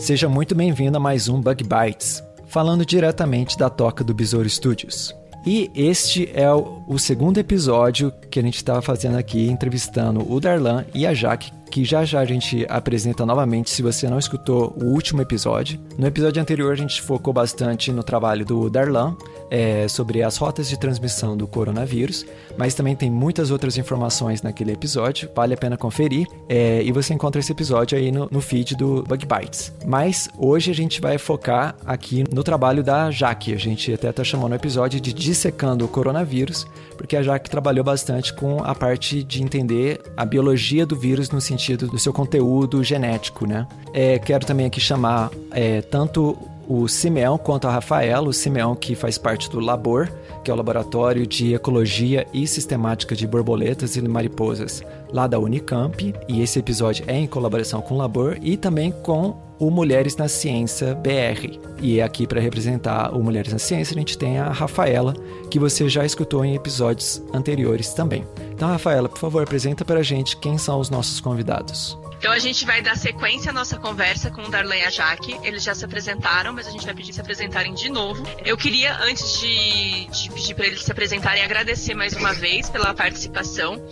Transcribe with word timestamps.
Seja 0.00 0.30
muito 0.30 0.54
bem-vindo 0.54 0.96
a 0.96 1.00
mais 1.00 1.28
um 1.28 1.42
Bug 1.42 1.62
Bites, 1.62 2.24
falando 2.46 2.86
diretamente 2.86 3.58
da 3.58 3.68
toca 3.68 4.02
do 4.02 4.14
Besouro 4.14 4.48
Studios. 4.48 5.14
E 5.44 5.70
este 5.74 6.30
é 6.32 6.50
o, 6.50 6.82
o 6.88 6.98
segundo 6.98 7.36
episódio 7.36 8.10
que 8.30 8.40
a 8.40 8.42
gente 8.42 8.56
estava 8.56 8.80
fazendo 8.80 9.18
aqui, 9.18 9.46
entrevistando 9.46 10.26
o 10.26 10.40
Darlan 10.40 10.86
e 10.94 11.06
a 11.06 11.12
Jaque, 11.12 11.52
que 11.70 11.84
já 11.84 12.02
já 12.02 12.20
a 12.20 12.24
gente 12.24 12.66
apresenta 12.70 13.26
novamente 13.26 13.68
se 13.68 13.82
você 13.82 14.08
não 14.08 14.18
escutou 14.18 14.74
o 14.80 14.86
último 14.86 15.20
episódio. 15.20 15.78
No 15.98 16.06
episódio 16.06 16.40
anterior 16.40 16.72
a 16.72 16.76
gente 16.76 17.02
focou 17.02 17.34
bastante 17.34 17.92
no 17.92 18.02
trabalho 18.02 18.44
do 18.44 18.70
Darlan 18.70 19.14
é, 19.50 19.88
sobre 19.88 20.22
as 20.22 20.36
rotas 20.36 20.68
de 20.68 20.78
transmissão 20.78 21.36
do 21.36 21.46
coronavírus, 21.46 22.24
mas 22.56 22.74
também 22.74 22.94
tem 22.94 23.10
muitas 23.10 23.50
outras 23.50 23.76
informações 23.76 24.42
naquele 24.42 24.72
episódio, 24.72 25.28
vale 25.34 25.54
a 25.54 25.56
pena 25.56 25.76
conferir. 25.76 26.26
É, 26.48 26.82
e 26.82 26.92
você 26.92 27.12
encontra 27.12 27.40
esse 27.40 27.50
episódio 27.50 27.98
aí 27.98 28.12
no, 28.12 28.28
no 28.30 28.40
feed 28.40 28.76
do 28.76 29.02
Bug 29.02 29.26
Bites. 29.26 29.72
Mas 29.84 30.28
hoje 30.38 30.70
a 30.70 30.74
gente 30.74 31.00
vai 31.00 31.18
focar 31.18 31.74
aqui 31.84 32.24
no 32.32 32.44
trabalho 32.44 32.82
da 32.82 33.10
Jaque. 33.10 33.52
A 33.52 33.58
gente 33.58 33.92
até 33.92 34.10
está 34.10 34.22
chamando 34.22 34.52
o 34.52 34.54
episódio 34.54 35.00
de 35.00 35.12
Dissecando 35.12 35.84
o 35.84 35.88
Coronavírus, 35.88 36.66
porque 36.96 37.16
a 37.16 37.22
Jaque 37.22 37.50
trabalhou 37.50 37.84
bastante 37.84 38.32
com 38.32 38.62
a 38.62 38.74
parte 38.74 39.22
de 39.24 39.42
entender 39.42 40.00
a 40.16 40.24
biologia 40.24 40.86
do 40.86 40.94
vírus 40.96 41.30
no 41.30 41.40
sentido 41.40 41.88
do 41.88 41.98
seu 41.98 42.12
conteúdo 42.12 42.84
genético, 42.84 43.46
né? 43.46 43.66
É, 43.92 44.18
quero 44.18 44.46
também 44.46 44.66
aqui 44.66 44.80
chamar 44.80 45.30
é, 45.50 45.80
tanto 45.80 46.36
o 46.70 46.86
Simeão 46.86 47.36
quanto 47.36 47.66
a 47.66 47.72
Rafaela, 47.72 48.28
o 48.28 48.32
Simeão 48.32 48.76
que 48.76 48.94
faz 48.94 49.18
parte 49.18 49.50
do 49.50 49.58
Labor, 49.58 50.08
que 50.44 50.52
é 50.52 50.54
o 50.54 50.56
Laboratório 50.56 51.26
de 51.26 51.52
Ecologia 51.52 52.24
e 52.32 52.46
Sistemática 52.46 53.16
de 53.16 53.26
Borboletas 53.26 53.96
e 53.96 54.02
Mariposas 54.02 54.80
lá 55.12 55.26
da 55.26 55.36
Unicamp, 55.36 56.14
e 56.28 56.40
esse 56.40 56.60
episódio 56.60 57.04
é 57.08 57.18
em 57.18 57.26
colaboração 57.26 57.82
com 57.82 57.96
o 57.96 57.98
Labor 57.98 58.38
e 58.40 58.56
também 58.56 58.92
com 58.92 59.36
o 59.58 59.68
Mulheres 59.68 60.16
na 60.16 60.28
Ciência 60.28 60.94
BR. 60.94 61.58
E 61.82 62.00
aqui 62.00 62.24
para 62.24 62.40
representar 62.40 63.12
o 63.16 63.20
Mulheres 63.20 63.52
na 63.52 63.58
Ciência, 63.58 63.92
a 63.92 63.98
gente 63.98 64.16
tem 64.16 64.38
a 64.38 64.52
Rafaela, 64.52 65.12
que 65.50 65.58
você 65.58 65.88
já 65.88 66.04
escutou 66.06 66.44
em 66.44 66.54
episódios 66.54 67.20
anteriores 67.34 67.92
também. 67.92 68.24
Então, 68.52 68.68
Rafaela, 68.68 69.08
por 69.08 69.18
favor, 69.18 69.42
apresenta 69.42 69.84
para 69.84 69.98
a 69.98 70.04
gente 70.04 70.36
quem 70.36 70.56
são 70.56 70.78
os 70.78 70.88
nossos 70.88 71.20
convidados. 71.20 71.98
Então 72.20 72.32
a 72.32 72.38
gente 72.38 72.66
vai 72.66 72.82
dar 72.82 72.98
sequência 72.98 73.48
à 73.48 73.52
nossa 73.52 73.78
conversa 73.78 74.30
com 74.30 74.42
o 74.42 74.50
Darlan 74.50 74.76
e 74.76 74.82
a 74.82 74.90
Jaque. 74.90 75.40
Eles 75.42 75.62
já 75.62 75.74
se 75.74 75.86
apresentaram, 75.86 76.52
mas 76.52 76.66
a 76.66 76.70
gente 76.70 76.84
vai 76.84 76.94
pedir 76.94 77.14
se 77.14 77.20
apresentarem 77.22 77.72
de 77.72 77.88
novo. 77.88 78.22
Eu 78.44 78.58
queria, 78.58 78.94
antes 79.02 79.40
de, 79.40 80.04
de 80.04 80.28
pedir 80.28 80.54
para 80.54 80.66
eles 80.66 80.82
se 80.82 80.92
apresentarem, 80.92 81.42
agradecer 81.42 81.94
mais 81.94 82.12
uma 82.12 82.34
vez 82.34 82.68
pela 82.68 82.92
participação. 82.92 83.82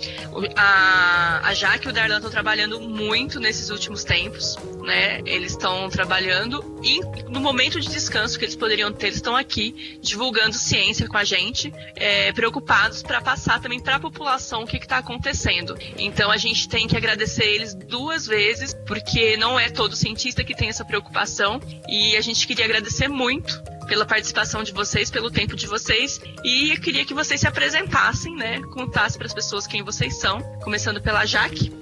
A, 0.55 1.41
a 1.43 1.55
Jaque 1.55 1.87
e 1.87 1.91
o 1.91 1.93
Darlan 1.93 2.17
estão 2.17 2.31
trabalhando 2.31 2.79
muito 2.79 3.41
nesses 3.41 3.71
últimos 3.71 4.05
tempos, 4.05 4.59
né? 4.83 5.21
Eles 5.25 5.53
estão 5.53 5.89
trabalhando 5.89 6.79
e 6.83 7.01
no 7.29 7.41
momento 7.41 7.81
de 7.81 7.89
descanso 7.89 8.39
que 8.39 8.45
eles 8.45 8.57
poderiam 8.57 8.93
ter, 8.93 9.07
eles 9.07 9.17
estão 9.17 9.37
aqui 9.37 9.99
divulgando 10.01 10.55
ciência 10.55 11.07
com 11.09 11.17
a 11.17 11.25
gente, 11.25 11.73
é, 11.97 12.33
preocupados 12.33 13.03
para 13.03 13.21
passar 13.21 13.61
também 13.61 13.81
para 13.81 13.97
a 13.97 14.01
população 14.01 14.63
o 14.63 14.67
que 14.67 14.77
está 14.77 14.99
acontecendo. 14.99 15.77
Então 15.97 16.31
a 16.31 16.37
gente 16.37 16.69
tem 16.69 16.87
que 16.87 16.97
agradecer 16.97 17.45
eles 17.45 17.75
duas 17.75 18.27
vezes, 18.27 18.75
porque 18.87 19.37
não 19.37 19.59
é 19.59 19.69
todo 19.69 19.97
cientista 19.97 20.45
que 20.45 20.55
tem 20.55 20.69
essa 20.69 20.85
preocupação. 20.85 21.61
E 21.89 22.17
a 22.17 22.21
gente 22.21 22.47
queria 22.47 22.65
agradecer 22.65 23.09
muito 23.09 23.61
pela 23.87 24.05
participação 24.05 24.63
de 24.63 24.73
vocês, 24.73 25.11
pelo 25.11 25.31
tempo 25.31 25.57
de 25.57 25.67
vocês. 25.67 26.21
E 26.45 26.71
eu 26.73 26.81
queria 26.81 27.05
que 27.05 27.15
vocês 27.15 27.41
se 27.41 27.49
apresentassem, 27.49 28.35
né? 28.37 28.61
Contassem 28.73 29.19
para 29.19 29.27
as 29.27 29.35
pessoas 29.35 29.67
quem 29.67 29.83
vocês 29.83 30.17
são. 30.17 30.41
Começando 30.63 31.01
pela 31.01 31.25
Jaque. 31.25 31.73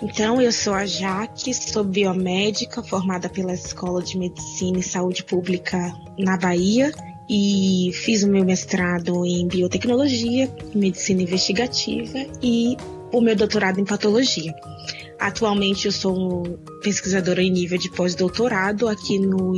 Então, 0.00 0.40
eu 0.40 0.52
sou 0.52 0.74
a 0.74 0.86
Jaque, 0.86 1.52
sou 1.52 1.82
biomédica, 1.82 2.82
formada 2.82 3.28
pela 3.28 3.52
Escola 3.52 4.00
de 4.02 4.16
Medicina 4.16 4.78
e 4.78 4.82
Saúde 4.82 5.24
Pública 5.24 5.92
na 6.16 6.36
Bahia 6.36 6.92
e 7.28 7.90
fiz 7.92 8.22
o 8.22 8.28
meu 8.28 8.44
mestrado 8.44 9.26
em 9.26 9.46
biotecnologia, 9.46 10.48
medicina 10.74 11.22
investigativa 11.22 12.18
e 12.42 12.76
o 13.12 13.20
meu 13.20 13.34
doutorado 13.34 13.80
em 13.80 13.84
patologia. 13.84 14.54
Atualmente 15.18 15.86
eu 15.86 15.92
sou 15.92 16.58
pesquisadora 16.80 17.42
em 17.42 17.50
nível 17.50 17.76
de 17.76 17.90
pós-doutorado 17.90 18.88
aqui 18.88 19.18
no, 19.18 19.52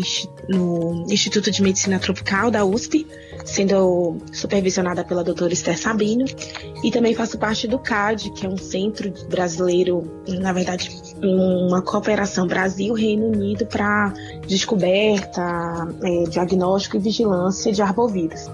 no, 0.48 1.04
Instituto 1.10 1.50
de 1.50 1.62
Medicina 1.62 1.98
Tropical 1.98 2.50
da 2.50 2.64
USP, 2.64 3.06
sendo 3.44 4.16
supervisionada 4.32 5.04
pela 5.04 5.22
doutora 5.22 5.52
Esther 5.52 5.78
Sabino, 5.78 6.24
e 6.82 6.90
também 6.90 7.14
faço 7.14 7.38
parte 7.38 7.68
do 7.68 7.78
CAD, 7.78 8.30
que 8.30 8.46
é 8.46 8.48
um 8.48 8.56
centro 8.56 9.12
brasileiro, 9.28 10.22
na 10.26 10.52
verdade, 10.52 10.90
uma 11.22 11.82
cooperação 11.82 12.46
Brasil-Reino 12.46 13.26
Unido 13.26 13.66
para 13.66 14.14
descoberta, 14.46 15.88
é, 16.02 16.24
diagnóstico 16.24 16.96
e 16.96 17.00
vigilância 17.00 17.70
de 17.70 17.82
arbovírus. 17.82 18.48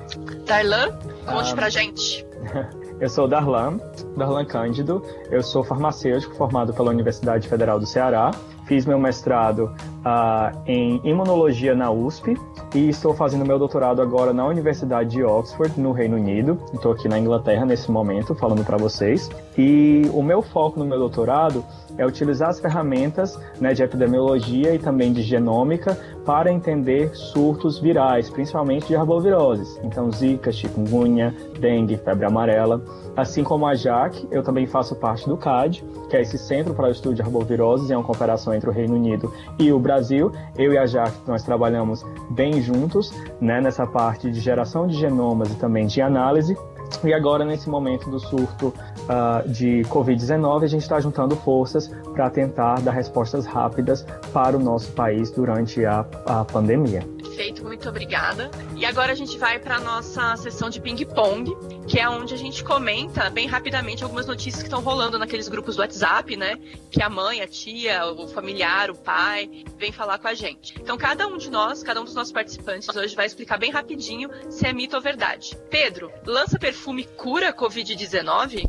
Darlan, 0.45 0.91
conte 1.25 1.53
ah. 1.53 1.55
pra 1.55 1.69
gente. 1.71 2.27
Eu 2.99 3.11
sou 3.11 3.29
Darlan, 3.29 3.79
Darlan 4.17 4.47
Cândido. 4.47 5.03
Eu 5.31 5.43
sou 5.43 5.63
farmacêutico 5.63 6.35
formado 6.35 6.73
pela 6.73 6.91
Universidade 6.91 7.47
Federal 7.47 7.79
do 7.79 7.85
Ceará. 7.85 8.31
Fiz 8.65 8.87
meu 8.87 8.99
mestrado 8.99 9.71
uh, 10.01 10.59
em 10.67 11.01
imunologia 11.05 11.75
na 11.75 11.91
USP 11.91 12.35
e 12.75 12.89
estou 12.89 13.15
fazendo 13.15 13.45
meu 13.45 13.59
doutorado 13.59 14.01
agora 14.01 14.33
na 14.33 14.47
Universidade 14.47 15.11
de 15.11 15.23
Oxford, 15.23 15.79
no 15.79 15.93
Reino 15.93 16.17
Unido. 16.17 16.59
Estou 16.73 16.93
aqui 16.93 17.07
na 17.07 17.19
Inglaterra 17.19 17.67
nesse 17.67 17.91
momento, 17.91 18.35
falando 18.35 18.65
para 18.65 18.79
vocês. 18.79 19.31
E 19.59 20.11
o 20.15 20.23
meu 20.23 20.41
foco 20.41 20.79
no 20.79 20.87
meu 20.87 20.99
doutorado 20.99 21.63
é 21.99 22.07
utilizar 22.07 22.51
as 22.51 22.61
ferramentas 22.61 23.39
né, 23.61 23.73
de 23.73 23.83
epidemiologia 23.83 24.75
e 24.75 24.79
também 24.79 25.13
de 25.13 25.23
genômica 25.23 25.99
para 26.25 26.53
entender 26.53 27.15
surtos 27.15 27.79
virais, 27.79 28.29
principalmente 28.29 28.89
de 28.89 28.97
arboviroses. 28.97 29.79
Então, 29.83 30.11
zika, 30.11 30.51
chikungunya, 30.51 31.35
dengue, 31.61 31.97
febre 31.97 32.27
amarela. 32.27 32.83
Assim 33.17 33.43
como 33.43 33.67
a 33.67 33.75
JAC, 33.75 34.27
eu 34.31 34.43
também 34.43 34.67
faço 34.67 34.95
parte 34.97 35.29
do 35.29 35.37
CAD, 35.37 35.85
que 36.11 36.17
é 36.17 36.23
esse 36.23 36.37
Centro 36.37 36.75
para 36.75 36.89
o 36.89 36.91
Estudo 36.91 37.15
de 37.15 37.23
Arboviroses, 37.23 37.91
é 37.91 37.97
uma 37.97 38.05
cooperação 38.05 38.53
entre 38.53 38.69
o 38.69 38.73
Reino 38.73 38.95
Unido 38.95 39.33
e 39.59 39.73
o 39.73 39.79
Brasil. 39.79 40.33
Eu 40.57 40.73
e 40.73 40.79
a 40.79 40.87
JAC, 40.87 41.13
nós 41.27 41.43
trabalhamos 41.43 42.05
bem 42.31 42.61
juntos 42.61 43.13
né, 43.41 43.61
nessa 43.61 43.87
parte 43.87 44.31
de 44.31 44.41
geração 44.41 44.87
de 44.87 44.97
genomas 44.97 45.51
e 45.51 45.55
também 45.57 45.87
de 45.87 46.03
análise. 46.03 46.57
E 47.05 47.13
agora, 47.13 47.45
nesse 47.45 47.69
momento 47.69 48.11
do 48.11 48.19
surto 48.19 48.69
uh, 48.69 49.49
de 49.49 49.83
Covid-19, 49.89 50.65
a 50.65 50.67
gente 50.67 50.83
está 50.83 51.01
juntando 51.01 51.37
forças 51.37 51.89
para 52.13 52.29
tentar 52.31 52.81
dar 52.81 52.93
respostas 52.93 53.47
rápidas 53.47 54.05
para 54.33 54.57
o 54.57 54.61
nosso 54.61 54.93
país 54.93 55.31
durante 55.31 55.85
a, 55.85 56.05
a 56.27 56.45
pandemia. 56.45 57.16
Perfeito, 57.37 57.63
muito 57.63 57.87
obrigada. 57.87 58.51
E 58.75 58.87
agora 58.87 59.13
a 59.13 59.15
gente 59.15 59.37
vai 59.37 59.59
para 59.59 59.77
a 59.77 59.81
nossa 59.81 60.39
sessão 60.39 60.71
de 60.71 60.81
ping-pong, 60.81 61.55
que 61.87 62.01
é 62.01 62.09
onde 62.09 62.33
a 62.33 62.37
gente 62.37 62.65
comenta 62.65 63.29
bem 63.29 63.47
rapidamente 63.47 64.03
algumas 64.03 64.27
notícias 64.27 64.63
que 64.63 64.69
estão 64.69 64.81
rolando 64.81 65.19
naqueles 65.19 65.47
grupos 65.47 65.77
do 65.77 65.83
WhatsApp, 65.83 66.35
né? 66.35 66.57
Que 66.91 67.03
a 67.03 67.11
mãe, 67.11 67.43
a 67.43 67.47
tia, 67.47 68.07
o 68.07 68.27
familiar, 68.27 68.91
o 68.91 68.95
pai 68.95 69.67
vem 69.77 69.93
falar 69.93 70.17
com 70.19 70.29
a 70.29 70.33
gente. 70.33 70.75
Então, 70.81 70.97
cada 70.97 71.27
um 71.27 71.37
de 71.37 71.51
nós, 71.51 71.83
cada 71.83 72.01
um 72.01 72.05
dos 72.05 72.15
nossos 72.15 72.33
participantes 72.33 72.89
hoje 72.97 73.15
vai 73.15 73.27
explicar 73.27 73.59
bem 73.59 73.71
rapidinho 73.71 74.31
se 74.49 74.67
é 74.67 74.73
mito 74.73 74.97
ou 74.97 75.03
verdade. 75.03 75.59
Pedro, 75.69 76.11
lança 76.25 76.59
perfume 76.59 77.05
cura 77.05 77.53
Covid-19? 77.53 78.67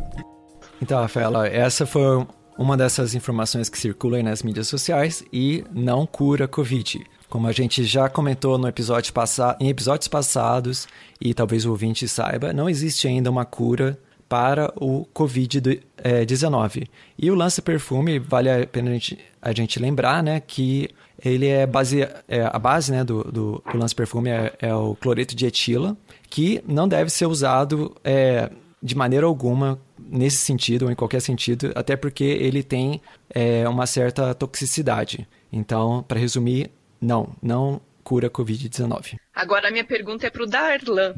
Então, 0.81 0.99
Rafaela, 0.99 1.47
essa 1.47 1.85
foi 1.85 2.27
uma 2.57 2.75
dessas 2.75 3.15
informações 3.15 3.69
que 3.69 3.79
circulam 3.79 4.23
nas 4.23 4.43
mídias 4.43 4.67
sociais 4.67 5.23
e 5.31 5.63
não 5.71 6.05
cura 6.05 6.49
Covid. 6.49 7.05
Como 7.29 7.47
a 7.47 7.51
gente 7.51 7.83
já 7.83 8.07
comentou 8.09 8.57
no 8.57 8.67
episódio 8.67 9.13
em 9.59 9.69
episódios 9.69 10.07
passados, 10.07 10.87
e 11.19 11.33
talvez 11.33 11.65
o 11.65 11.71
ouvinte 11.71 12.07
saiba, 12.07 12.53
não 12.53 12.69
existe 12.69 13.07
ainda 13.07 13.29
uma 13.29 13.45
cura 13.45 13.99
para 14.29 14.73
o 14.75 15.05
Covid-19. 15.13 16.83
É, 16.83 16.87
e 17.17 17.31
o 17.31 17.35
lance 17.35 17.61
perfume, 17.61 18.19
vale 18.19 18.49
a 18.49 18.67
pena 18.67 18.91
a 18.91 18.93
gente, 18.93 19.19
a 19.41 19.53
gente 19.53 19.79
lembrar 19.79 20.21
né, 20.21 20.39
que 20.39 20.89
ele 21.23 21.47
é 21.47 21.65
base, 21.65 22.01
é, 22.27 22.43
a 22.43 22.59
base 22.59 22.91
né, 22.91 23.03
do, 23.03 23.23
do, 23.23 23.63
do 23.71 23.77
lance 23.77 23.95
perfume 23.95 24.29
é, 24.29 24.53
é, 24.59 24.73
o 24.73 24.95
cloreto 24.95 25.35
de 25.35 25.45
etila, 25.45 25.97
que 26.29 26.61
não 26.67 26.87
deve 26.87 27.09
ser 27.09 27.25
usado 27.25 27.95
é, 28.03 28.51
de 28.81 28.95
maneira 28.95 29.25
alguma 29.25 29.79
nesse 29.97 30.37
sentido 30.37 30.85
ou 30.85 30.91
em 30.91 30.95
qualquer 30.95 31.21
sentido, 31.21 31.71
até 31.75 31.95
porque 31.95 32.23
ele 32.23 32.63
tem 32.63 33.01
é, 33.29 33.67
uma 33.67 33.85
certa 33.85 34.33
toxicidade. 34.33 35.27
Então, 35.51 36.03
para 36.07 36.19
resumir, 36.19 36.69
não, 37.01 37.29
não 37.41 37.81
cura 38.03 38.29
Covid-19. 38.29 39.17
Agora 39.35 39.67
a 39.67 39.71
minha 39.71 39.85
pergunta 39.85 40.27
é 40.27 40.29
para 40.29 40.43
o 40.43 40.47
Darlan. 40.47 41.13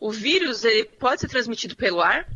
O 0.00 0.10
vírus 0.10 0.64
ele 0.64 0.84
pode 0.84 1.20
ser 1.20 1.28
transmitido 1.28 1.74
pelo 1.74 2.00
ar? 2.00 2.28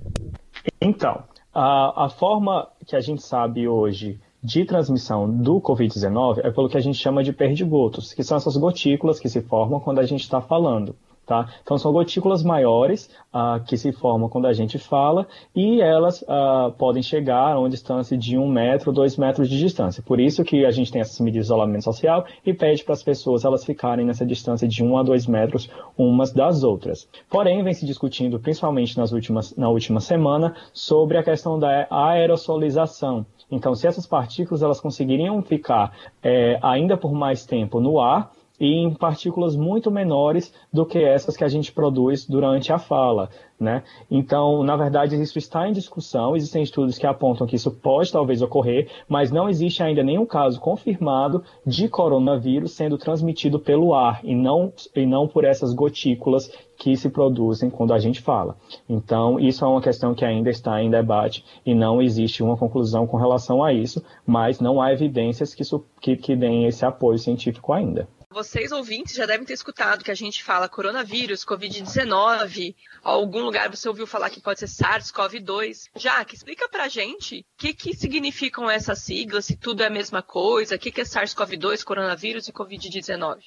Então, 0.81 1.25
a, 1.55 2.06
a 2.06 2.08
forma 2.08 2.69
que 2.87 2.96
a 2.96 3.00
gente 3.00 3.23
sabe 3.23 3.69
hoje 3.69 4.19
de 4.43 4.64
transmissão 4.64 5.31
do 5.31 5.61
Covid-19 5.61 6.38
é 6.43 6.50
pelo 6.50 6.69
que 6.69 6.76
a 6.76 6.81
gente 6.81 6.99
chama 6.99 7.23
de 7.23 7.32
perdigotos, 7.32 8.12
que 8.12 8.25
são 8.25 8.37
essas 8.37 8.56
gotículas 8.56 9.20
que 9.20 9.29
se 9.29 9.40
formam 9.43 9.79
quando 9.79 10.00
a 10.00 10.06
gente 10.06 10.23
está 10.23 10.40
falando. 10.40 10.96
Tá? 11.32 11.49
Então, 11.62 11.79
são 11.79 11.90
gotículas 11.90 12.43
maiores 12.43 13.08
uh, 13.32 13.58
que 13.64 13.75
se 13.79 13.90
formam 13.90 14.29
quando 14.29 14.46
a 14.46 14.52
gente 14.52 14.79
fala 14.79 15.26
e 15.56 15.81
elas 15.81 16.20
uh, 16.20 16.70
podem 16.76 17.02
chegar 17.02 17.55
a 17.55 17.58
uma 17.58 17.70
distância 17.70 18.19
de 18.19 18.37
um 18.37 18.46
metro, 18.46 18.93
dois 18.93 19.17
metros 19.17 19.49
de 19.49 19.58
distância. 19.58 20.02
Por 20.02 20.20
isso 20.20 20.44
que 20.44 20.67
a 20.67 20.70
gente 20.70 20.93
tem 20.93 21.00
essas 21.00 21.19
medidas 21.20 21.46
de 21.46 21.52
isolamento 21.52 21.84
social 21.84 22.26
e 22.44 22.52
pede 22.52 22.84
para 22.84 22.93
as 22.93 23.02
pessoas 23.02 23.46
elas 23.46 23.64
ficarem 23.64 24.05
nessa 24.05 24.26
distância 24.26 24.69
de 24.69 24.84
um 24.84 24.99
a 24.99 25.02
dois 25.02 25.26
metros 25.26 25.70
umas 25.96 26.34
das 26.34 26.64
outras. 26.64 27.08
Porém, 27.31 27.64
vem 27.64 27.73
se 27.73 27.87
discutindo, 27.87 28.38
principalmente 28.38 28.99
nas 28.99 29.11
últimas, 29.11 29.56
na 29.56 29.70
última 29.70 30.00
semana, 30.00 30.55
sobre 30.70 31.17
a 31.17 31.23
questão 31.23 31.58
da 31.58 31.87
aerosolização. 31.90 33.25
Então, 33.50 33.75
se 33.75 33.87
essas 33.87 34.06
partículas 34.06 34.62
elas 34.62 34.82
conseguiriam 34.82 35.40
ficar 35.40 35.96
é, 36.23 36.58
ainda 36.61 36.94
por 36.94 37.14
mais 37.14 37.46
tempo 37.46 37.81
no 37.81 37.99
ar, 37.99 38.31
em 38.58 38.94
partículas 38.94 39.56
muito 39.56 39.90
menores 39.90 40.52
do 40.72 40.87
que 40.87 40.99
essas 40.99 41.37
que 41.37 41.44
a 41.44 41.49
gente 41.49 41.72
produz 41.72 42.26
durante 42.26 42.72
a 42.72 42.78
fala. 42.78 43.28
Né? 43.58 43.84
Então, 44.10 44.64
na 44.64 44.76
verdade, 44.76 45.20
isso 45.20 45.38
está 45.38 45.69
em 45.69 45.72
discussão, 45.72 46.34
existem 46.34 46.64
estudos 46.64 46.99
que 46.99 47.06
apontam 47.06 47.46
que 47.46 47.54
isso 47.54 47.70
pode 47.70 48.10
talvez 48.10 48.43
ocorrer, 48.43 48.88
mas 49.08 49.31
não 49.31 49.49
existe 49.49 49.82
ainda 49.84 50.02
nenhum 50.02 50.26
caso 50.26 50.58
confirmado 50.58 51.44
de 51.64 51.88
coronavírus 51.88 52.72
sendo 52.72 52.99
transmitido 52.99 53.60
pelo 53.60 53.94
ar 53.94 54.20
e 54.25 54.34
não, 54.34 54.72
e 54.96 55.06
não 55.06 55.28
por 55.28 55.44
essas 55.44 55.72
gotículas 55.72 56.50
que 56.76 56.96
se 56.96 57.08
produzem 57.08 57.70
quando 57.70 57.94
a 57.94 57.98
gente 58.00 58.20
fala. 58.20 58.56
Então, 58.88 59.38
isso 59.38 59.64
é 59.64 59.69
uma 59.69 59.81
questão 59.81 60.12
que 60.12 60.25
ainda 60.25 60.50
está 60.50 60.82
em 60.82 60.90
debate 60.90 61.44
e 61.64 61.72
não 61.72 62.02
existe 62.02 62.43
uma 62.43 62.56
conclusão 62.56 63.06
com 63.06 63.16
relação 63.16 63.62
a 63.62 63.72
isso, 63.72 64.02
mas 64.26 64.58
não 64.58 64.82
há 64.82 64.93
evidências 64.93 65.55
que, 65.55 65.62
que, 66.00 66.16
que 66.16 66.34
deem 66.34 66.66
esse 66.66 66.84
apoio 66.84 67.19
científico 67.19 67.72
ainda. 67.72 68.08
Vocês 68.32 68.73
ouvintes 68.73 69.14
já 69.14 69.26
devem 69.26 69.44
ter 69.44 69.52
escutado 69.52 70.02
que 70.02 70.11
a 70.11 70.14
gente 70.14 70.43
fala 70.43 70.69
coronavírus, 70.69 71.44
Covid-19. 71.44 72.75
Algum 73.05 73.43
lugar 73.43 73.70
você 73.70 73.87
ouviu 73.87 74.06
falar 74.06 74.31
que 74.31 74.40
pode 74.40 74.58
ser 74.58 74.69
SARS-CoV-2. 74.69 75.90
Jaque, 75.96 76.34
explica 76.34 76.67
pra 76.69 76.88
gente 76.88 77.40
o 77.40 77.44
que, 77.58 77.75
que 77.75 77.94
significam 77.94 78.70
essas 78.70 79.00
siglas, 79.00 79.44
se 79.44 79.56
tudo 79.56 79.82
é 79.82 79.87
a 79.87 79.90
mesma 79.90 80.23
coisa, 80.23 80.76
o 80.76 80.79
que, 80.79 80.90
que 80.90 81.02
é 81.02 81.05
SARS-CoV-2, 81.05 81.84
coronavírus 81.84 82.49
e 82.49 82.52
Covid-19. 82.52 83.38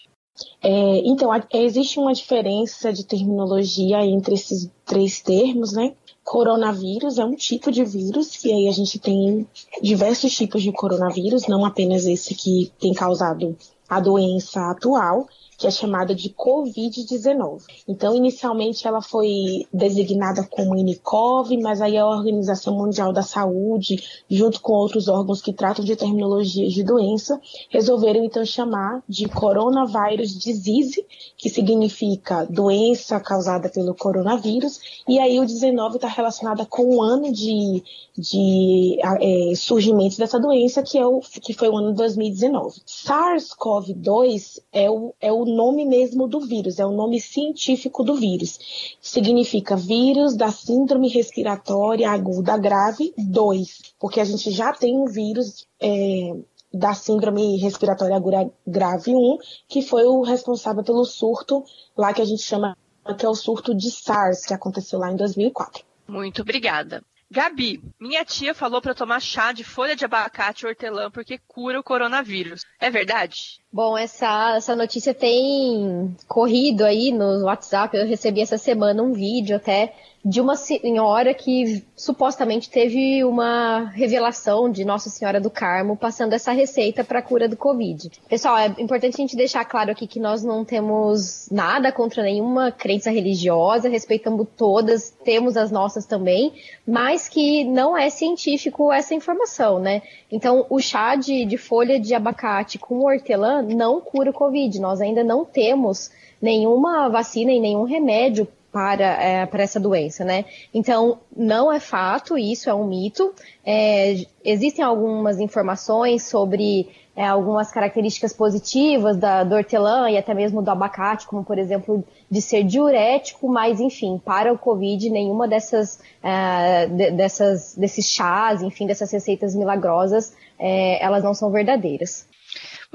É, 0.62 0.98
então, 1.06 1.30
existe 1.54 1.98
uma 1.98 2.14
diferença 2.14 2.94
de 2.94 3.06
terminologia 3.06 4.06
entre 4.06 4.36
esses 4.36 4.70
três 4.86 5.22
termos, 5.22 5.72
né? 5.72 5.96
Coronavírus 6.24 7.18
é 7.18 7.26
um 7.26 7.36
tipo 7.36 7.72
de 7.72 7.86
vírus, 7.86 8.44
e 8.44 8.52
aí 8.52 8.68
a 8.68 8.72
gente 8.72 9.00
tem 9.00 9.48
diversos 9.82 10.36
tipos 10.36 10.62
de 10.62 10.72
coronavírus, 10.72 11.48
não 11.48 11.64
apenas 11.64 12.06
esse 12.06 12.36
que 12.36 12.72
tem 12.80 12.94
causado 12.94 13.56
a 13.90 14.00
doença 14.00 14.72
atual, 14.72 15.28
que 15.58 15.68
é 15.68 15.72
chamada 15.72 16.14
de 16.14 16.30
Covid-19. 16.30 17.64
Então, 17.88 18.16
inicialmente 18.16 18.88
ela 18.88 19.02
foi 19.02 19.66
designada 19.72 20.44
como 20.44 20.76
INICOV, 20.76 21.58
mas 21.62 21.82
aí 21.82 21.98
a 21.98 22.08
Organização 22.08 22.76
Mundial 22.76 23.14
da 23.14 23.22
Saúde, 23.22 24.04
junto 24.30 24.62
com 24.62 24.74
outros 24.74 25.08
órgãos 25.08 25.42
que 25.42 25.54
tratam 25.54 25.84
de 25.84 25.96
terminologias 25.96 26.74
de 26.74 26.84
doença, 26.84 27.40
resolveram 27.70 28.24
então 28.24 28.46
chamar 28.46 29.04
de 29.08 29.28
Coronavirus 29.28 30.38
Disease, 30.38 31.06
que 31.38 31.50
significa 31.50 32.46
doença 32.46 33.20
causada 33.20 33.70
pelo 33.70 33.96
coronavírus, 33.96 34.80
e 35.08 35.20
aí 35.20 35.40
o 35.40 35.46
19 35.46 35.96
está 35.96 36.08
relacionada 36.08 36.66
com 36.66 36.96
o 36.96 37.02
ano 37.02 37.32
de, 37.32 37.84
de 38.18 39.00
é, 39.02 39.56
surgimento 39.56 40.18
dessa 40.18 40.40
doença, 40.40 40.84
que, 40.84 40.98
é 40.98 41.06
o, 41.06 41.20
que 41.20 41.54
foi 41.54 41.70
o 41.70 41.78
ano 41.78 41.92
de 41.92 41.98
2019. 41.98 42.82
SARS-CoV-2 42.86 44.60
é 44.72 44.90
o, 44.90 45.14
é 45.20 45.32
o 45.46 45.56
nome 45.56 45.86
mesmo 45.86 46.28
do 46.28 46.40
vírus, 46.40 46.80
é 46.80 46.86
o 46.86 46.92
nome 46.92 47.22
científico 47.22 48.04
do 48.04 48.16
vírus. 48.16 48.98
Significa 49.02 49.76
vírus 49.76 50.36
da 50.36 50.52
síndrome 50.52 51.08
respiratória 51.10 52.10
aguda 52.10 52.58
grave 52.58 53.14
2, 53.18 53.94
porque 54.00 54.20
a 54.20 54.26
gente 54.26 54.50
já 54.52 54.74
tem 54.74 54.98
um 54.98 55.06
vírus 55.06 55.68
é, 55.80 56.36
da 56.74 56.94
síndrome 56.94 57.58
respiratória 57.58 58.16
aguda 58.16 58.52
grave 58.66 59.16
1, 59.16 59.38
que 59.68 59.82
foi 59.82 60.04
o 60.06 60.22
responsável 60.22 60.84
pelo 60.84 61.06
surto 61.06 61.64
lá 61.96 62.14
que 62.14 62.22
a 62.22 62.26
gente 62.26 62.42
chama 62.42 62.76
que 63.18 63.26
é 63.26 63.30
o 63.30 63.36
surto 63.36 63.76
de 63.76 63.92
SARS, 63.92 64.46
que 64.46 64.54
aconteceu 64.54 64.98
lá 64.98 65.12
em 65.12 65.16
2004. 65.16 65.84
Muito 66.08 66.42
obrigada. 66.42 67.04
Gabi, 67.32 67.82
minha 68.00 68.24
tia 68.24 68.54
falou 68.54 68.82
para 68.82 68.94
tomar 68.94 69.20
chá 69.20 69.52
de 69.52 69.64
folha 69.64 69.96
de 69.96 70.06
abacate 70.06 70.64
e 70.64 70.68
hortelã 70.68 71.10
porque 71.10 71.40
cura 71.48 71.80
o 71.80 71.84
coronavírus. 71.84 72.64
É 72.80 72.90
verdade? 72.90 73.60
Bom, 73.72 73.98
essa, 73.98 74.56
essa 74.56 74.76
notícia 74.76 75.14
tem 75.14 76.16
corrido 76.28 76.86
aí 76.86 77.12
no 77.12 77.46
WhatsApp. 77.46 77.98
Eu 77.98 78.08
recebi 78.08 78.42
essa 78.42 78.58
semana 78.58 79.02
um 79.02 79.12
vídeo 79.12 79.56
até 79.56 79.94
de 80.26 80.42
uma 80.42 80.56
senhora 80.56 81.36
que 81.36 81.86
supostamente 81.96 82.68
teve 82.68 83.24
uma 83.24 83.92
revelação 83.94 84.68
de 84.72 84.84
Nossa 84.84 85.08
Senhora 85.08 85.40
do 85.40 85.52
Carmo 85.52 85.96
passando 85.96 86.34
essa 86.34 86.52
receita 86.52 87.04
para 87.04 87.20
a 87.20 87.22
cura 87.22 87.48
do 87.48 87.56
Covid. 87.56 88.10
Pessoal, 88.28 88.58
é 88.58 88.74
importante 88.80 89.14
a 89.14 89.18
gente 89.18 89.36
deixar 89.36 89.64
claro 89.66 89.92
aqui 89.92 90.08
que 90.08 90.20
nós 90.20 90.44
não 90.44 90.66
temos 90.66 91.48
nada 91.52 91.92
contra 91.92 92.24
nenhuma 92.24 92.72
crença 92.72 93.12
religiosa, 93.12 93.88
respeitamos 93.88 94.48
todas, 94.58 95.12
temos 95.24 95.56
as 95.56 95.70
nossas 95.70 96.08
também, 96.08 96.54
mas 96.88 97.30
que 97.30 97.64
não 97.64 97.96
é 97.96 98.10
científico 98.10 98.92
essa 98.92 99.14
informação, 99.14 99.80
né? 99.80 100.02
Então, 100.32 100.66
o 100.72 100.82
chá 100.82 101.16
de, 101.16 101.46
de 101.46 101.56
folha 101.56 102.00
de 102.00 102.16
abacate 102.16 102.80
com 102.80 103.06
hortelã 103.06 103.62
não 103.62 104.02
cura 104.02 104.32
o 104.32 104.34
Covid. 104.34 104.80
Nós 104.80 105.02
ainda 105.02 105.24
não 105.24 105.46
temos 105.46 106.10
nenhuma 106.42 107.10
vacina 107.10 107.52
e 107.52 107.60
nenhum 107.60 107.84
remédio 107.84 108.48
para, 108.76 109.06
é, 109.06 109.46
para 109.46 109.64
essa 109.64 109.80
doença, 109.80 110.26
né? 110.26 110.44
Então, 110.74 111.20
não 111.34 111.72
é 111.72 111.80
fato, 111.80 112.38
isso 112.38 112.70
é 112.70 112.74
um 112.74 112.86
mito. 112.86 113.34
É, 113.66 114.26
existem 114.44 114.84
algumas 114.84 115.40
informações 115.40 116.24
sobre 116.24 116.90
é, 117.16 117.26
algumas 117.26 117.72
características 117.72 118.34
positivas 118.34 119.16
da, 119.16 119.46
do 119.46 119.56
hortelã 119.56 120.10
e 120.12 120.18
até 120.18 120.34
mesmo 120.34 120.62
do 120.62 120.70
abacate, 120.70 121.26
como 121.26 121.42
por 121.42 121.58
exemplo 121.58 122.04
de 122.30 122.42
ser 122.42 122.66
diurético, 122.66 123.48
mas 123.48 123.80
enfim, 123.80 124.22
para 124.26 124.52
o 124.52 124.58
Covid, 124.58 125.10
nenhuma 125.10 125.48
dessas, 125.48 126.02
é, 126.22 126.86
de, 126.88 127.12
dessas 127.12 127.76
desses 127.78 128.06
chás, 128.10 128.62
enfim, 128.62 128.86
dessas 128.86 129.10
receitas 129.10 129.56
milagrosas, 129.56 130.36
é, 130.60 131.02
elas 131.02 131.24
não 131.24 131.34
são 131.34 131.50
verdadeiras. 131.50 132.28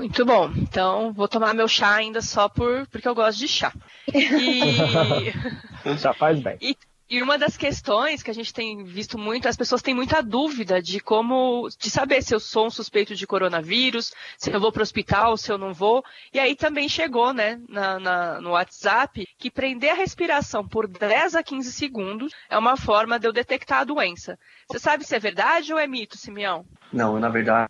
Muito 0.00 0.24
bom. 0.24 0.50
Então, 0.56 1.12
vou 1.12 1.28
tomar 1.28 1.52
meu 1.52 1.68
chá 1.68 1.96
ainda 1.96 2.22
só 2.22 2.48
por 2.48 2.86
porque 2.86 3.06
eu 3.06 3.14
gosto 3.14 3.38
de 3.38 3.46
chá. 3.46 3.70
E... 4.08 5.30
Já 6.00 6.14
faz 6.14 6.40
bem. 6.40 6.56
E, 6.58 6.74
e, 7.10 7.22
uma 7.22 7.36
das 7.36 7.54
questões 7.54 8.22
que 8.22 8.30
a 8.30 8.34
gente 8.34 8.54
tem 8.54 8.82
visto 8.82 9.18
muito, 9.18 9.46
as 9.46 9.58
pessoas 9.58 9.82
têm 9.82 9.94
muita 9.94 10.22
dúvida 10.22 10.80
de 10.80 11.00
como, 11.00 11.68
de 11.78 11.90
saber 11.90 12.22
se 12.22 12.34
eu 12.34 12.40
sou 12.40 12.68
um 12.68 12.70
suspeito 12.70 13.14
de 13.14 13.26
coronavírus, 13.26 14.14
se 14.38 14.50
eu 14.50 14.58
vou 14.58 14.72
para 14.72 14.80
o 14.80 14.82
hospital, 14.82 15.36
se 15.36 15.52
eu 15.52 15.58
não 15.58 15.74
vou. 15.74 16.02
E 16.32 16.38
aí 16.38 16.56
também 16.56 16.88
chegou, 16.88 17.34
né, 17.34 17.60
na, 17.68 18.00
na, 18.00 18.40
no 18.40 18.52
WhatsApp, 18.52 19.28
que 19.38 19.50
prender 19.50 19.90
a 19.90 19.96
respiração 19.96 20.66
por 20.66 20.88
10 20.88 21.34
a 21.34 21.42
15 21.42 21.70
segundos 21.74 22.32
é 22.48 22.56
uma 22.56 22.74
forma 22.74 23.20
de 23.20 23.28
eu 23.28 23.34
detectar 23.34 23.80
a 23.80 23.84
doença. 23.84 24.38
Você 24.66 24.78
sabe 24.78 25.04
se 25.04 25.14
é 25.14 25.18
verdade 25.18 25.74
ou 25.74 25.78
é 25.78 25.86
mito, 25.86 26.16
Simeão? 26.16 26.64
Não, 26.90 27.20
na 27.20 27.28
verdade 27.28 27.68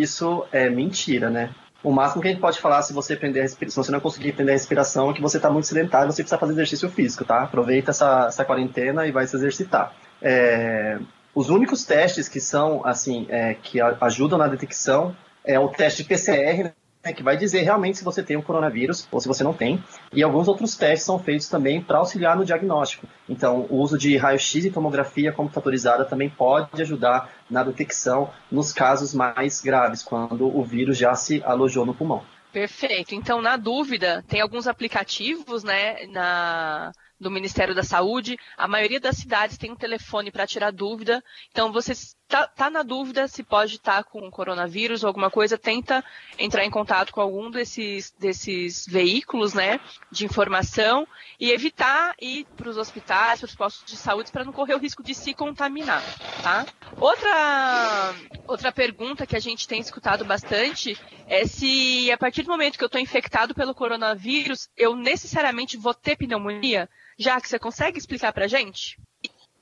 isso 0.00 0.46
é 0.50 0.70
mentira, 0.70 1.28
né? 1.28 1.54
O 1.82 1.92
máximo 1.92 2.22
que 2.22 2.28
a 2.28 2.30
gente 2.30 2.40
pode 2.40 2.60
falar 2.60 2.82
se 2.82 2.92
você 2.92 3.14
prender 3.14 3.48
se 3.48 3.56
você 3.76 3.92
não 3.92 4.00
conseguir 4.00 4.32
prender 4.32 4.54
a 4.54 4.56
respiração 4.56 5.10
é 5.10 5.14
que 5.14 5.20
você 5.22 5.36
está 5.36 5.50
muito 5.50 5.66
sedentário, 5.66 6.10
você 6.10 6.22
precisa 6.22 6.38
fazer 6.38 6.52
exercício 6.52 6.90
físico, 6.90 7.24
tá? 7.24 7.42
Aproveita 7.42 7.90
essa, 7.90 8.26
essa 8.26 8.44
quarentena 8.44 9.06
e 9.06 9.12
vai 9.12 9.26
se 9.26 9.36
exercitar. 9.36 9.94
É, 10.20 10.98
os 11.34 11.50
únicos 11.50 11.84
testes 11.84 12.28
que 12.28 12.40
são 12.40 12.84
assim 12.84 13.26
é, 13.28 13.54
que 13.54 13.78
ajudam 14.00 14.38
na 14.38 14.48
detecção 14.48 15.14
é 15.44 15.58
o 15.58 15.68
teste 15.68 16.02
PCR, 16.02 16.72
né, 17.06 17.12
que 17.12 17.22
vai 17.22 17.36
dizer 17.36 17.62
realmente 17.62 17.98
se 17.98 18.04
você 18.04 18.22
tem 18.22 18.36
o 18.36 18.40
um 18.40 18.42
coronavírus 18.42 19.06
ou 19.12 19.20
se 19.20 19.28
você 19.28 19.44
não 19.44 19.54
tem. 19.54 19.82
E 20.12 20.22
alguns 20.22 20.48
outros 20.48 20.76
testes 20.76 21.06
são 21.06 21.18
feitos 21.18 21.48
também 21.48 21.80
para 21.80 21.98
auxiliar 21.98 22.36
no 22.36 22.44
diagnóstico. 22.44 23.06
Então, 23.28 23.66
o 23.70 23.76
uso 23.76 23.96
de 23.96 24.16
raio-x 24.16 24.64
e 24.64 24.70
tomografia 24.70 25.32
computadorizada 25.32 26.04
também 26.04 26.28
pode 26.28 26.82
ajudar 26.82 27.30
na 27.48 27.62
detecção 27.62 28.30
nos 28.50 28.72
casos 28.72 29.14
mais 29.14 29.60
graves, 29.60 30.02
quando 30.02 30.46
o 30.46 30.64
vírus 30.64 30.98
já 30.98 31.14
se 31.14 31.42
alojou 31.44 31.86
no 31.86 31.94
pulmão. 31.94 32.22
Perfeito. 32.52 33.14
Então, 33.14 33.40
na 33.40 33.56
dúvida, 33.56 34.24
tem 34.26 34.40
alguns 34.40 34.66
aplicativos, 34.66 35.62
né, 35.62 36.06
na, 36.06 36.90
do 37.18 37.30
Ministério 37.30 37.74
da 37.74 37.82
Saúde. 37.82 38.38
A 38.56 38.68
maioria 38.68 39.00
das 39.00 39.16
cidades 39.16 39.58
tem 39.58 39.70
um 39.70 39.76
telefone 39.76 40.30
para 40.30 40.46
tirar 40.46 40.70
dúvida. 40.70 41.22
Então, 41.50 41.72
você 41.72 41.92
está 42.26 42.46
tá 42.46 42.68
na 42.68 42.82
dúvida 42.82 43.28
se 43.28 43.42
pode 43.42 43.76
estar 43.76 44.02
tá 44.02 44.04
com 44.04 44.30
coronavírus 44.30 45.02
ou 45.02 45.08
alguma 45.08 45.30
coisa, 45.30 45.56
tenta 45.56 46.04
entrar 46.38 46.64
em 46.64 46.70
contato 46.70 47.12
com 47.12 47.20
algum 47.20 47.50
desses, 47.50 48.12
desses 48.18 48.84
veículos 48.86 49.54
né, 49.54 49.78
de 50.10 50.24
informação 50.24 51.06
e 51.38 51.52
evitar 51.52 52.14
ir 52.20 52.44
para 52.56 52.68
os 52.68 52.76
hospitais, 52.76 53.40
para 53.40 53.46
os 53.46 53.54
postos 53.54 53.90
de 53.90 53.96
saúde, 53.96 54.32
para 54.32 54.44
não 54.44 54.52
correr 54.52 54.74
o 54.74 54.78
risco 54.78 55.02
de 55.02 55.14
se 55.14 55.32
contaminar. 55.34 56.02
Tá? 56.42 56.66
Outra, 56.98 58.14
outra 58.46 58.72
pergunta 58.72 59.26
que 59.26 59.36
a 59.36 59.40
gente 59.40 59.68
tem 59.68 59.80
escutado 59.80 60.24
bastante 60.24 60.98
é 61.28 61.46
se 61.46 62.10
a 62.10 62.18
partir 62.18 62.42
do 62.42 62.50
momento 62.50 62.76
que 62.76 62.84
eu 62.84 62.86
estou 62.86 63.00
infectado 63.00 63.54
pelo 63.54 63.74
coronavírus, 63.74 64.68
eu 64.76 64.96
necessariamente 64.96 65.76
vou 65.76 65.94
ter 65.94 66.16
pneumonia? 66.16 66.88
Já 67.18 67.40
que 67.40 67.48
você 67.48 67.58
consegue 67.58 67.98
explicar 67.98 68.32
para 68.32 68.46
gente? 68.46 68.98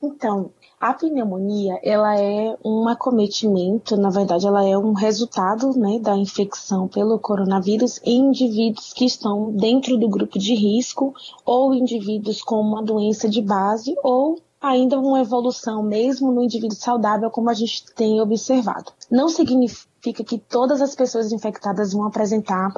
Então, 0.02 0.52
a 0.78 0.92
pneumonia, 0.92 1.80
ela 1.82 2.20
é 2.20 2.54
um 2.62 2.87
acometimento, 2.88 3.96
na 3.96 4.11
verdade, 4.11 4.46
ela 4.46 4.62
é 4.62 4.76
um 4.76 4.92
resultado 4.92 5.70
né, 5.78 5.99
da 5.99 6.14
infecção 6.14 6.87
pelo 6.87 7.18
coronavírus 7.18 8.00
em 8.04 8.26
indivíduos 8.26 8.92
que 8.92 9.06
estão 9.06 9.50
dentro 9.52 9.96
do 9.96 10.08
grupo 10.08 10.38
de 10.38 10.54
risco 10.54 11.14
ou 11.42 11.75
indivíduos 11.75 12.42
com 12.42 12.61
uma 12.61 12.82
doença 12.82 13.30
de 13.30 13.40
base 13.40 13.94
ou 14.02 14.38
ainda 14.64 14.99
uma 14.99 15.21
evolução 15.21 15.83
mesmo 15.83 16.33
no 16.33 16.42
indivíduo 16.42 16.76
saudável, 16.76 17.30
como 17.30 17.50
a 17.50 17.54
gente 17.54 17.85
tem 17.94 18.21
observado. 18.21 18.92
Não 19.11 19.28
significa 19.28 20.25
que 20.25 20.38
todas 20.38 20.83
as 20.83 20.94
pessoas 20.94 21.33
infectadas 21.33 21.92
vão 21.92 22.06
apresentar 22.06 22.73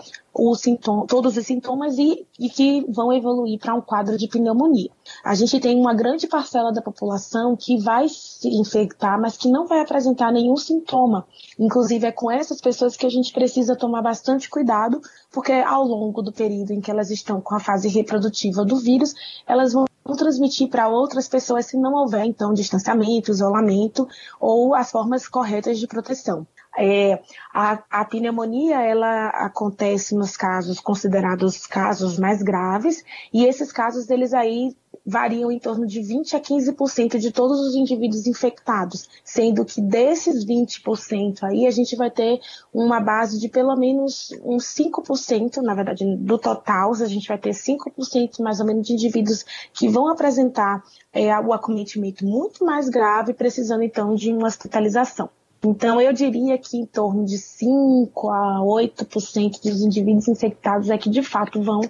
sintoma, 0.56 1.06
todos 1.06 1.36
os 1.36 1.46
sintomas 1.46 1.98
e, 1.98 2.26
e 2.38 2.48
que 2.48 2.84
vão 2.88 3.12
evoluir 3.12 3.58
para 3.58 3.74
um 3.74 3.80
quadro 3.80 4.16
de 4.16 4.28
pneumonia. 4.28 4.90
A 5.24 5.34
gente 5.34 5.58
tem 5.58 5.80
uma 5.80 5.94
grande 5.94 6.26
parcela 6.26 6.72
da 6.72 6.82
população 6.82 7.56
que 7.56 7.78
vai 7.78 8.08
se 8.08 8.48
infectar, 8.48 9.20
mas 9.20 9.36
que 9.36 9.48
não 9.48 9.66
vai 9.66 9.80
apresentar 9.80 10.30
nenhum 10.30 10.56
sintoma. 10.56 11.26
Inclusive, 11.58 12.06
é 12.06 12.12
com 12.12 12.30
essas 12.30 12.60
pessoas 12.60 12.96
que 12.96 13.06
a 13.06 13.10
gente 13.10 13.32
precisa 13.32 13.74
tomar 13.74 14.02
bastante 14.02 14.48
cuidado, 14.48 15.00
porque 15.32 15.52
ao 15.52 15.84
longo 15.84 16.22
do 16.22 16.32
período 16.32 16.72
em 16.72 16.80
que 16.80 16.90
elas 16.90 17.10
estão 17.10 17.40
com 17.40 17.54
a 17.54 17.60
fase 17.60 17.88
reprodutiva 17.88 18.64
do 18.64 18.76
vírus, 18.76 19.14
elas 19.46 19.72
vão 19.72 19.86
transmitir 20.14 20.68
para 20.68 20.88
outras 20.88 21.26
pessoas 21.26 21.66
se 21.66 21.76
não 21.76 21.94
houver, 21.94 22.24
então, 22.24 22.52
distanciamento, 22.52 23.30
isolamento 23.30 24.06
ou 24.38 24.74
as 24.74 24.90
formas 24.90 25.26
corretas 25.26 25.78
de 25.78 25.86
proteção. 25.86 26.46
É, 26.78 27.22
a, 27.54 27.82
a, 27.90 28.04
pneumonia 28.04 28.82
ela 28.82 29.28
acontece 29.28 30.14
nos 30.14 30.36
casos 30.36 30.78
considerados 30.78 31.66
casos 31.66 32.18
mais 32.18 32.42
graves 32.42 33.02
e 33.32 33.46
esses 33.46 33.72
casos 33.72 34.10
eles 34.10 34.34
aí 34.34 34.76
variam 35.06 35.52
em 35.52 35.58
torno 35.58 35.86
de 35.86 36.02
20 36.02 36.34
a 36.34 36.40
15% 36.40 37.18
de 37.18 37.30
todos 37.30 37.60
os 37.60 37.76
indivíduos 37.76 38.26
infectados, 38.26 39.08
sendo 39.24 39.64
que 39.64 39.80
desses 39.80 40.44
20% 40.44 41.44
aí 41.44 41.66
a 41.66 41.70
gente 41.70 41.94
vai 41.94 42.10
ter 42.10 42.40
uma 42.74 43.00
base 43.00 43.38
de 43.38 43.48
pelo 43.48 43.76
menos 43.76 44.34
uns 44.42 44.64
5%, 44.74 45.62
na 45.62 45.74
verdade, 45.74 46.04
do 46.16 46.36
total, 46.38 46.92
a 46.92 47.06
gente 47.06 47.28
vai 47.28 47.38
ter 47.38 47.50
5% 47.50 48.40
mais 48.40 48.58
ou 48.58 48.66
menos 48.66 48.86
de 48.86 48.94
indivíduos 48.94 49.44
que 49.72 49.88
vão 49.88 50.08
apresentar 50.08 50.82
é, 51.12 51.38
o 51.38 51.52
acometimento 51.52 52.26
muito 52.26 52.64
mais 52.64 52.88
grave, 52.88 53.32
precisando 53.32 53.82
então 53.82 54.14
de 54.14 54.32
uma 54.32 54.48
hospitalização. 54.48 55.30
Então, 55.64 56.00
eu 56.00 56.12
diria 56.12 56.56
que 56.58 56.76
em 56.76 56.86
torno 56.86 57.24
de 57.24 57.38
5 57.38 58.30
a 58.30 58.60
8% 58.60 59.62
dos 59.62 59.80
indivíduos 59.80 60.28
infectados 60.28 60.90
é 60.90 60.98
que 60.98 61.10
de 61.10 61.22
fato 61.22 61.60
vão 61.62 61.80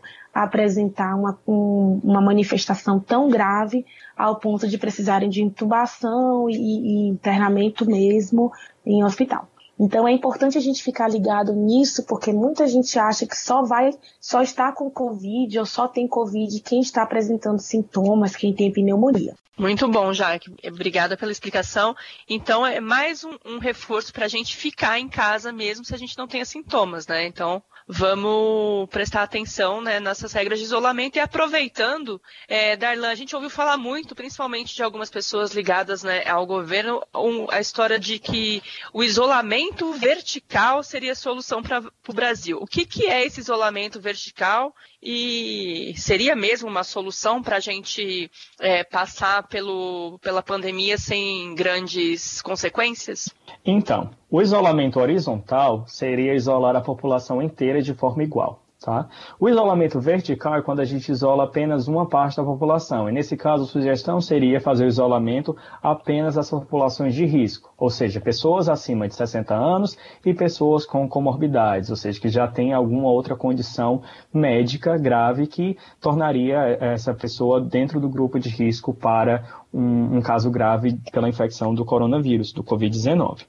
apresentar 0.42 1.14
uma, 1.14 1.38
um, 1.46 2.00
uma 2.04 2.20
manifestação 2.20 3.00
tão 3.00 3.28
grave 3.28 3.84
ao 4.16 4.36
ponto 4.36 4.68
de 4.68 4.76
precisarem 4.76 5.28
de 5.28 5.42
intubação 5.42 6.48
e, 6.50 6.54
e 6.54 7.08
internamento 7.08 7.86
mesmo 7.86 8.52
em 8.84 9.02
hospital. 9.02 9.48
Então 9.78 10.08
é 10.08 10.12
importante 10.12 10.56
a 10.56 10.60
gente 10.60 10.82
ficar 10.82 11.08
ligado 11.08 11.52
nisso, 11.52 12.04
porque 12.06 12.32
muita 12.32 12.66
gente 12.66 12.98
acha 12.98 13.26
que 13.26 13.36
só 13.36 13.62
vai, 13.62 13.90
só 14.20 14.42
está 14.42 14.72
com 14.72 14.90
Covid 14.90 15.58
ou 15.58 15.66
só 15.66 15.86
tem 15.86 16.08
Covid 16.08 16.60
quem 16.60 16.80
está 16.80 17.02
apresentando 17.02 17.58
sintomas, 17.58 18.34
quem 18.34 18.54
tem 18.54 18.72
pneumonia. 18.72 19.34
Muito 19.58 19.88
bom, 19.88 20.12
Jaque. 20.12 20.54
Obrigada 20.66 21.16
pela 21.16 21.32
explicação. 21.32 21.96
Então, 22.28 22.66
é 22.66 22.78
mais 22.78 23.24
um, 23.24 23.38
um 23.46 23.58
reforço 23.58 24.12
para 24.12 24.26
a 24.26 24.28
gente 24.28 24.54
ficar 24.54 24.98
em 24.98 25.08
casa 25.08 25.50
mesmo 25.50 25.82
se 25.82 25.94
a 25.94 25.98
gente 25.98 26.16
não 26.18 26.26
tenha 26.26 26.44
sintomas, 26.44 27.06
né? 27.06 27.26
Então, 27.26 27.62
vamos 27.86 28.88
prestar 28.88 29.22
atenção 29.22 29.80
né, 29.80 30.00
nessas 30.00 30.32
regras 30.32 30.58
de 30.58 30.64
isolamento 30.64 31.16
e 31.16 31.20
aproveitando, 31.20 32.20
é, 32.48 32.76
Darlan, 32.76 33.10
a 33.10 33.14
gente 33.14 33.34
ouviu 33.34 33.48
falar 33.48 33.76
muito, 33.76 34.14
principalmente 34.14 34.74
de 34.74 34.82
algumas 34.82 35.08
pessoas 35.08 35.52
ligadas 35.52 36.02
né, 36.02 36.26
ao 36.28 36.44
governo, 36.46 37.02
um, 37.14 37.46
a 37.50 37.60
história 37.60 37.98
de 37.98 38.18
que 38.18 38.62
o 38.92 39.04
isolamento 39.04 39.92
vertical 39.92 40.82
seria 40.82 41.12
a 41.12 41.16
solução 41.16 41.62
para 41.62 41.80
o 42.08 42.12
Brasil. 42.12 42.58
O 42.60 42.66
que, 42.66 42.84
que 42.84 43.06
é 43.06 43.24
esse 43.24 43.40
isolamento 43.40 44.00
vertical 44.00 44.74
e 45.08 45.94
seria 45.96 46.34
mesmo 46.34 46.68
uma 46.68 46.82
solução 46.82 47.40
para 47.40 47.58
a 47.58 47.60
gente 47.60 48.28
é, 48.58 48.82
passar 48.82 49.46
pelo, 49.46 50.18
pela 50.20 50.42
pandemia 50.42 50.98
sem 50.98 51.54
grandes 51.54 52.42
consequências? 52.42 53.32
Então, 53.64 54.10
o 54.28 54.42
isolamento 54.42 54.98
horizontal 54.98 55.84
seria 55.86 56.34
isolar 56.34 56.74
a 56.74 56.80
população 56.80 57.40
inteira 57.40 57.80
de 57.80 57.94
forma 57.94 58.24
igual. 58.24 58.65
Tá? 58.78 59.08
O 59.40 59.48
isolamento 59.48 59.98
vertical 59.98 60.54
é 60.54 60.62
quando 60.62 60.80
a 60.80 60.84
gente 60.84 61.10
isola 61.10 61.44
apenas 61.44 61.88
uma 61.88 62.06
parte 62.06 62.36
da 62.36 62.44
população. 62.44 63.08
E 63.08 63.12
nesse 63.12 63.34
caso, 63.34 63.64
a 63.64 63.66
sugestão 63.66 64.20
seria 64.20 64.60
fazer 64.60 64.84
o 64.84 64.88
isolamento 64.88 65.56
apenas 65.82 66.34
das 66.34 66.50
populações 66.50 67.14
de 67.14 67.24
risco, 67.24 67.72
ou 67.78 67.88
seja, 67.88 68.20
pessoas 68.20 68.68
acima 68.68 69.08
de 69.08 69.14
60 69.14 69.54
anos 69.54 69.96
e 70.24 70.34
pessoas 70.34 70.84
com 70.84 71.08
comorbidades, 71.08 71.88
ou 71.88 71.96
seja, 71.96 72.20
que 72.20 72.28
já 72.28 72.46
têm 72.46 72.74
alguma 72.74 73.08
outra 73.08 73.34
condição 73.34 74.02
médica 74.32 74.98
grave 74.98 75.46
que 75.46 75.78
tornaria 75.98 76.76
essa 76.78 77.14
pessoa 77.14 77.60
dentro 77.60 77.98
do 77.98 78.10
grupo 78.10 78.38
de 78.38 78.50
risco 78.50 78.92
para 78.92 79.42
um, 79.72 80.16
um 80.18 80.20
caso 80.22 80.50
grave 80.50 80.98
pela 81.12 81.28
infecção 81.28 81.74
do 81.74 81.84
coronavírus, 81.84 82.52
do 82.52 82.62
Covid-19. 82.62 83.42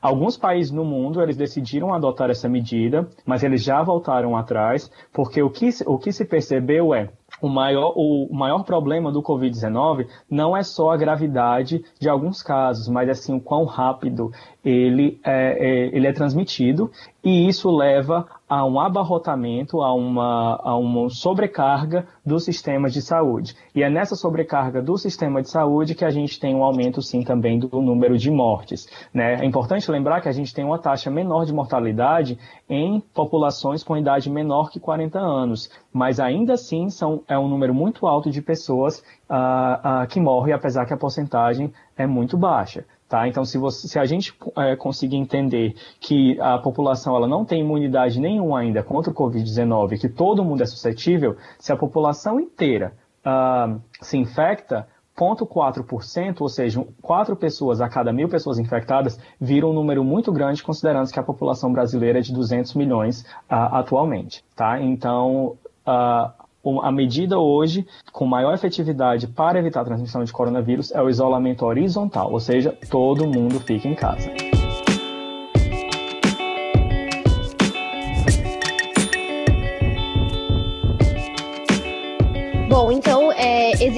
Alguns 0.00 0.36
países 0.36 0.72
no 0.72 0.84
mundo, 0.84 1.22
eles 1.22 1.36
decidiram 1.36 1.92
adotar 1.92 2.30
essa 2.30 2.48
medida, 2.48 3.08
mas 3.24 3.42
eles 3.42 3.62
já 3.62 3.82
voltaram 3.82 4.36
atrás, 4.36 4.90
porque 5.12 5.42
o 5.42 5.50
que, 5.50 5.68
o 5.86 5.98
que 5.98 6.12
se 6.12 6.24
percebeu 6.24 6.94
é 6.94 7.10
o 7.40 7.48
maior, 7.48 7.92
o 7.96 8.32
maior 8.32 8.62
problema 8.64 9.12
do 9.12 9.22
Covid-19 9.22 10.06
não 10.30 10.56
é 10.56 10.62
só 10.62 10.90
a 10.90 10.96
gravidade 10.96 11.84
de 12.00 12.08
alguns 12.08 12.42
casos, 12.42 12.88
mas 12.88 13.08
assim 13.08 13.34
o 13.34 13.40
quão 13.40 13.64
rápido 13.64 14.30
ele 14.64 15.20
é, 15.24 15.32
é, 15.34 15.96
ele 15.96 16.06
é 16.06 16.12
transmitido 16.12 16.90
e 17.26 17.48
isso 17.48 17.68
leva 17.76 18.24
a 18.48 18.64
um 18.64 18.78
abarrotamento, 18.78 19.82
a 19.82 19.92
uma, 19.92 20.60
a 20.62 20.76
uma 20.76 21.10
sobrecarga 21.10 22.06
do 22.24 22.38
sistema 22.38 22.88
de 22.88 23.02
saúde. 23.02 23.56
E 23.74 23.82
é 23.82 23.90
nessa 23.90 24.14
sobrecarga 24.14 24.80
do 24.80 24.96
sistema 24.96 25.42
de 25.42 25.50
saúde 25.50 25.96
que 25.96 26.04
a 26.04 26.10
gente 26.10 26.38
tem 26.38 26.54
um 26.54 26.62
aumento, 26.62 27.02
sim, 27.02 27.24
também 27.24 27.58
do 27.58 27.82
número 27.82 28.16
de 28.16 28.30
mortes. 28.30 28.86
Né? 29.12 29.42
É 29.42 29.44
importante 29.44 29.90
lembrar 29.90 30.20
que 30.20 30.28
a 30.28 30.32
gente 30.32 30.54
tem 30.54 30.64
uma 30.64 30.78
taxa 30.78 31.10
menor 31.10 31.44
de 31.44 31.52
mortalidade 31.52 32.38
em 32.70 33.00
populações 33.12 33.82
com 33.82 33.96
idade 33.96 34.30
menor 34.30 34.70
que 34.70 34.78
40 34.78 35.18
anos, 35.18 35.68
mas 35.92 36.20
ainda 36.20 36.52
assim 36.52 36.88
são, 36.90 37.24
é 37.26 37.36
um 37.36 37.48
número 37.48 37.74
muito 37.74 38.06
alto 38.06 38.30
de 38.30 38.40
pessoas 38.40 39.00
uh, 39.28 40.04
uh, 40.04 40.06
que 40.06 40.20
morrem, 40.20 40.54
apesar 40.54 40.86
que 40.86 40.94
a 40.94 40.96
porcentagem 40.96 41.72
é 41.98 42.06
muito 42.06 42.38
baixa. 42.38 42.84
Tá? 43.08 43.28
Então, 43.28 43.44
se, 43.44 43.56
você, 43.56 43.86
se 43.86 43.98
a 43.98 44.04
gente 44.04 44.34
é, 44.56 44.74
conseguir 44.74 45.16
entender 45.16 45.76
que 46.00 46.40
a 46.40 46.58
população 46.58 47.14
ela 47.14 47.28
não 47.28 47.44
tem 47.44 47.60
imunidade 47.60 48.18
nenhuma 48.18 48.58
ainda 48.58 48.82
contra 48.82 49.12
o 49.12 49.14
Covid-19, 49.14 50.00
que 50.00 50.08
todo 50.08 50.44
mundo 50.44 50.62
é 50.62 50.66
suscetível, 50.66 51.36
se 51.56 51.72
a 51.72 51.76
população 51.76 52.40
inteira 52.40 52.92
uh, 53.24 53.80
se 54.00 54.18
infecta, 54.18 54.88
0,4%, 55.16 56.40
ou 56.40 56.48
seja, 56.48 56.84
4 57.00 57.36
pessoas 57.36 57.80
a 57.80 57.88
cada 57.88 58.12
mil 58.12 58.28
pessoas 58.28 58.58
infectadas, 58.58 59.18
vira 59.40 59.66
um 59.66 59.72
número 59.72 60.04
muito 60.04 60.30
grande, 60.32 60.62
considerando 60.62 61.10
que 61.10 61.18
a 61.18 61.22
população 61.22 61.72
brasileira 61.72 62.18
é 62.18 62.22
de 62.22 62.32
200 62.32 62.74
milhões 62.74 63.22
uh, 63.22 63.72
atualmente. 63.72 64.44
Tá? 64.54 64.80
Então, 64.80 65.56
uh, 65.86 66.45
a 66.82 66.92
medida 66.92 67.38
hoje 67.38 67.86
com 68.12 68.26
maior 68.26 68.54
efetividade 68.54 69.26
para 69.26 69.58
evitar 69.58 69.80
a 69.80 69.84
transmissão 69.84 70.24
de 70.24 70.32
coronavírus 70.32 70.90
é 70.92 71.02
o 71.02 71.08
isolamento 71.08 71.64
horizontal, 71.64 72.32
ou 72.32 72.40
seja, 72.40 72.76
todo 72.90 73.26
mundo 73.26 73.60
fica 73.60 73.88
em 73.88 73.94
casa. 73.94 74.45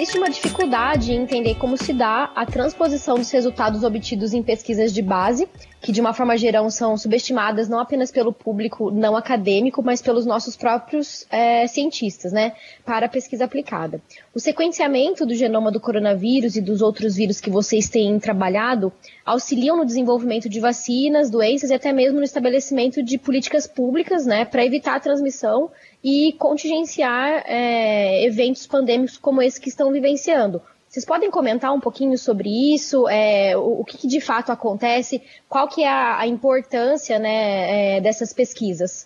Existe 0.00 0.16
uma 0.16 0.30
dificuldade 0.30 1.12
em 1.12 1.22
entender 1.22 1.56
como 1.56 1.76
se 1.76 1.92
dá 1.92 2.30
a 2.36 2.46
transposição 2.46 3.16
dos 3.16 3.32
resultados 3.32 3.82
obtidos 3.82 4.32
em 4.32 4.44
pesquisas 4.44 4.94
de 4.94 5.02
base, 5.02 5.48
que 5.80 5.90
de 5.90 6.00
uma 6.00 6.14
forma 6.14 6.38
geral 6.38 6.70
são 6.70 6.96
subestimadas 6.96 7.68
não 7.68 7.80
apenas 7.80 8.12
pelo 8.12 8.32
público 8.32 8.92
não 8.92 9.16
acadêmico, 9.16 9.82
mas 9.82 10.00
pelos 10.00 10.24
nossos 10.24 10.54
próprios 10.54 11.26
é, 11.30 11.66
cientistas, 11.66 12.32
né, 12.32 12.52
para 12.84 13.06
a 13.06 13.08
pesquisa 13.08 13.44
aplicada. 13.44 14.00
O 14.32 14.38
sequenciamento 14.38 15.26
do 15.26 15.34
genoma 15.34 15.72
do 15.72 15.80
coronavírus 15.80 16.54
e 16.54 16.60
dos 16.60 16.80
outros 16.80 17.16
vírus 17.16 17.40
que 17.40 17.50
vocês 17.50 17.88
têm 17.88 18.20
trabalhado 18.20 18.92
auxiliam 19.26 19.76
no 19.76 19.84
desenvolvimento 19.84 20.48
de 20.48 20.60
vacinas, 20.60 21.28
doenças 21.28 21.70
e 21.70 21.74
até 21.74 21.92
mesmo 21.92 22.18
no 22.18 22.24
estabelecimento 22.24 23.02
de 23.02 23.18
políticas 23.18 23.66
públicas, 23.66 24.24
né, 24.24 24.44
para 24.44 24.64
evitar 24.64 24.94
a 24.94 25.00
transmissão 25.00 25.70
e 26.02 26.32
contingenciar 26.38 27.42
é, 27.46 28.07
eventos 28.28 28.66
pandêmicos 28.66 29.16
como 29.16 29.42
esse 29.42 29.60
que 29.60 29.68
estão 29.68 29.90
vivenciando. 29.90 30.62
Vocês 30.88 31.04
podem 31.04 31.30
comentar 31.30 31.72
um 31.72 31.80
pouquinho 31.80 32.16
sobre 32.16 32.48
isso, 32.74 33.06
é, 33.08 33.56
o, 33.56 33.80
o 33.80 33.84
que, 33.84 33.98
que, 33.98 34.06
de 34.06 34.20
fato 34.20 34.50
acontece, 34.50 35.22
qual 35.48 35.68
que 35.68 35.82
é 35.82 35.88
a, 35.88 36.20
a 36.20 36.26
importância 36.26 37.18
né, 37.18 37.96
é, 37.96 38.00
dessas 38.00 38.32
pesquisas? 38.32 39.04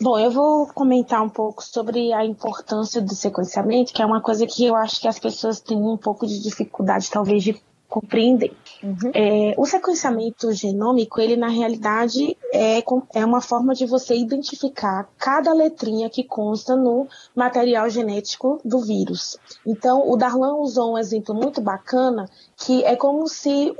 Bom, 0.00 0.18
eu 0.18 0.30
vou 0.30 0.66
comentar 0.68 1.22
um 1.22 1.28
pouco 1.28 1.64
sobre 1.64 2.12
a 2.12 2.24
importância 2.24 3.00
do 3.00 3.14
sequenciamento, 3.14 3.92
que 3.92 4.02
é 4.02 4.06
uma 4.06 4.20
coisa 4.20 4.46
que 4.46 4.64
eu 4.64 4.76
acho 4.76 5.00
que 5.00 5.08
as 5.08 5.18
pessoas 5.18 5.58
têm 5.58 5.78
um 5.78 5.96
pouco 5.96 6.26
de 6.26 6.40
dificuldade, 6.40 7.10
talvez, 7.10 7.42
de 7.42 7.60
compreender. 7.88 8.52
Uhum. 8.82 9.10
É, 9.14 9.54
o 9.56 9.64
sequenciamento 9.64 10.52
genômico, 10.52 11.20
ele 11.20 11.36
na 11.36 11.48
realidade 11.48 12.36
é, 12.52 12.82
é 13.14 13.24
uma 13.24 13.40
forma 13.40 13.74
de 13.74 13.86
você 13.86 14.16
identificar 14.16 15.08
cada 15.18 15.52
letrinha 15.52 16.10
que 16.10 16.24
consta 16.24 16.76
no 16.76 17.06
material 17.34 17.88
genético 17.88 18.60
do 18.64 18.80
vírus. 18.80 19.38
Então, 19.66 20.10
o 20.10 20.16
Darlan 20.16 20.56
usou 20.56 20.94
um 20.94 20.98
exemplo 20.98 21.34
muito 21.34 21.60
bacana, 21.60 22.28
que 22.56 22.84
é 22.84 22.96
como 22.96 23.26
se 23.28 23.74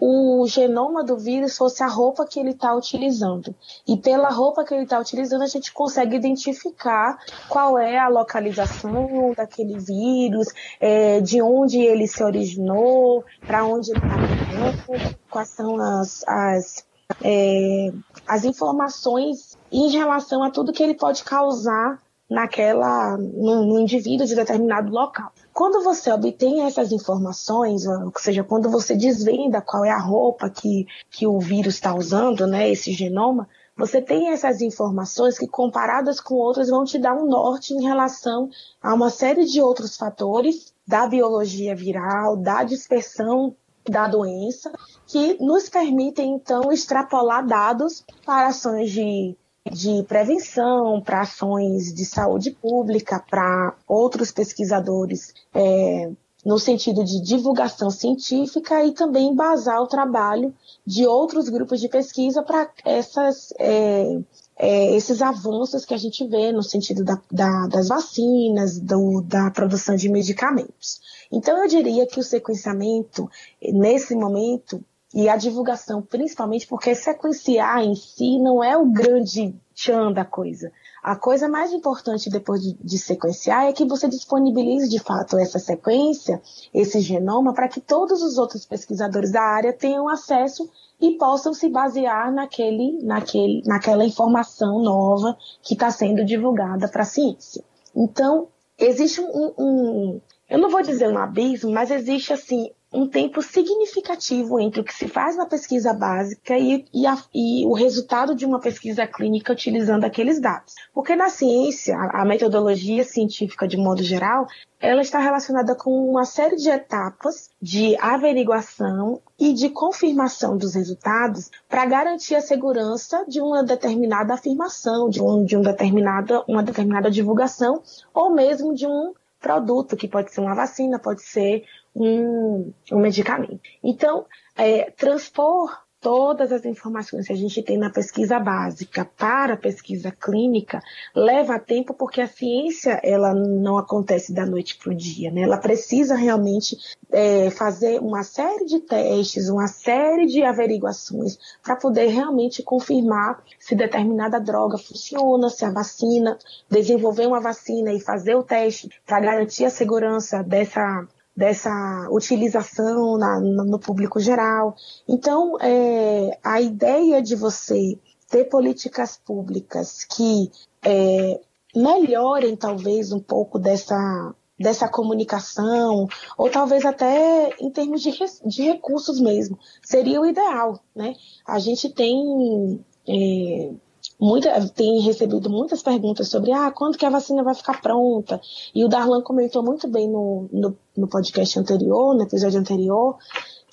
o 0.00 0.46
genoma 0.46 1.04
do 1.04 1.18
vírus 1.18 1.56
fosse 1.56 1.82
a 1.82 1.86
roupa 1.86 2.26
que 2.26 2.40
ele 2.40 2.50
está 2.50 2.74
utilizando. 2.74 3.54
E 3.86 3.96
pela 3.96 4.30
roupa 4.30 4.64
que 4.64 4.72
ele 4.72 4.84
está 4.84 4.98
utilizando, 4.98 5.42
a 5.42 5.46
gente 5.46 5.72
consegue 5.72 6.16
identificar 6.16 7.18
qual 7.48 7.78
é 7.78 7.98
a 7.98 8.08
localização 8.08 9.34
daquele 9.36 9.78
vírus, 9.78 10.48
é, 10.80 11.20
de 11.20 11.42
onde 11.42 11.80
ele 11.80 12.08
se 12.08 12.22
originou, 12.24 13.24
para 13.46 13.64
onde 13.64 13.90
ele 13.90 14.00
está 14.00 15.20
quais 15.30 15.48
são 15.50 15.80
as, 15.80 16.24
as, 16.26 16.86
é, 17.22 17.92
as 18.26 18.44
informações 18.44 19.58
em 19.70 19.90
relação 19.90 20.42
a 20.42 20.50
tudo 20.50 20.72
que 20.72 20.82
ele 20.82 20.94
pode 20.94 21.22
causar 21.24 22.00
naquela 22.28 23.16
no, 23.16 23.66
no, 23.66 23.80
indivíduo 23.80 24.26
de 24.26 24.34
determinado 24.34 24.90
local. 24.90 25.32
Quando 25.52 25.82
você 25.82 26.12
obtém 26.12 26.62
essas 26.62 26.92
informações, 26.92 27.86
ou 27.86 28.12
seja, 28.16 28.44
quando 28.44 28.70
você 28.70 28.96
desvenda 28.96 29.60
qual 29.60 29.84
é 29.84 29.90
a 29.90 29.98
roupa 29.98 30.48
que, 30.48 30.86
que 31.10 31.26
o 31.26 31.38
vírus 31.38 31.74
está 31.74 31.94
usando, 31.94 32.46
né, 32.46 32.70
esse 32.70 32.92
genoma, 32.92 33.48
você 33.76 34.00
tem 34.00 34.28
essas 34.28 34.60
informações 34.60 35.38
que, 35.38 35.46
comparadas 35.46 36.20
com 36.20 36.34
outras, 36.34 36.68
vão 36.68 36.84
te 36.84 36.98
dar 36.98 37.14
um 37.14 37.26
norte 37.26 37.72
em 37.72 37.82
relação 37.82 38.50
a 38.82 38.92
uma 38.94 39.10
série 39.10 39.44
de 39.44 39.60
outros 39.60 39.96
fatores 39.96 40.74
da 40.86 41.06
biologia 41.06 41.74
viral, 41.74 42.36
da 42.36 42.62
dispersão 42.62 43.54
da 43.88 44.06
doença, 44.06 44.70
que 45.06 45.42
nos 45.42 45.68
permitem, 45.68 46.34
então, 46.34 46.70
extrapolar 46.70 47.46
dados 47.46 48.04
para 48.24 48.48
ações 48.48 48.90
de 48.90 49.36
de 49.68 50.02
prevenção, 50.04 51.00
para 51.00 51.22
ações 51.22 51.92
de 51.92 52.04
saúde 52.04 52.50
pública, 52.50 53.22
para 53.30 53.74
outros 53.86 54.30
pesquisadores 54.30 55.34
é, 55.54 56.10
no 56.44 56.58
sentido 56.58 57.04
de 57.04 57.20
divulgação 57.20 57.90
científica 57.90 58.82
e 58.84 58.92
também 58.92 59.28
embasar 59.28 59.80
o 59.82 59.86
trabalho 59.86 60.54
de 60.86 61.06
outros 61.06 61.48
grupos 61.48 61.80
de 61.80 61.88
pesquisa 61.88 62.42
para 62.42 62.70
essas 62.84 63.52
é, 63.58 64.20
é, 64.62 64.94
esses 64.94 65.22
avanços 65.22 65.86
que 65.86 65.94
a 65.94 65.96
gente 65.96 66.26
vê 66.26 66.52
no 66.52 66.62
sentido 66.62 67.02
da, 67.02 67.18
da, 67.32 67.66
das 67.66 67.88
vacinas, 67.88 68.78
do, 68.78 69.22
da 69.22 69.50
produção 69.50 69.96
de 69.96 70.08
medicamentos. 70.10 71.00
Então, 71.32 71.56
eu 71.62 71.66
diria 71.66 72.06
que 72.06 72.20
o 72.20 72.22
sequenciamento, 72.22 73.30
nesse 73.62 74.14
momento, 74.14 74.84
e 75.12 75.28
a 75.28 75.36
divulgação, 75.36 76.00
principalmente 76.00 76.66
porque 76.66 76.94
sequenciar 76.94 77.82
em 77.82 77.94
si 77.94 78.38
não 78.38 78.62
é 78.62 78.76
o 78.76 78.86
grande 78.86 79.54
tchan 79.74 80.12
da 80.12 80.24
coisa. 80.24 80.70
A 81.02 81.16
coisa 81.16 81.48
mais 81.48 81.72
importante 81.72 82.30
depois 82.30 82.60
de, 82.60 82.74
de, 82.74 82.98
sequenciar 82.98 83.64
é 83.64 83.72
que 83.72 83.86
você 83.86 84.06
disponibilize 84.06 84.88
de 84.88 84.98
fato 84.98 85.38
essa 85.38 85.58
sequência, 85.58 86.40
esse 86.72 87.00
genoma, 87.00 87.54
para 87.54 87.68
que 87.68 87.80
todos 87.80 88.22
os 88.22 88.36
outros 88.36 88.66
pesquisadores 88.66 89.32
da 89.32 89.42
área 89.42 89.72
tenham 89.72 90.08
acesso 90.08 90.70
e 91.00 91.12
possam 91.12 91.54
se 91.54 91.68
basear 91.70 92.30
naquele, 92.30 93.02
naquele, 93.02 93.62
naquela 93.64 94.04
informação 94.04 94.80
nova 94.82 95.36
que 95.62 95.72
está 95.72 95.90
sendo 95.90 96.24
divulgada 96.24 96.86
para 96.86 97.02
a 97.02 97.06
ciência. 97.06 97.64
Então, 97.96 98.48
existe 98.78 99.20
um, 99.22 99.54
um, 99.58 100.20
eu 100.48 100.58
não 100.58 100.68
vou 100.68 100.82
dizer 100.82 101.08
um 101.08 101.18
abismo, 101.18 101.70
mas 101.70 101.90
existe 101.90 102.32
assim 102.32 102.70
um 102.92 103.06
tempo 103.06 103.40
significativo 103.40 104.58
entre 104.58 104.80
o 104.80 104.84
que 104.84 104.92
se 104.92 105.06
faz 105.06 105.36
na 105.36 105.46
pesquisa 105.46 105.92
básica 105.92 106.58
e, 106.58 106.84
e, 106.92 107.06
a, 107.06 107.16
e, 107.32 107.64
o 107.66 107.72
resultado 107.72 108.34
de 108.34 108.44
uma 108.44 108.58
pesquisa 108.58 109.06
clínica 109.06 109.52
utilizando 109.52 110.04
aqueles 110.04 110.40
dados. 110.40 110.74
Porque 110.92 111.14
na 111.14 111.28
ciência, 111.28 111.96
a, 111.96 112.22
a 112.22 112.24
metodologia 112.24 113.04
científica 113.04 113.68
de 113.68 113.76
modo 113.76 114.02
geral, 114.02 114.46
ela 114.80 115.02
está 115.02 115.20
relacionada 115.20 115.74
com 115.76 115.90
uma 116.10 116.24
série 116.24 116.56
de 116.56 116.68
etapas 116.68 117.50
de 117.62 117.96
averiguação 118.00 119.20
e 119.38 119.52
de 119.52 119.68
confirmação 119.68 120.56
dos 120.56 120.74
resultados 120.74 121.50
para 121.68 121.86
garantir 121.86 122.34
a 122.34 122.40
segurança 122.40 123.24
de 123.28 123.40
uma 123.40 123.62
determinada 123.62 124.34
afirmação, 124.34 125.08
de, 125.08 125.22
um, 125.22 125.44
de 125.44 125.56
um 125.56 125.62
determinada, 125.62 126.42
uma 126.48 126.62
determinada 126.62 127.10
divulgação 127.10 127.82
ou 128.12 128.34
mesmo 128.34 128.74
de 128.74 128.86
um 128.86 129.12
produto, 129.40 129.96
que 129.96 130.06
pode 130.06 130.32
ser 130.32 130.40
uma 130.40 130.54
vacina, 130.54 130.98
pode 130.98 131.22
ser 131.22 131.64
um, 131.94 132.72
um 132.92 132.98
medicamento. 132.98 133.60
Então, 133.82 134.26
é, 134.56 134.90
transpor 134.90 135.70
todas 136.00 136.50
as 136.50 136.64
informações 136.64 137.26
que 137.26 137.32
a 137.32 137.36
gente 137.36 137.62
tem 137.62 137.76
na 137.76 137.90
pesquisa 137.90 138.38
básica 138.38 139.04
para 139.04 139.54
a 139.54 139.56
pesquisa 139.56 140.10
clínica 140.10 140.80
leva 141.14 141.58
tempo 141.58 141.92
porque 141.92 142.22
a 142.22 142.26
ciência 142.26 142.98
ela 143.04 143.34
não 143.34 143.76
acontece 143.76 144.32
da 144.32 144.46
noite 144.46 144.78
para 144.78 144.92
o 144.92 144.94
dia, 144.94 145.30
né? 145.30 145.42
Ela 145.42 145.58
precisa 145.58 146.14
realmente 146.14 146.76
é, 147.12 147.50
fazer 147.50 148.00
uma 148.00 148.22
série 148.22 148.64
de 148.64 148.80
testes, 148.80 149.50
uma 149.50 149.66
série 149.68 150.26
de 150.26 150.42
averiguações 150.42 151.38
para 151.62 151.76
poder 151.76 152.06
realmente 152.06 152.62
confirmar 152.62 153.42
se 153.58 153.74
determinada 153.74 154.40
droga 154.40 154.78
funciona, 154.78 155.50
se 155.50 155.64
a 155.66 155.70
vacina, 155.70 156.38
desenvolver 156.70 157.26
uma 157.26 157.40
vacina 157.40 157.92
e 157.92 158.00
fazer 158.00 158.34
o 158.34 158.42
teste 158.42 158.88
para 159.06 159.20
garantir 159.20 159.66
a 159.66 159.70
segurança 159.70 160.42
dessa 160.42 161.06
dessa 161.36 162.08
utilização 162.10 163.16
na, 163.16 163.40
no 163.40 163.78
público 163.78 164.20
geral. 164.20 164.74
Então, 165.08 165.56
é, 165.60 166.38
a 166.42 166.60
ideia 166.60 167.22
de 167.22 167.34
você 167.34 167.98
ter 168.28 168.44
políticas 168.44 169.16
públicas 169.16 170.04
que 170.04 170.50
é, 170.84 171.40
melhorem 171.74 172.56
talvez 172.56 173.12
um 173.12 173.20
pouco 173.20 173.58
dessa, 173.58 174.34
dessa 174.58 174.88
comunicação, 174.88 176.06
ou 176.36 176.50
talvez 176.50 176.84
até 176.84 177.50
em 177.60 177.70
termos 177.70 178.02
de, 178.02 178.12
de 178.46 178.62
recursos 178.62 179.20
mesmo, 179.20 179.58
seria 179.82 180.20
o 180.20 180.26
ideal, 180.26 180.80
né? 180.94 181.14
A 181.46 181.58
gente 181.58 181.88
tem 181.88 182.84
é, 183.08 183.72
muita, 184.20 184.68
tem 184.68 185.00
recebido 185.00 185.48
muitas 185.48 185.82
perguntas 185.82 186.28
sobre 186.28 186.52
ah, 186.52 186.70
quando 186.70 186.98
que 186.98 187.06
a 187.06 187.10
vacina 187.10 187.42
vai 187.42 187.54
ficar 187.54 187.80
pronta. 187.80 188.40
E 188.74 188.84
o 188.84 188.88
Darlan 188.88 189.22
comentou 189.22 189.62
muito 189.62 189.88
bem 189.88 190.08
no, 190.08 190.48
no, 190.52 190.76
no 190.96 191.08
podcast 191.08 191.58
anterior, 191.58 192.14
no 192.14 192.22
episódio 192.22 192.60
anterior, 192.60 193.16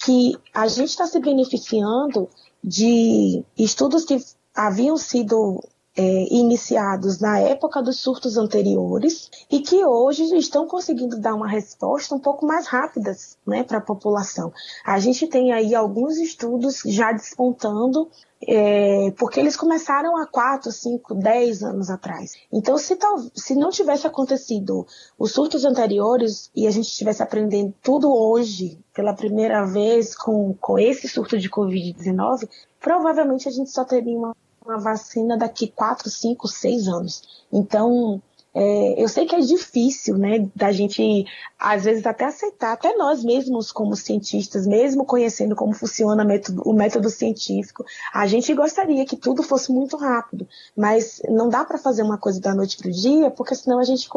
que 0.04 0.38
a 0.54 0.68
gente 0.68 0.90
está 0.90 1.06
se 1.06 1.20
beneficiando 1.20 2.30
de 2.64 3.44
estudos 3.58 4.06
que 4.06 4.18
haviam 4.56 4.98
sido 4.98 5.62
é, 5.98 6.28
iniciados 6.30 7.20
na 7.20 7.40
época 7.40 7.82
dos 7.82 8.00
surtos 8.00 8.38
anteriores 8.38 9.32
e 9.50 9.60
que 9.60 9.84
hoje 9.84 10.24
estão 10.38 10.68
conseguindo 10.68 11.20
dar 11.20 11.34
uma 11.34 11.48
resposta 11.48 12.14
um 12.14 12.20
pouco 12.20 12.46
mais 12.46 12.68
rápidas 12.68 13.36
né, 13.46 13.64
para 13.64 13.80
a 13.80 13.82
população. 13.82 14.54
A 14.86 15.00
gente 15.00 15.26
tem 15.26 15.52
aí 15.52 15.74
alguns 15.74 16.18
estudos 16.18 16.84
já 16.86 17.12
despontando 17.12 18.08
é, 18.48 19.12
porque 19.18 19.40
eles 19.40 19.56
começaram 19.56 20.16
há 20.16 20.28
4, 20.28 20.72
5, 20.72 21.16
10 21.16 21.64
anos 21.64 21.90
atrás. 21.90 22.34
Então, 22.54 22.78
se, 22.78 22.96
tal, 22.96 23.18
se 23.34 23.56
não 23.56 23.72
tivesse 23.72 24.06
acontecido 24.06 24.86
os 25.18 25.32
surtos 25.32 25.66
anteriores 25.66 26.52
e 26.56 26.68
a 26.68 26.72
gente 26.72 26.86
estivesse 26.86 27.24
aprendendo 27.24 27.74
tudo 27.82 28.14
hoje, 28.14 28.80
pela 28.94 29.16
primeira 29.16 29.66
vez, 29.66 30.16
com, 30.16 30.54
com 30.62 30.78
esse 30.78 31.08
surto 31.08 31.40
de 31.40 31.50
Covid-19, 31.50 32.48
provavelmente 32.80 33.48
a 33.48 33.52
gente 33.52 33.72
só 33.72 33.84
teria 33.84 34.16
uma 34.16 34.36
uma 34.68 34.78
vacina 34.80 35.38
daqui 35.38 35.68
4, 35.68 36.10
5, 36.10 36.48
6 36.48 36.88
anos. 36.88 37.46
Então, 37.52 38.22
É, 38.60 39.04
eu 39.04 39.08
sei 39.08 39.28
que 39.28 39.36
é 39.36 39.40
difícil, 39.40 40.18
né, 40.18 40.50
da 40.56 40.72
gente, 40.72 41.26
às 41.60 41.84
vezes, 41.84 42.04
até 42.08 42.26
aceitar, 42.26 42.74
até 42.74 42.96
nós 42.96 43.24
mesmos 43.24 43.72
como 43.72 43.96
cientistas, 43.96 44.66
mesmo 44.66 45.06
conhecendo 45.06 45.56
como 45.56 45.76
funciona 45.76 46.24
o 46.66 46.74
método, 46.74 47.10
científico, 47.12 47.86
a 48.12 48.26
gente 48.26 48.52
gostaria 48.56 49.06
que 49.06 49.16
tudo 49.16 49.44
fosse 49.44 49.72
muito 49.72 49.96
rápido, 49.96 50.48
mas 50.76 51.22
não 51.30 51.50
dá 51.50 51.64
para 51.64 51.78
fazer 51.78 52.02
uma 52.02 52.18
coisa 52.18 52.42
da 52.42 52.56
noite 52.56 52.78
para 52.78 52.88
o 52.90 52.92
dia, 52.92 53.30
porque 53.30 53.54
senão 53.54 53.78
a 53.78 53.84
gente 53.84 54.10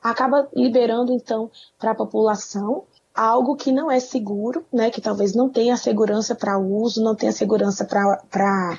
acaba 0.00 0.48
liberando, 0.54 1.12
então, 1.12 1.50
para 1.76 1.90
a 1.90 1.94
população 1.96 2.84
algo 3.18 3.56
que 3.56 3.72
não 3.72 3.90
é 3.90 3.98
seguro, 3.98 4.64
né, 4.72 4.90
que 4.90 5.00
talvez 5.00 5.34
não 5.34 5.48
tenha 5.48 5.76
segurança 5.76 6.34
para 6.34 6.58
uso, 6.58 7.02
não 7.02 7.16
tenha 7.16 7.32
segurança 7.32 7.84
para 7.84 8.78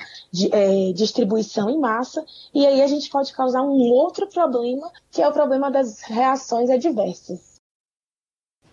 é, 0.52 0.92
distribuição 0.92 1.68
em 1.68 1.78
massa, 1.78 2.24
e 2.54 2.66
aí 2.66 2.80
a 2.80 2.86
gente 2.86 3.10
pode 3.10 3.32
causar 3.34 3.62
um 3.62 3.78
outro 3.92 4.26
problema, 4.28 4.90
que 5.10 5.20
é 5.20 5.28
o 5.28 5.32
problema 5.32 5.70
das 5.70 6.00
reações 6.00 6.70
adversas. 6.70 7.49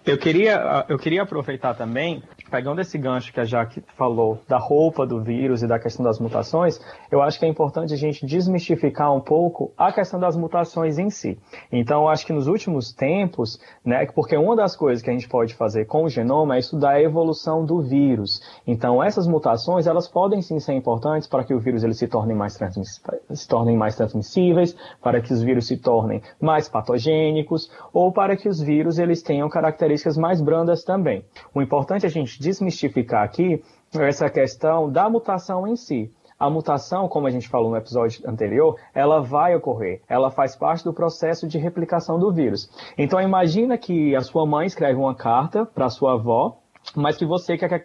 Eu 0.08 0.18
queria, 0.18 0.86
eu 0.88 0.98
queria 0.98 1.24
aproveitar 1.24 1.74
também, 1.76 2.24
pegando 2.50 2.80
esse 2.80 2.98
gancho 2.98 3.34
que 3.34 3.42
a 3.42 3.44
Jaque 3.44 3.84
falou 3.98 4.40
da 4.48 4.58
roupa 4.58 5.06
do 5.06 5.22
vírus 5.22 5.62
e 5.64 5.68
da 5.68 5.78
questão 5.78 6.06
das 6.06 6.18
mutações, 6.18 6.80
eu 7.12 7.22
acho 7.22 7.38
que 7.38 7.46
é 7.46 7.50
importante 7.50 7.94
a 7.94 7.98
gente 7.98 8.26
desmistificar 8.26 9.14
um 9.14 9.20
pouco 9.20 9.74
a 9.78 9.92
questão 9.92 10.18
das 10.18 10.38
mutações 10.38 10.98
em 10.98 11.10
si. 11.10 11.38
Então, 11.70 12.04
eu 12.04 12.08
acho 12.08 12.26
que 12.26 12.32
nos 12.32 12.48
últimos 12.48 12.94
tempos, 12.94 13.60
né, 13.84 14.06
porque 14.16 14.38
uma 14.38 14.56
das 14.56 14.78
coisas 14.78 15.04
que 15.04 15.10
a 15.10 15.14
gente 15.14 15.28
pode 15.28 15.54
fazer 15.56 15.84
com 15.84 16.06
o 16.06 16.10
genoma 16.10 16.56
é 16.56 16.60
estudar 16.60 16.92
a 16.92 17.02
evolução 17.02 17.66
do 17.66 17.82
vírus. 17.82 18.42
Então, 18.66 19.04
essas 19.04 19.28
mutações, 19.28 19.88
elas 19.88 20.08
podem 20.08 20.42
sim 20.42 20.58
ser 20.58 20.72
importantes 20.72 21.28
para 21.28 21.44
que 21.44 21.54
o 21.54 21.60
vírus 21.60 21.84
ele 21.84 21.94
se 21.94 22.08
torne 22.08 22.34
mais, 22.34 22.58
se 23.34 23.48
tornem 23.50 23.76
mais 23.76 23.98
transmissíveis, 23.98 24.74
para 25.04 25.20
que 25.20 25.34
os 25.34 25.44
vírus 25.44 25.68
se 25.68 25.76
tornem 25.76 26.22
mais 26.40 26.70
patogênicos, 26.70 27.70
ou 27.92 28.14
para 28.14 28.38
que 28.38 28.48
os 28.48 28.62
vírus 28.62 29.00
eles 29.00 29.22
tenham 29.22 29.50
características 29.50 29.97
características 29.98 30.18
mais 30.18 30.42
brandas 30.42 30.84
também. 30.84 31.26
O 31.54 31.62
importante 31.62 32.06
é 32.06 32.08
a 32.08 32.12
gente 32.12 32.40
desmistificar 32.40 33.24
aqui 33.24 33.64
essa 33.94 34.30
questão 34.30 34.90
da 34.90 35.10
mutação 35.10 35.68
em 35.68 35.76
si. 35.76 36.12
A 36.40 36.50
mutação, 36.50 37.08
como 37.08 37.26
a 37.26 37.32
gente 37.32 37.48
falou 37.48 37.72
no 37.72 37.78
episódio 37.78 38.22
anterior, 38.30 38.76
ela 38.94 39.20
vai 39.22 39.56
ocorrer. 39.56 40.02
Ela 40.08 40.30
faz 40.30 40.56
parte 40.56 40.84
do 40.84 40.94
processo 40.94 41.48
de 41.48 41.58
replicação 41.58 42.20
do 42.20 42.32
vírus. 42.32 42.70
Então 42.96 43.20
imagina 43.20 43.76
que 43.78 44.16
a 44.16 44.22
sua 44.22 44.46
mãe 44.46 44.68
escreve 44.68 45.00
uma 45.00 45.16
carta 45.16 45.66
para 45.66 45.90
sua 45.90 46.14
avó, 46.14 46.60
mas 46.96 47.18
que 47.18 47.26
você 47.26 47.58
quer 47.58 47.80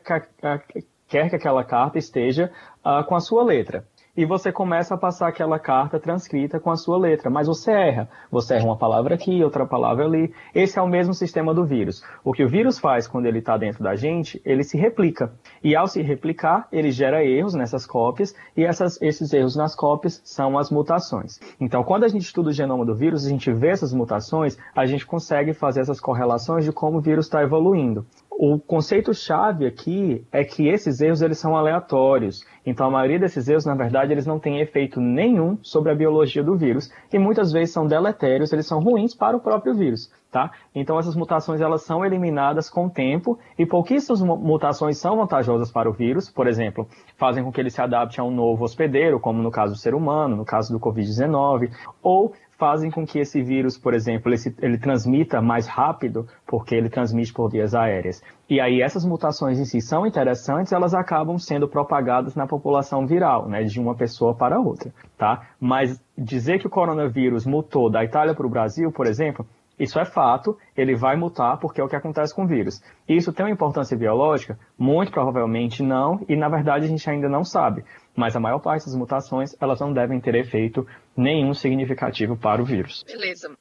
que 1.09 1.37
aquela 1.37 1.65
carta 1.65 1.99
esteja 1.99 2.53
uh, 2.85 3.05
com 3.05 3.15
a 3.15 3.21
sua 3.21 3.43
letra 3.43 3.87
e 4.15 4.27
você 4.27 4.53
começa 4.53 4.95
a 4.95 4.99
passar 4.99 5.29
aquela 5.29 5.59
carta 5.59 5.99
transcrita 5.99 6.61
com 6.61 6.71
a 6.71 6.77
sua 6.77 6.99
letra, 6.99 7.31
mas 7.31 7.47
você 7.47 7.73
erra. 7.73 8.09
Você 8.31 8.55
erra 8.55 8.67
uma 8.67 8.77
palavra 8.77 9.15
aqui, 9.15 9.43
outra 9.43 9.65
palavra 9.67 10.05
ali. 10.05 10.35
Esse 10.55 10.79
é 10.79 10.83
o 10.83 10.87
mesmo 10.87 11.15
sistema 11.15 11.55
do 11.55 11.65
vírus. 11.65 12.05
O 12.23 12.33
que 12.33 12.45
o 12.45 12.49
vírus 12.49 12.79
faz 12.79 13.07
quando 13.07 13.25
ele 13.25 13.39
está 13.39 13.57
dentro 13.57 13.83
da 13.83 13.97
gente, 13.97 14.41
ele 14.45 14.65
se 14.65 14.77
replica. 14.77 15.33
E 15.65 15.75
ao 15.75 15.87
se 15.87 16.03
replicar, 16.03 16.69
ele 16.71 16.91
gera 16.91 17.25
erros 17.25 17.55
nessas 17.55 17.87
cópias, 17.87 18.35
e 18.55 18.65
essas, 18.65 19.01
esses 19.01 19.33
erros 19.33 19.57
nas 19.57 19.75
cópias 19.75 20.21
são 20.25 20.59
as 20.59 20.71
mutações. 20.71 21.41
Então, 21.59 21.83
quando 21.83 22.05
a 22.05 22.09
gente 22.09 22.23
estuda 22.23 22.51
o 22.51 22.53
genoma 22.53 22.85
do 22.85 22.95
vírus, 22.95 23.25
a 23.25 23.31
gente 23.31 23.51
vê 23.51 23.69
essas 23.69 23.95
mutações, 23.95 24.59
a 24.77 24.85
gente 24.85 25.07
consegue 25.07 25.55
fazer 25.55 25.81
essas 25.81 26.01
correlações 26.01 26.67
de 26.67 26.73
como 26.73 26.99
o 26.99 27.01
vírus 27.01 27.25
está 27.25 27.43
evoluindo. 27.43 28.05
O 28.45 28.59
conceito-chave 28.59 29.65
aqui 29.67 30.27
é 30.33 30.43
que 30.43 30.67
esses 30.67 31.01
erros 31.01 31.23
eles 31.23 31.39
são 31.39 31.57
aleatórios. 31.57 32.45
Então, 32.67 32.89
a 32.89 32.91
maioria 32.91 33.21
desses 33.21 33.49
erros, 33.49 33.65
na 33.65 33.77
verdade, 33.77 34.11
eles 34.11 34.27
não 34.27 34.41
têm 34.41 34.59
efeito 34.59 35.01
nenhum 35.01 35.57
sobre 35.63 35.93
a 35.93 35.95
biologia 35.95 36.43
do 36.43 36.57
vírus 36.57 36.91
e 37.13 37.21
muitas 37.21 37.53
vezes 37.53 37.73
são 37.73 37.87
deletérios, 37.87 38.53
eles 38.53 38.67
são 38.67 38.81
ruins 38.81 39.15
para 39.15 39.37
o 39.37 39.41
próprio 39.41 39.73
vírus, 39.77 40.11
tá? 40.29 40.51
Então, 40.75 40.99
essas 40.99 41.15
mutações 41.15 41.61
elas 41.61 41.83
são 41.83 42.05
eliminadas 42.05 42.69
com 42.69 42.87
o 42.87 42.91
tempo 42.91 43.39
e 43.57 43.65
pouquíssimas 43.65 44.21
mutações 44.21 44.99
são 44.99 45.19
vantajosas 45.19 45.71
para 45.71 45.89
o 45.89 45.93
vírus. 45.93 46.29
Por 46.29 46.49
exemplo, 46.49 46.89
fazem 47.17 47.45
com 47.45 47.53
que 47.53 47.61
ele 47.61 47.71
se 47.71 47.81
adapte 47.81 48.21
a 48.21 48.25
um 48.25 48.31
novo 48.33 48.65
hospedeiro, 48.65 49.21
como 49.21 49.41
no 49.41 49.53
caso 49.53 49.75
do 49.75 49.79
ser 49.79 49.95
humano, 49.95 50.35
no 50.35 50.45
caso 50.45 50.73
do 50.73 50.81
Covid-19, 50.81 51.71
ou 52.03 52.33
fazem 52.63 52.93
com 52.93 53.05
que 53.05 53.19
esse 53.19 53.43
vírus, 53.43 53.77
por 53.77 53.93
exemplo, 53.93 54.33
ele, 54.61 54.79
transmita 54.79 55.43
mais 55.43 55.67
rápido, 55.67 56.29
porque 56.47 56.77
ele 56.77 56.89
transmite 56.89 57.33
por 57.33 57.51
vias 57.51 57.75
aéreas. 57.75 58.23
E 58.49 58.61
aí 58.61 58.81
essas 58.81 59.05
mutações 59.05 59.59
em 59.59 59.65
si 59.65 59.81
são 59.81 60.07
interessantes, 60.07 60.73
elas 60.73 60.95
acabam 60.95 61.37
sendo 61.39 61.67
propagadas 61.67 62.37
na 62.37 62.47
população 62.47 63.05
viral, 63.05 63.49
né, 63.49 63.65
de 63.65 63.81
uma 63.81 63.97
pessoa 63.97 64.33
para 64.33 64.61
outra, 64.61 64.95
tá? 65.19 65.43
Mas 65.59 66.01
dizer 66.17 66.61
que 66.61 66.69
o 66.69 66.71
coronavírus 66.71 67.45
mutou 67.45 67.91
da 67.91 68.05
Itália 68.05 68.33
para 68.33 68.47
o 68.47 68.51
Brasil, 68.51 68.93
por 68.93 69.09
exemplo, 69.09 69.45
isso 69.77 69.99
é 69.99 70.05
fato, 70.05 70.57
ele 70.77 70.95
vai 70.95 71.17
mutar 71.17 71.59
porque 71.59 71.81
é 71.81 71.85
o 71.85 71.89
que 71.89 71.97
acontece 71.97 72.33
com 72.33 72.45
o 72.45 72.47
vírus. 72.47 72.81
Isso 73.09 73.33
tem 73.33 73.45
uma 73.45 73.53
importância 73.53 73.97
biológica? 73.97 74.57
Muito 74.79 75.11
provavelmente 75.11 75.83
não, 75.83 76.21
e 76.29 76.37
na 76.37 76.49
verdade 76.49 76.85
a 76.85 76.89
gente 76.89 77.11
ainda 77.11 77.29
não 77.29 77.43
sabe. 77.43 77.85
Mas 78.15 78.37
a 78.37 78.41
maior 78.41 78.59
parte 78.59 78.87
das 78.87 78.95
mutações, 78.95 79.55
elas 79.61 79.81
não 79.81 79.93
devem 79.93 80.21
ter 80.21 80.35
efeito 80.35 80.87
nenhum 81.17 81.55
significativo 81.55 82.37
para 82.37 82.63
o 82.63 82.65
vírus. 82.65 83.03
Beleza. 83.05 83.57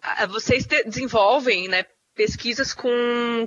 Ah, 0.00 0.26
vocês 0.26 0.66
desenvolvem, 0.66 1.68
né, 1.68 1.84
pesquisas 2.14 2.72
com, 2.72 2.88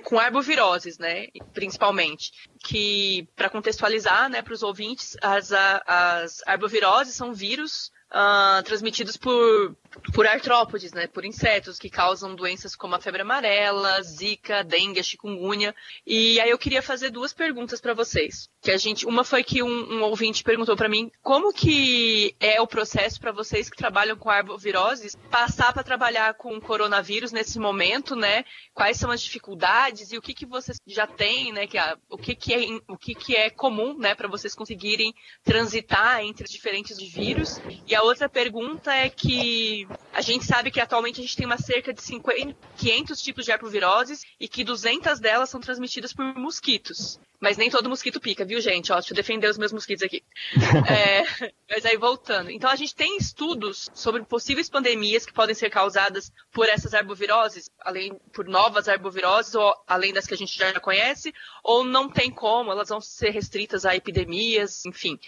com 0.03 0.19
arboviroses, 0.19 0.97
né, 0.97 1.27
principalmente, 1.53 2.31
que, 2.63 3.27
para 3.35 3.49
contextualizar, 3.49 4.29
né, 4.29 4.41
para 4.41 4.53
os 4.53 4.63
ouvintes, 4.63 5.17
as, 5.21 5.51
as 5.51 6.41
arboviroses 6.45 7.15
são 7.15 7.33
vírus 7.33 7.91
uh, 8.11 8.61
transmitidos 8.63 9.17
por, 9.17 9.75
por 10.13 10.27
artrópodes, 10.27 10.91
né, 10.91 11.07
por 11.07 11.25
insetos 11.25 11.79
que 11.79 11.89
causam 11.89 12.35
doenças 12.35 12.75
como 12.75 12.95
a 12.95 12.99
febre 12.99 13.21
amarela, 13.21 14.01
zika, 14.03 14.63
dengue, 14.63 15.03
chikungunya. 15.03 15.73
E 16.05 16.39
aí 16.39 16.49
eu 16.49 16.57
queria 16.57 16.81
fazer 16.81 17.09
duas 17.09 17.33
perguntas 17.33 17.79
para 17.79 17.93
vocês. 17.93 18.49
Que 18.61 18.71
a 18.71 18.77
gente, 18.77 19.05
uma 19.05 19.23
foi 19.23 19.43
que 19.43 19.63
um, 19.63 19.93
um 19.93 20.03
ouvinte 20.03 20.43
perguntou 20.43 20.75
para 20.75 20.89
mim 20.89 21.11
como 21.21 21.53
que 21.53 22.35
é 22.39 22.61
o 22.61 22.67
processo 22.67 23.19
para 23.19 23.31
vocês 23.31 23.69
que 23.69 23.77
trabalham 23.77 24.15
com 24.15 24.29
arboviroses 24.29 25.15
passar 25.29 25.73
para 25.73 25.83
trabalhar 25.83 26.33
com 26.35 26.59
coronavírus 26.59 27.31
nesse 27.31 27.57
momento, 27.57 28.15
né? 28.15 28.43
Quais 28.73 28.97
são 28.97 29.09
as 29.09 29.21
dificuldades 29.21 30.11
e 30.11 30.17
o 30.17 30.21
que 30.21 30.33
que 30.33 30.45
vocês 30.45 30.77
já 30.85 31.07
têm, 31.07 31.51
né? 31.51 31.65
Que 31.65 31.77
a, 31.77 31.97
o 32.09 32.17
que 32.17 32.35
que 32.35 32.50
é 32.53 32.81
o 32.87 32.97
que 32.97 33.15
que 33.15 33.35
é 33.35 33.49
comum, 33.49 33.97
né, 33.97 34.13
para 34.13 34.27
vocês 34.27 34.53
conseguirem 34.53 35.13
transitar 35.43 36.21
entre 36.21 36.45
os 36.45 36.51
diferentes 36.51 36.97
vírus. 36.97 37.61
E 37.87 37.95
a 37.95 38.01
a 38.01 38.03
outra 38.03 38.27
pergunta 38.27 38.91
é 38.91 39.09
que 39.09 39.87
a 40.11 40.21
gente 40.21 40.43
sabe 40.43 40.71
que 40.71 40.79
atualmente 40.79 41.19
a 41.19 41.23
gente 41.23 41.37
tem 41.37 41.45
uma 41.45 41.57
cerca 41.57 41.93
de 41.93 42.01
50, 42.01 42.55
500 42.75 43.21
tipos 43.21 43.45
de 43.45 43.51
arboviroses 43.51 44.23
e 44.39 44.47
que 44.47 44.63
200 44.63 45.19
delas 45.19 45.51
são 45.51 45.61
transmitidas 45.61 46.11
por 46.11 46.25
mosquitos. 46.35 47.19
Mas 47.39 47.57
nem 47.57 47.71
todo 47.71 47.89
mosquito 47.89 48.19
pica, 48.19 48.45
viu, 48.45 48.61
gente? 48.61 48.91
Ó, 48.91 48.95
deixa 48.95 49.13
eu 49.13 49.15
defender 49.15 49.49
os 49.49 49.57
meus 49.57 49.71
mosquitos 49.71 50.03
aqui. 50.03 50.23
é, 50.87 51.23
mas 51.67 51.85
aí 51.85 51.97
voltando. 51.97 52.51
Então 52.51 52.69
a 52.69 52.75
gente 52.75 52.93
tem 52.93 53.17
estudos 53.17 53.89
sobre 53.95 54.23
possíveis 54.23 54.69
pandemias 54.69 55.25
que 55.25 55.33
podem 55.33 55.55
ser 55.55 55.71
causadas 55.71 56.31
por 56.51 56.67
essas 56.69 56.93
arboviroses, 56.93 57.69
além 57.79 58.13
por 58.31 58.45
novas 58.45 58.87
arboviroses, 58.87 59.55
ou 59.55 59.73
além 59.87 60.13
das 60.13 60.27
que 60.27 60.35
a 60.35 60.37
gente 60.37 60.55
já 60.55 60.79
conhece, 60.79 61.33
ou 61.63 61.83
não 61.83 62.07
tem 62.09 62.31
como, 62.41 62.71
elas 62.71 62.89
vão 62.89 62.99
ser 62.99 63.29
restritas 63.29 63.85
a 63.85 63.95
epidemias, 63.95 64.83
enfim. 64.83 65.19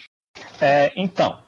É, 0.60 0.92
então, 0.96 1.40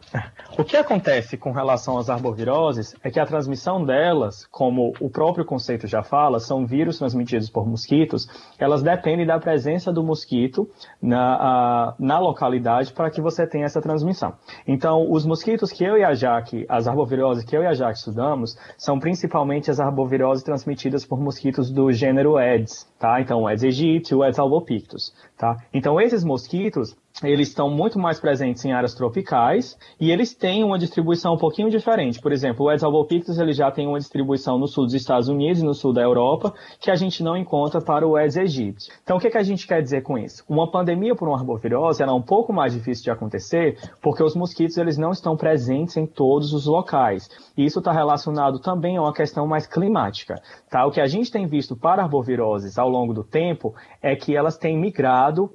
o 0.58 0.64
que 0.64 0.76
acontece 0.76 1.36
com 1.36 1.50
relação 1.50 1.98
às 1.98 2.08
arboviroses 2.08 2.94
é 3.02 3.10
que 3.10 3.20
a 3.20 3.26
transmissão 3.26 3.84
delas, 3.84 4.46
como 4.46 4.92
o 5.00 5.10
próprio 5.10 5.44
conceito 5.44 5.86
já 5.86 6.02
fala, 6.02 6.38
são 6.38 6.66
vírus 6.66 6.98
transmitidos 6.98 7.50
por 7.50 7.66
mosquitos, 7.66 8.26
elas 8.58 8.82
dependem 8.82 9.26
da 9.26 9.38
presença 9.38 9.92
do 9.92 10.02
mosquito 10.02 10.68
na, 11.02 11.34
a, 11.34 11.94
na 11.98 12.18
localidade 12.18 12.92
para 12.92 13.10
que 13.10 13.20
você 13.20 13.46
tenha 13.46 13.66
essa 13.66 13.80
transmissão. 13.80 14.34
Então, 14.66 15.10
os 15.10 15.26
mosquitos 15.26 15.72
que 15.72 15.84
eu 15.84 15.98
e 15.98 16.04
a 16.04 16.14
Jaque, 16.14 16.64
as 16.68 16.86
arboviroses 16.86 17.44
que 17.44 17.56
eu 17.56 17.62
e 17.62 17.66
a 17.66 17.74
Jaque 17.74 17.98
estudamos, 17.98 18.56
são 18.78 18.98
principalmente 18.98 19.70
as 19.70 19.80
arboviroses 19.80 20.44
transmitidas 20.44 21.04
por 21.04 21.20
mosquitos 21.20 21.70
do 21.70 21.92
gênero 21.92 22.36
Aedes, 22.36 22.86
tá? 22.98 23.20
Então, 23.20 23.42
o 23.42 23.46
Aedes 23.46 23.64
aegypti 23.64 24.14
o 24.14 24.22
Aedes 24.22 24.38
albopictus, 24.38 25.12
tá? 25.36 25.56
Então, 25.72 26.00
esses 26.00 26.24
mosquitos, 26.24 26.96
eles 27.22 27.48
estão 27.48 27.70
muito 27.70 27.98
mais 27.98 28.20
presentes 28.20 28.64
em 28.64 28.72
áreas 28.72 28.94
tropicais 28.94 29.76
e 29.98 30.10
eles 30.10 30.34
têm 30.34 30.62
uma 30.62 30.78
distribuição 30.78 31.34
um 31.34 31.38
pouquinho 31.38 31.70
diferente. 31.70 32.20
Por 32.20 32.32
exemplo, 32.32 32.66
o 32.66 32.68
Aedes 32.68 32.84
albopictus 32.84 33.38
ele 33.38 33.52
já 33.52 33.70
tem 33.70 33.86
uma 33.86 33.98
distribuição 33.98 34.58
no 34.58 34.66
sul 34.66 34.84
dos 34.84 34.94
Estados 34.94 35.28
Unidos 35.28 35.62
e 35.62 35.64
no 35.64 35.74
sul 35.74 35.92
da 35.92 36.02
Europa 36.02 36.52
que 36.80 36.90
a 36.90 36.94
gente 36.94 37.22
não 37.22 37.36
encontra 37.36 37.80
para 37.80 38.06
o 38.06 38.16
Aedes 38.16 38.36
aegypti. 38.36 38.90
Então, 39.02 39.16
o 39.16 39.20
que, 39.20 39.30
que 39.30 39.38
a 39.38 39.42
gente 39.42 39.66
quer 39.66 39.82
dizer 39.82 40.02
com 40.02 40.18
isso? 40.18 40.44
Uma 40.48 40.70
pandemia 40.70 41.14
por 41.14 41.28
uma 41.28 41.38
arbovirose 41.38 42.02
é 42.02 42.06
um 42.06 42.22
pouco 42.22 42.52
mais 42.52 42.72
difícil 42.72 43.04
de 43.04 43.10
acontecer 43.10 43.78
porque 44.02 44.22
os 44.22 44.36
mosquitos 44.36 44.76
eles 44.76 44.98
não 44.98 45.10
estão 45.10 45.36
presentes 45.36 45.96
em 45.96 46.06
todos 46.06 46.52
os 46.52 46.66
locais. 46.66 47.28
E 47.56 47.64
isso 47.64 47.78
está 47.78 47.92
relacionado 47.92 48.58
também 48.58 48.96
a 48.96 49.02
uma 49.02 49.14
questão 49.14 49.46
mais 49.46 49.66
climática. 49.66 50.34
Tá? 50.70 50.86
O 50.86 50.90
que 50.90 51.00
a 51.00 51.06
gente 51.06 51.30
tem 51.30 51.46
visto 51.46 51.74
para 51.74 52.02
arboviroses 52.02 52.78
ao 52.78 52.88
longo 52.88 53.14
do 53.14 53.24
tempo 53.24 53.74
é 54.02 54.14
que 54.14 54.36
elas 54.36 54.58
têm 54.58 54.78
migrado 54.78 55.50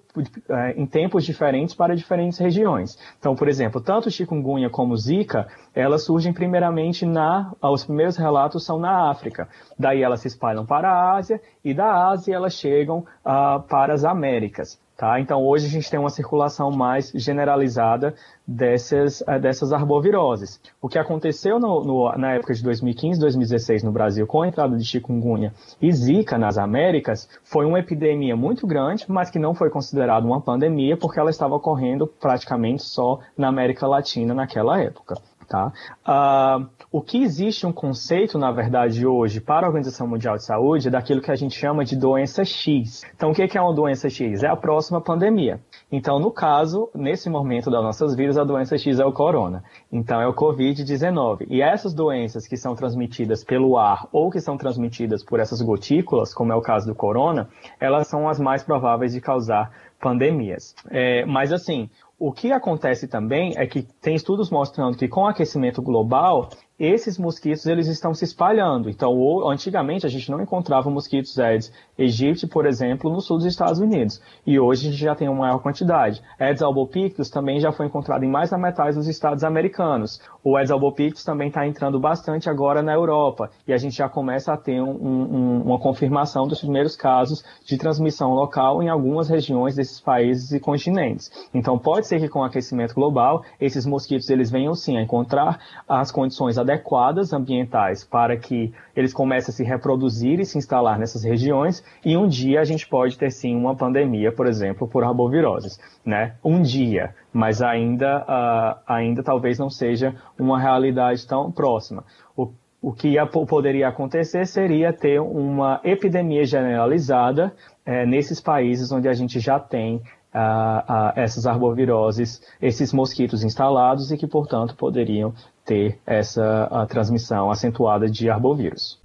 é, 0.49 0.71
em 0.71 0.85
tempos 0.85 1.23
diferentes 1.23 1.75
para 1.75 1.95
diferentes 1.95 2.37
regiões. 2.37 2.97
Então, 3.19 3.35
por 3.35 3.47
exemplo, 3.47 3.79
tanto 3.79 4.07
o 4.07 4.11
chikungunya 4.31 4.69
como 4.69 4.95
zika, 4.95 5.47
elas 5.75 6.05
surgem 6.05 6.33
primeiramente 6.33 7.05
na, 7.05 7.51
os 7.61 7.83
primeiros 7.83 8.15
relatos 8.15 8.63
são 8.63 8.79
na 8.79 9.09
África. 9.09 9.49
Daí 9.77 10.01
elas 10.01 10.21
se 10.21 10.27
espalham 10.27 10.65
para 10.65 10.89
a 10.89 11.15
Ásia 11.15 11.41
e 11.63 11.73
da 11.73 12.07
Ásia 12.09 12.35
elas 12.35 12.53
chegam 12.53 12.99
uh, 13.25 13.61
para 13.67 13.93
as 13.93 14.05
Américas. 14.05 14.79
Tá? 15.01 15.19
Então, 15.19 15.43
hoje 15.43 15.65
a 15.65 15.69
gente 15.69 15.89
tem 15.89 15.99
uma 15.99 16.11
circulação 16.11 16.69
mais 16.69 17.11
generalizada 17.15 18.13
dessas, 18.45 19.23
eh, 19.27 19.39
dessas 19.39 19.73
arboviroses. 19.73 20.61
O 20.79 20.87
que 20.87 20.99
aconteceu 20.99 21.59
no, 21.59 21.83
no, 21.83 22.15
na 22.19 22.33
época 22.33 22.53
de 22.53 22.61
2015, 22.61 23.19
2016 23.19 23.81
no 23.81 23.91
Brasil, 23.91 24.27
com 24.27 24.43
a 24.43 24.47
entrada 24.47 24.77
de 24.77 24.85
chikungunya 24.85 25.55
e 25.81 25.91
zika 25.91 26.37
nas 26.37 26.55
Américas, 26.55 27.27
foi 27.43 27.65
uma 27.65 27.79
epidemia 27.79 28.35
muito 28.35 28.67
grande, 28.67 29.05
mas 29.07 29.31
que 29.31 29.39
não 29.39 29.55
foi 29.55 29.71
considerada 29.71 30.23
uma 30.23 30.39
pandemia, 30.39 30.95
porque 30.95 31.19
ela 31.19 31.31
estava 31.31 31.55
ocorrendo 31.55 32.05
praticamente 32.05 32.83
só 32.83 33.21
na 33.35 33.47
América 33.47 33.87
Latina 33.87 34.35
naquela 34.35 34.79
época. 34.79 35.15
Tá? 35.51 35.73
Uh, 36.07 36.69
o 36.89 37.01
que 37.01 37.21
existe 37.21 37.67
um 37.67 37.73
conceito, 37.73 38.37
na 38.37 38.53
verdade, 38.53 39.05
hoje 39.05 39.41
para 39.41 39.67
a 39.67 39.69
Organização 39.69 40.07
Mundial 40.07 40.37
de 40.37 40.45
Saúde 40.45 40.87
é 40.87 40.91
daquilo 40.91 41.19
que 41.19 41.29
a 41.29 41.35
gente 41.35 41.59
chama 41.59 41.83
de 41.83 41.97
doença 41.97 42.45
X. 42.45 43.03
Então, 43.13 43.31
o 43.31 43.33
que 43.33 43.57
é 43.57 43.61
uma 43.61 43.73
doença 43.73 44.09
X? 44.09 44.43
É 44.43 44.47
a 44.47 44.55
próxima 44.55 45.01
pandemia. 45.01 45.59
Então, 45.91 46.19
no 46.19 46.31
caso, 46.31 46.89
nesse 46.95 47.29
momento 47.29 47.69
das 47.69 47.83
nossas 47.83 48.15
vidas, 48.15 48.37
a 48.37 48.45
doença 48.45 48.77
X 48.77 48.97
é 48.97 49.05
o 49.05 49.11
corona. 49.11 49.61
Então, 49.91 50.21
é 50.21 50.27
o 50.27 50.33
Covid-19. 50.33 51.47
E 51.49 51.61
essas 51.61 51.93
doenças 51.93 52.47
que 52.47 52.55
são 52.55 52.73
transmitidas 52.73 53.43
pelo 53.43 53.77
ar 53.77 54.07
ou 54.09 54.31
que 54.31 54.39
são 54.39 54.55
transmitidas 54.55 55.21
por 55.21 55.41
essas 55.41 55.61
gotículas, 55.61 56.33
como 56.33 56.53
é 56.53 56.55
o 56.55 56.61
caso 56.61 56.87
do 56.87 56.95
corona, 56.95 57.49
elas 57.77 58.07
são 58.07 58.29
as 58.29 58.39
mais 58.39 58.63
prováveis 58.63 59.11
de 59.11 59.19
causar 59.19 59.69
pandemias. 59.99 60.73
É, 60.89 61.25
mas, 61.25 61.51
assim, 61.51 61.89
o 62.23 62.31
que 62.31 62.51
acontece 62.51 63.07
também 63.07 63.53
é 63.57 63.65
que 63.65 63.81
tem 63.81 64.13
estudos 64.13 64.51
mostrando 64.51 64.95
que 64.95 65.07
com 65.07 65.21
o 65.21 65.25
aquecimento 65.25 65.81
global, 65.81 66.49
esses 66.81 67.15
mosquitos 67.17 67.67
eles 67.67 67.87
estão 67.87 68.11
se 68.11 68.25
espalhando. 68.25 68.89
Então, 68.89 69.47
antigamente 69.47 70.05
a 70.05 70.09
gente 70.09 70.31
não 70.31 70.41
encontrava 70.41 70.89
mosquitos 70.89 71.37
Aedes 71.37 71.71
aegypti, 71.97 72.47
por 72.47 72.65
exemplo, 72.65 73.11
no 73.11 73.21
sul 73.21 73.37
dos 73.37 73.45
Estados 73.45 73.79
Unidos. 73.79 74.19
E 74.47 74.59
hoje 74.59 74.87
a 74.87 74.91
gente 74.91 74.99
já 74.99 75.13
tem 75.13 75.29
uma 75.29 75.41
maior 75.41 75.59
quantidade. 75.59 76.23
Aedes 76.39 76.63
albopictus 76.63 77.29
também 77.29 77.59
já 77.59 77.71
foi 77.71 77.85
encontrado 77.85 78.23
em 78.23 78.29
mais 78.29 78.49
da 78.49 78.57
metade 78.57 78.95
dos 78.95 79.07
estados 79.07 79.43
americanos. 79.43 80.19
O 80.43 80.57
Aedes 80.57 80.71
albopictus 80.71 81.23
também 81.23 81.49
está 81.49 81.67
entrando 81.67 81.99
bastante 81.99 82.49
agora 82.49 82.81
na 82.81 82.93
Europa. 82.93 83.51
E 83.67 83.73
a 83.73 83.77
gente 83.77 83.95
já 83.95 84.09
começa 84.09 84.51
a 84.51 84.57
ter 84.57 84.81
um, 84.81 84.89
um, 84.89 85.61
uma 85.61 85.79
confirmação 85.79 86.47
dos 86.47 86.61
primeiros 86.61 86.95
casos 86.95 87.43
de 87.63 87.77
transmissão 87.77 88.31
local 88.31 88.81
em 88.81 88.89
algumas 88.89 89.29
regiões 89.29 89.75
desses 89.75 89.99
países 89.99 90.51
e 90.51 90.59
continentes. 90.59 91.31
Então, 91.53 91.77
pode 91.77 92.07
ser 92.11 92.19
que 92.19 92.27
com 92.27 92.39
o 92.39 92.43
aquecimento 92.43 92.93
global, 92.93 93.43
esses 93.59 93.85
mosquitos 93.85 94.29
eles 94.29 94.51
venham 94.51 94.75
sim 94.75 94.97
a 94.97 95.01
encontrar 95.01 95.59
as 95.87 96.11
condições 96.11 96.57
adequadas 96.57 97.31
ambientais 97.31 98.03
para 98.03 98.35
que 98.35 98.73
eles 98.93 99.13
comecem 99.13 99.53
a 99.53 99.55
se 99.55 99.63
reproduzir 99.63 100.39
e 100.39 100.45
se 100.45 100.57
instalar 100.57 100.99
nessas 100.99 101.23
regiões 101.23 101.83
e 102.03 102.17
um 102.17 102.27
dia 102.27 102.59
a 102.59 102.65
gente 102.65 102.85
pode 102.87 103.17
ter 103.17 103.31
sim 103.31 103.55
uma 103.55 103.75
pandemia, 103.75 104.31
por 104.31 104.45
exemplo, 104.45 104.87
por 104.87 105.05
arboviroses, 105.05 105.79
né? 106.05 106.35
Um 106.43 106.61
dia, 106.61 107.15
mas 107.31 107.61
ainda, 107.61 108.23
uh, 108.23 108.81
ainda 108.85 109.23
talvez 109.23 109.57
não 109.57 109.69
seja 109.69 110.13
uma 110.37 110.59
realidade 110.59 111.25
tão 111.25 111.49
próxima. 111.49 112.03
O, 112.35 112.51
o 112.81 112.91
que 112.91 113.15
poderia 113.47 113.87
acontecer 113.87 114.45
seria 114.45 114.91
ter 114.91 115.21
uma 115.21 115.79
epidemia 115.83 116.43
generalizada 116.43 117.53
é, 117.85 118.05
nesses 118.05 118.41
países 118.41 118.91
onde 118.91 119.07
a 119.07 119.13
gente 119.13 119.39
já 119.39 119.59
tem 119.59 120.01
a, 120.33 121.11
a 121.11 121.21
essas 121.21 121.45
arboviroses, 121.45 122.41
esses 122.61 122.93
mosquitos 122.93 123.43
instalados 123.43 124.11
e 124.11 124.17
que, 124.17 124.27
portanto, 124.27 124.75
poderiam 124.75 125.33
ter 125.65 125.99
essa 126.05 126.87
transmissão 126.89 127.51
acentuada 127.51 128.09
de 128.09 128.29
arbovírus. 128.29 128.99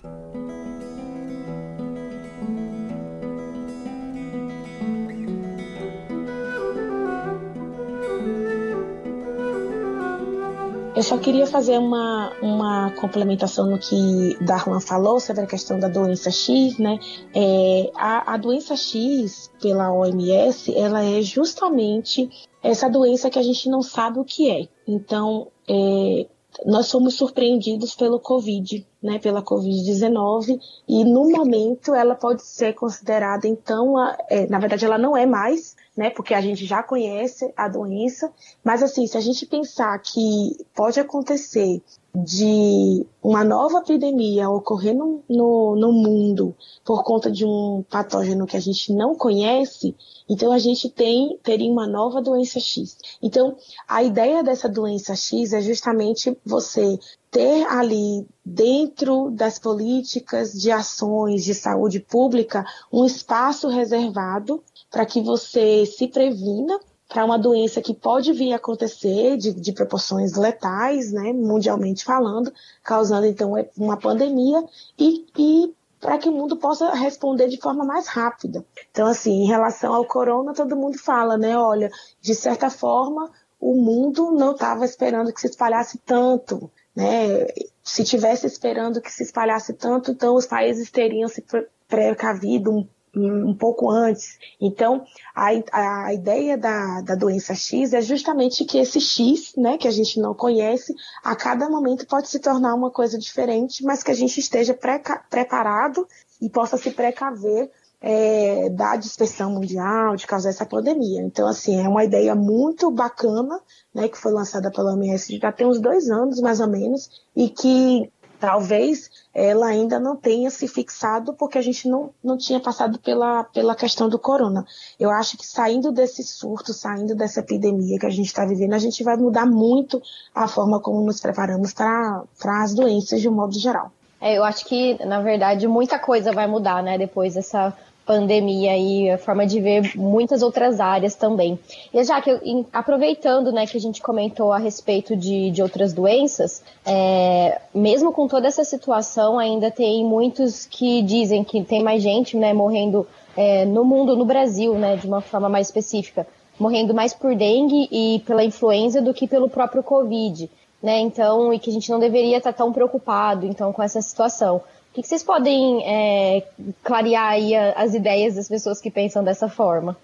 Eu 10.96 11.02
só 11.02 11.18
queria 11.18 11.46
fazer 11.46 11.76
uma, 11.78 12.32
uma 12.40 12.90
complementação 12.92 13.66
no 13.66 13.78
que 13.78 14.34
Darlan 14.40 14.80
falou 14.80 15.20
sobre 15.20 15.42
a 15.42 15.46
questão 15.46 15.78
da 15.78 15.88
doença 15.88 16.30
X, 16.30 16.78
né? 16.78 16.98
É, 17.34 17.90
a, 17.94 18.32
a 18.32 18.36
doença 18.38 18.74
X, 18.74 19.52
pela 19.60 19.92
OMS, 19.92 20.74
ela 20.74 21.04
é 21.04 21.20
justamente 21.20 22.30
essa 22.62 22.88
doença 22.88 23.28
que 23.28 23.38
a 23.38 23.42
gente 23.42 23.68
não 23.68 23.82
sabe 23.82 24.18
o 24.18 24.24
que 24.24 24.50
é. 24.50 24.68
Então, 24.88 25.48
é, 25.68 26.26
nós 26.64 26.86
somos 26.86 27.14
surpreendidos 27.14 27.94
pelo 27.94 28.18
Covid, 28.18 28.86
né, 29.06 29.18
pela 29.18 29.42
Covid-19, 29.42 30.60
e 30.86 31.04
no 31.04 31.30
momento 31.30 31.94
ela 31.94 32.14
pode 32.14 32.42
ser 32.42 32.74
considerada, 32.74 33.46
então, 33.46 33.96
a, 33.96 34.16
é, 34.28 34.46
na 34.48 34.58
verdade 34.58 34.84
ela 34.84 34.98
não 34.98 35.16
é 35.16 35.24
mais, 35.24 35.76
né, 35.96 36.10
porque 36.10 36.34
a 36.34 36.40
gente 36.40 36.66
já 36.66 36.82
conhece 36.82 37.50
a 37.56 37.68
doença, 37.68 38.30
mas 38.62 38.82
assim, 38.82 39.06
se 39.06 39.16
a 39.16 39.20
gente 39.20 39.46
pensar 39.46 39.96
que 40.00 40.58
pode 40.74 41.00
acontecer 41.00 41.80
de 42.24 43.06
uma 43.22 43.44
nova 43.44 43.78
epidemia 43.78 44.48
ocorrer 44.48 44.94
no, 44.94 45.22
no, 45.28 45.76
no, 45.76 45.92
mundo 45.92 46.56
por 46.82 47.04
conta 47.04 47.30
de 47.30 47.44
um 47.44 47.84
patógeno 47.90 48.46
que 48.46 48.56
a 48.56 48.60
gente 48.60 48.90
não 48.94 49.14
conhece, 49.14 49.94
então 50.28 50.50
a 50.50 50.58
gente 50.58 50.88
tem 50.88 51.38
teria 51.42 51.70
uma 51.70 51.86
nova 51.86 52.22
doença 52.22 52.58
X. 52.58 52.96
Então, 53.22 53.56
a 53.86 54.02
ideia 54.02 54.42
dessa 54.42 54.66
doença 54.66 55.14
X 55.14 55.52
é 55.52 55.60
justamente 55.60 56.34
você 56.44 56.98
ter 57.36 57.66
ali 57.66 58.26
dentro 58.42 59.30
das 59.30 59.58
políticas 59.58 60.54
de 60.54 60.70
ações 60.70 61.44
de 61.44 61.52
saúde 61.52 62.00
pública 62.00 62.64
um 62.90 63.04
espaço 63.04 63.68
reservado 63.68 64.64
para 64.90 65.04
que 65.04 65.20
você 65.20 65.84
se 65.84 66.08
previna 66.08 66.80
para 67.06 67.26
uma 67.26 67.38
doença 67.38 67.82
que 67.82 67.92
pode 67.92 68.32
vir 68.32 68.54
a 68.54 68.56
acontecer 68.56 69.36
de, 69.36 69.52
de, 69.52 69.70
proporções 69.72 70.34
letais, 70.34 71.12
né, 71.12 71.30
mundialmente 71.34 72.06
falando, 72.06 72.50
causando 72.82 73.26
então 73.26 73.52
uma 73.76 73.98
pandemia 73.98 74.64
e, 74.98 75.26
e 75.36 75.74
para 76.00 76.16
que 76.16 76.30
o 76.30 76.32
mundo 76.32 76.56
possa 76.56 76.90
responder 76.94 77.48
de 77.48 77.60
forma 77.60 77.84
mais 77.84 78.06
rápida. 78.06 78.64
Então, 78.90 79.06
assim, 79.06 79.42
em 79.42 79.46
relação 79.46 79.94
ao 79.94 80.06
corona, 80.06 80.54
todo 80.54 80.74
mundo 80.74 80.96
fala, 80.96 81.36
né, 81.36 81.54
olha, 81.54 81.90
de 82.18 82.34
certa 82.34 82.70
forma, 82.70 83.30
o 83.60 83.74
mundo 83.74 84.30
não 84.30 84.52
estava 84.52 84.86
esperando 84.86 85.34
que 85.34 85.40
se 85.40 85.48
espalhasse 85.48 85.98
tanto, 85.98 86.70
né? 86.96 87.46
Se 87.84 88.02
tivesse 88.02 88.46
esperando 88.46 89.00
que 89.00 89.12
se 89.12 89.22
espalhasse 89.22 89.74
tanto, 89.74 90.10
então 90.10 90.34
os 90.34 90.46
países 90.46 90.90
teriam 90.90 91.28
se 91.28 91.44
precavido 91.86 92.72
um 92.72 92.88
um 93.16 93.54
pouco 93.54 93.90
antes. 93.90 94.38
Então, 94.60 95.04
a, 95.34 95.48
a 95.72 96.14
ideia 96.14 96.56
da, 96.56 97.00
da 97.00 97.14
doença 97.14 97.54
X 97.54 97.92
é 97.92 98.00
justamente 98.00 98.64
que 98.64 98.78
esse 98.78 99.00
X, 99.00 99.54
né, 99.56 99.78
que 99.78 99.88
a 99.88 99.90
gente 99.90 100.20
não 100.20 100.34
conhece, 100.34 100.94
a 101.24 101.34
cada 101.34 101.68
momento 101.68 102.06
pode 102.06 102.28
se 102.28 102.38
tornar 102.38 102.74
uma 102.74 102.90
coisa 102.90 103.18
diferente, 103.18 103.82
mas 103.82 104.02
que 104.02 104.10
a 104.10 104.14
gente 104.14 104.38
esteja 104.38 104.74
pre 104.74 105.00
preparado 105.30 106.06
e 106.40 106.50
possa 106.50 106.76
se 106.76 106.90
precaver 106.90 107.70
é, 108.00 108.68
da 108.70 108.96
dispersão 108.96 109.50
mundial, 109.50 110.16
de 110.16 110.26
causar 110.26 110.50
essa 110.50 110.66
pandemia. 110.66 111.22
Então, 111.22 111.46
assim, 111.46 111.80
é 111.80 111.88
uma 111.88 112.04
ideia 112.04 112.34
muito 112.34 112.90
bacana, 112.90 113.60
né, 113.94 114.08
que 114.08 114.18
foi 114.18 114.32
lançada 114.32 114.70
pela 114.70 114.92
OMS 114.92 115.38
já 115.38 115.52
tem 115.52 115.66
uns 115.66 115.80
dois 115.80 116.10
anos, 116.10 116.40
mais 116.40 116.60
ou 116.60 116.68
menos, 116.68 117.08
e 117.34 117.48
que 117.48 118.10
talvez 118.38 119.10
ela 119.34 119.66
ainda 119.66 119.98
não 119.98 120.16
tenha 120.16 120.50
se 120.50 120.68
fixado 120.68 121.34
porque 121.34 121.58
a 121.58 121.62
gente 121.62 121.88
não, 121.88 122.10
não 122.22 122.36
tinha 122.36 122.60
passado 122.60 122.98
pela, 122.98 123.44
pela 123.44 123.74
questão 123.74 124.08
do 124.08 124.18
corona. 124.18 124.64
Eu 124.98 125.10
acho 125.10 125.36
que 125.36 125.46
saindo 125.46 125.90
desse 125.90 126.22
surto, 126.22 126.72
saindo 126.72 127.14
dessa 127.14 127.40
epidemia 127.40 127.98
que 127.98 128.06
a 128.06 128.10
gente 128.10 128.26
está 128.26 128.44
vivendo, 128.44 128.74
a 128.74 128.78
gente 128.78 129.02
vai 129.02 129.16
mudar 129.16 129.46
muito 129.46 130.00
a 130.34 130.46
forma 130.46 130.80
como 130.80 131.04
nos 131.04 131.20
preparamos 131.20 131.72
para 131.72 132.24
as 132.62 132.74
doenças 132.74 133.20
de 133.20 133.28
um 133.28 133.34
modo 133.34 133.58
geral. 133.58 133.92
É, 134.26 134.36
eu 134.36 134.42
acho 134.42 134.64
que, 134.64 134.98
na 135.04 135.20
verdade, 135.20 135.68
muita 135.68 136.00
coisa 136.00 136.32
vai 136.32 136.48
mudar, 136.48 136.82
né, 136.82 136.98
depois 136.98 137.34
dessa 137.34 137.72
pandemia 138.04 138.76
e 138.76 139.08
a 139.10 139.18
forma 139.18 139.46
de 139.46 139.60
ver 139.60 139.92
muitas 139.96 140.42
outras 140.42 140.80
áreas 140.80 141.14
também. 141.14 141.56
E 141.94 142.02
já 142.02 142.20
que 142.20 142.66
aproveitando, 142.72 143.52
né, 143.52 143.66
que 143.66 143.76
a 143.76 143.80
gente 143.80 144.02
comentou 144.02 144.52
a 144.52 144.58
respeito 144.58 145.16
de, 145.16 145.50
de 145.50 145.62
outras 145.62 145.92
doenças, 145.92 146.62
é, 146.84 147.60
mesmo 147.72 148.12
com 148.12 148.26
toda 148.26 148.48
essa 148.48 148.64
situação, 148.64 149.38
ainda 149.38 149.70
tem 149.70 150.04
muitos 150.04 150.66
que 150.66 151.02
dizem 151.02 151.44
que 151.44 151.62
tem 151.62 151.82
mais 151.82 152.02
gente, 152.02 152.36
né, 152.36 152.52
morrendo 152.52 153.06
é, 153.36 153.64
no 153.64 153.84
mundo, 153.84 154.16
no 154.16 154.24
Brasil, 154.24 154.74
né, 154.74 154.96
de 154.96 155.06
uma 155.06 155.20
forma 155.20 155.48
mais 155.48 155.68
específica, 155.68 156.26
morrendo 156.58 156.92
mais 156.92 157.14
por 157.14 157.34
dengue 157.36 157.88
e 157.92 158.22
pela 158.26 158.42
influenza 158.42 159.00
do 159.00 159.14
que 159.14 159.28
pelo 159.28 159.48
próprio 159.48 159.84
Covid, 159.84 160.50
né, 160.82 161.00
então, 161.00 161.52
e 161.52 161.58
que 161.58 161.70
a 161.70 161.72
gente 161.72 161.90
não 161.90 161.98
deveria 161.98 162.38
estar 162.38 162.52
tão 162.52 162.72
preocupado, 162.72 163.46
então, 163.46 163.72
com 163.72 163.82
essa 163.82 164.00
situação 164.00 164.62
que, 164.96 165.02
que 165.02 165.08
vocês 165.08 165.22
podem 165.22 165.84
é, 165.86 166.42
clarear 166.82 167.32
aí 167.32 167.54
as 167.54 167.92
ideias 167.92 168.34
das 168.34 168.48
pessoas 168.48 168.80
que 168.80 168.90
pensam 168.90 169.22
dessa 169.22 169.46
forma? 169.46 169.94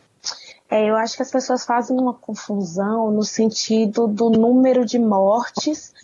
É, 0.70 0.88
eu 0.88 0.96
acho 0.96 1.16
que 1.16 1.22
as 1.22 1.30
pessoas 1.30 1.64
fazem 1.64 1.98
uma 1.98 2.12
confusão 2.12 3.10
no 3.10 3.22
sentido 3.22 4.06
do 4.06 4.28
número 4.28 4.84
de 4.84 4.98
mortes 4.98 5.94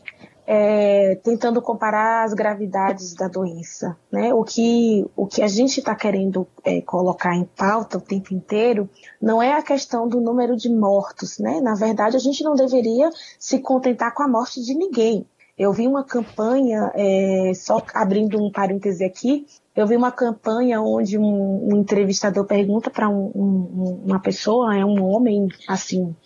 é, 0.50 1.16
tentando 1.16 1.60
comparar 1.60 2.24
as 2.24 2.32
gravidades 2.32 3.12
da 3.12 3.28
doença. 3.28 3.94
Né? 4.10 4.32
O, 4.32 4.42
que, 4.42 5.04
o 5.14 5.26
que 5.26 5.42
a 5.42 5.46
gente 5.46 5.80
está 5.80 5.94
querendo 5.94 6.48
é, 6.64 6.80
colocar 6.80 7.36
em 7.36 7.44
pauta 7.44 7.98
o 7.98 8.00
tempo 8.00 8.32
inteiro 8.32 8.88
não 9.20 9.42
é 9.42 9.52
a 9.52 9.62
questão 9.62 10.08
do 10.08 10.22
número 10.22 10.56
de 10.56 10.70
mortos. 10.70 11.38
Né? 11.38 11.60
Na 11.60 11.74
verdade, 11.74 12.16
a 12.16 12.18
gente 12.18 12.42
não 12.42 12.54
deveria 12.54 13.10
se 13.38 13.58
contentar 13.58 14.14
com 14.14 14.22
a 14.22 14.28
morte 14.28 14.64
de 14.64 14.72
ninguém. 14.72 15.26
Eu 15.58 15.70
vi 15.70 15.86
uma 15.86 16.02
campanha, 16.02 16.90
é, 16.94 17.52
só 17.54 17.82
abrindo 17.92 18.42
um 18.42 18.50
parêntese 18.50 19.04
aqui, 19.04 19.44
eu 19.78 19.86
vi 19.86 19.96
uma 19.96 20.10
campanha 20.10 20.82
onde 20.82 21.16
um, 21.16 21.72
um 21.72 21.76
entrevistador 21.76 22.44
pergunta 22.44 22.90
para 22.90 23.08
um, 23.08 23.30
um, 23.32 24.02
uma 24.06 24.18
pessoa, 24.18 24.76
é 24.76 24.84
um 24.84 25.04
homem, 25.04 25.46
assim, 25.68 26.16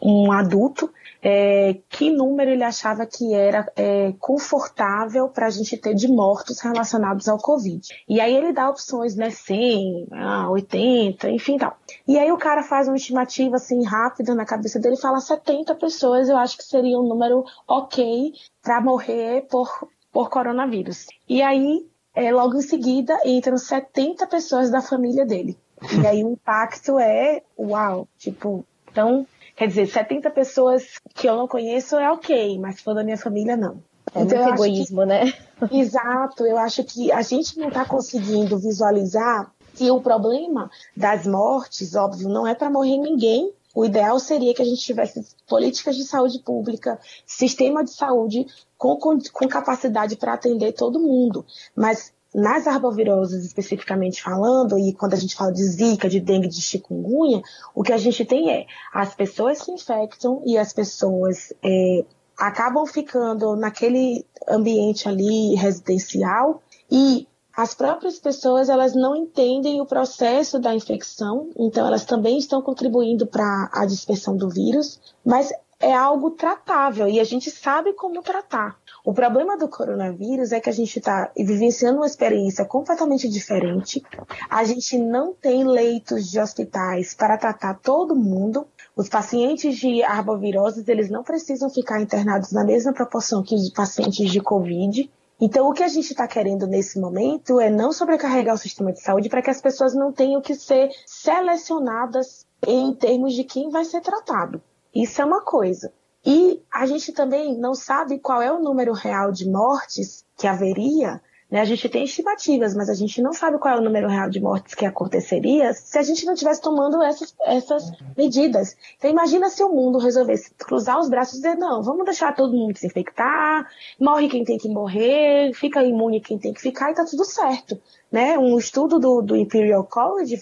um, 0.00 0.32
adulto, 0.32 0.90
é, 1.22 1.76
que 1.90 2.08
número 2.08 2.50
ele 2.50 2.64
achava 2.64 3.04
que 3.04 3.34
era 3.34 3.70
é, 3.76 4.14
confortável 4.18 5.28
para 5.28 5.48
a 5.48 5.50
gente 5.50 5.76
ter 5.76 5.92
de 5.92 6.08
mortos 6.08 6.60
relacionados 6.60 7.28
ao 7.28 7.36
Covid. 7.36 7.86
E 8.08 8.22
aí 8.22 8.34
ele 8.34 8.54
dá 8.54 8.70
opções, 8.70 9.14
né, 9.16 9.28
100, 9.28 10.08
80, 10.48 11.28
enfim 11.28 11.58
tal. 11.58 11.76
E 12.08 12.18
aí 12.18 12.32
o 12.32 12.38
cara 12.38 12.62
faz 12.62 12.88
uma 12.88 12.96
estimativa 12.96 13.56
assim 13.56 13.84
rápida 13.84 14.34
na 14.34 14.46
cabeça 14.46 14.80
dele 14.80 14.94
e 14.94 15.00
fala 15.00 15.20
70 15.20 15.74
pessoas, 15.74 16.30
eu 16.30 16.38
acho 16.38 16.56
que 16.56 16.64
seria 16.64 16.98
um 16.98 17.06
número 17.06 17.44
ok 17.68 18.32
para 18.62 18.80
morrer 18.80 19.42
por, 19.50 19.68
por 20.10 20.30
coronavírus. 20.30 21.06
E 21.28 21.42
aí, 21.42 21.91
é, 22.14 22.32
logo 22.32 22.56
em 22.56 22.62
seguida, 22.62 23.18
entram 23.24 23.56
70 23.56 24.26
pessoas 24.26 24.70
da 24.70 24.80
família 24.80 25.24
dele. 25.24 25.58
E 26.00 26.06
aí 26.06 26.24
o 26.24 26.32
impacto 26.32 26.98
é, 26.98 27.42
uau, 27.58 28.06
tipo, 28.18 28.64
então 28.90 29.26
Quer 29.56 29.68
dizer, 29.68 29.86
70 29.86 30.30
pessoas 30.30 30.84
que 31.14 31.28
eu 31.28 31.36
não 31.36 31.46
conheço 31.46 31.96
é 31.96 32.10
ok, 32.10 32.58
mas 32.58 32.76
se 32.76 32.82
for 32.82 32.94
da 32.94 33.04
minha 33.04 33.18
família, 33.18 33.56
não. 33.56 33.82
É 34.14 34.22
então, 34.22 34.42
muito 34.42 34.54
egoísmo, 34.54 35.00
que... 35.02 35.06
né? 35.06 35.32
Exato, 35.70 36.44
eu 36.44 36.58
acho 36.58 36.82
que 36.84 37.12
a 37.12 37.22
gente 37.22 37.58
não 37.58 37.68
está 37.68 37.84
conseguindo 37.84 38.58
visualizar 38.58 39.52
que 39.74 39.90
o 39.90 40.00
problema 40.00 40.70
das 40.96 41.26
mortes, 41.26 41.94
óbvio, 41.94 42.28
não 42.28 42.46
é 42.46 42.54
para 42.54 42.70
morrer 42.70 42.96
ninguém. 42.98 43.52
O 43.74 43.84
ideal 43.84 44.18
seria 44.18 44.54
que 44.54 44.62
a 44.62 44.64
gente 44.64 44.82
tivesse 44.82 45.24
políticas 45.48 45.96
de 45.96 46.04
saúde 46.04 46.38
pública, 46.40 46.98
sistema 47.26 47.82
de 47.82 47.92
saúde 47.92 48.46
com, 48.76 48.96
com, 48.96 49.18
com 49.32 49.48
capacidade 49.48 50.16
para 50.16 50.34
atender 50.34 50.72
todo 50.72 51.00
mundo. 51.00 51.44
Mas 51.74 52.12
nas 52.34 52.66
arboviroses 52.66 53.44
especificamente 53.44 54.22
falando, 54.22 54.78
e 54.78 54.92
quando 54.94 55.14
a 55.14 55.18
gente 55.18 55.34
fala 55.34 55.52
de 55.52 55.62
zika, 55.64 56.08
de 56.08 56.18
dengue, 56.18 56.48
de 56.48 56.60
chikungunya, 56.60 57.42
o 57.74 57.82
que 57.82 57.92
a 57.92 57.98
gente 57.98 58.24
tem 58.24 58.50
é 58.50 58.66
as 58.92 59.14
pessoas 59.14 59.58
se 59.58 59.70
infectam 59.70 60.42
e 60.46 60.56
as 60.56 60.72
pessoas 60.72 61.52
é, 61.62 62.04
acabam 62.36 62.86
ficando 62.86 63.54
naquele 63.54 64.24
ambiente 64.48 65.08
ali 65.08 65.54
residencial 65.54 66.62
e 66.90 67.26
as 67.54 67.74
próprias 67.74 68.18
pessoas 68.18 68.68
elas 68.68 68.94
não 68.94 69.14
entendem 69.14 69.80
o 69.80 69.86
processo 69.86 70.58
da 70.58 70.74
infecção, 70.74 71.50
então 71.58 71.86
elas 71.86 72.04
também 72.04 72.38
estão 72.38 72.62
contribuindo 72.62 73.26
para 73.26 73.70
a 73.72 73.84
dispersão 73.84 74.36
do 74.36 74.48
vírus, 74.48 75.00
mas 75.24 75.52
é 75.82 75.92
algo 75.92 76.30
tratável 76.30 77.08
e 77.08 77.18
a 77.18 77.24
gente 77.24 77.50
sabe 77.50 77.92
como 77.92 78.22
tratar. 78.22 78.78
O 79.04 79.12
problema 79.12 79.58
do 79.58 79.68
coronavírus 79.68 80.52
é 80.52 80.60
que 80.60 80.70
a 80.70 80.72
gente 80.72 80.96
está 80.96 81.30
vivenciando 81.36 81.98
uma 81.98 82.06
experiência 82.06 82.64
completamente 82.64 83.28
diferente. 83.28 84.00
A 84.48 84.62
gente 84.62 84.96
não 84.96 85.34
tem 85.34 85.64
leitos 85.64 86.30
de 86.30 86.38
hospitais 86.38 87.14
para 87.14 87.36
tratar 87.36 87.80
todo 87.80 88.14
mundo. 88.14 88.64
Os 88.94 89.08
pacientes 89.08 89.76
de 89.76 90.04
arboviroses, 90.04 90.86
eles 90.86 91.10
não 91.10 91.24
precisam 91.24 91.68
ficar 91.68 92.00
internados 92.00 92.52
na 92.52 92.64
mesma 92.64 92.92
proporção 92.92 93.42
que 93.42 93.56
os 93.56 93.70
pacientes 93.70 94.30
de 94.30 94.40
Covid. 94.40 95.10
Então, 95.44 95.68
o 95.68 95.72
que 95.72 95.82
a 95.82 95.88
gente 95.88 96.12
está 96.12 96.28
querendo 96.28 96.68
nesse 96.68 97.00
momento 97.00 97.58
é 97.58 97.68
não 97.68 97.92
sobrecarregar 97.92 98.54
o 98.54 98.58
sistema 98.58 98.92
de 98.92 99.02
saúde 99.02 99.28
para 99.28 99.42
que 99.42 99.50
as 99.50 99.60
pessoas 99.60 99.92
não 99.92 100.12
tenham 100.12 100.40
que 100.40 100.54
ser 100.54 100.88
selecionadas 101.04 102.46
em 102.64 102.94
termos 102.94 103.34
de 103.34 103.42
quem 103.42 103.68
vai 103.68 103.84
ser 103.84 104.00
tratado. 104.02 104.62
Isso 104.94 105.20
é 105.20 105.24
uma 105.24 105.42
coisa. 105.42 105.92
E 106.24 106.62
a 106.72 106.86
gente 106.86 107.12
também 107.12 107.58
não 107.58 107.74
sabe 107.74 108.20
qual 108.20 108.40
é 108.40 108.52
o 108.52 108.62
número 108.62 108.92
real 108.92 109.32
de 109.32 109.50
mortes 109.50 110.24
que 110.36 110.46
haveria. 110.46 111.20
Né? 111.52 111.60
A 111.60 111.66
gente 111.66 111.86
tem 111.86 112.04
estimativas, 112.04 112.74
mas 112.74 112.88
a 112.88 112.94
gente 112.94 113.20
não 113.20 113.34
sabe 113.34 113.58
qual 113.58 113.74
é 113.74 113.78
o 113.78 113.82
número 113.82 114.08
real 114.08 114.30
de 114.30 114.40
mortes 114.40 114.74
que 114.74 114.86
aconteceria 114.86 115.74
se 115.74 115.98
a 115.98 116.02
gente 116.02 116.24
não 116.24 116.32
estivesse 116.32 116.62
tomando 116.62 117.02
essas, 117.02 117.34
essas 117.44 117.92
medidas. 118.16 118.74
Então 118.96 119.10
imagina 119.10 119.50
se 119.50 119.62
o 119.62 119.68
mundo 119.68 119.98
resolvesse 119.98 120.50
cruzar 120.54 120.98
os 120.98 121.10
braços 121.10 121.34
e 121.34 121.42
dizer, 121.42 121.56
não, 121.56 121.82
vamos 121.82 122.06
deixar 122.06 122.34
todo 122.34 122.56
mundo 122.56 122.78
se 122.78 122.86
infectar, 122.86 123.68
morre 124.00 124.30
quem 124.30 124.44
tem 124.44 124.56
que 124.56 124.66
morrer, 124.66 125.52
fica 125.52 125.82
imune 125.82 126.22
quem 126.22 126.38
tem 126.38 126.54
que 126.54 126.60
ficar 126.62 126.90
e 126.90 126.94
tá 126.94 127.04
tudo 127.04 127.26
certo. 127.26 127.78
Né? 128.10 128.38
Um 128.38 128.56
estudo 128.56 128.98
do, 128.98 129.20
do 129.20 129.36
Imperial 129.36 129.84
College 129.84 130.40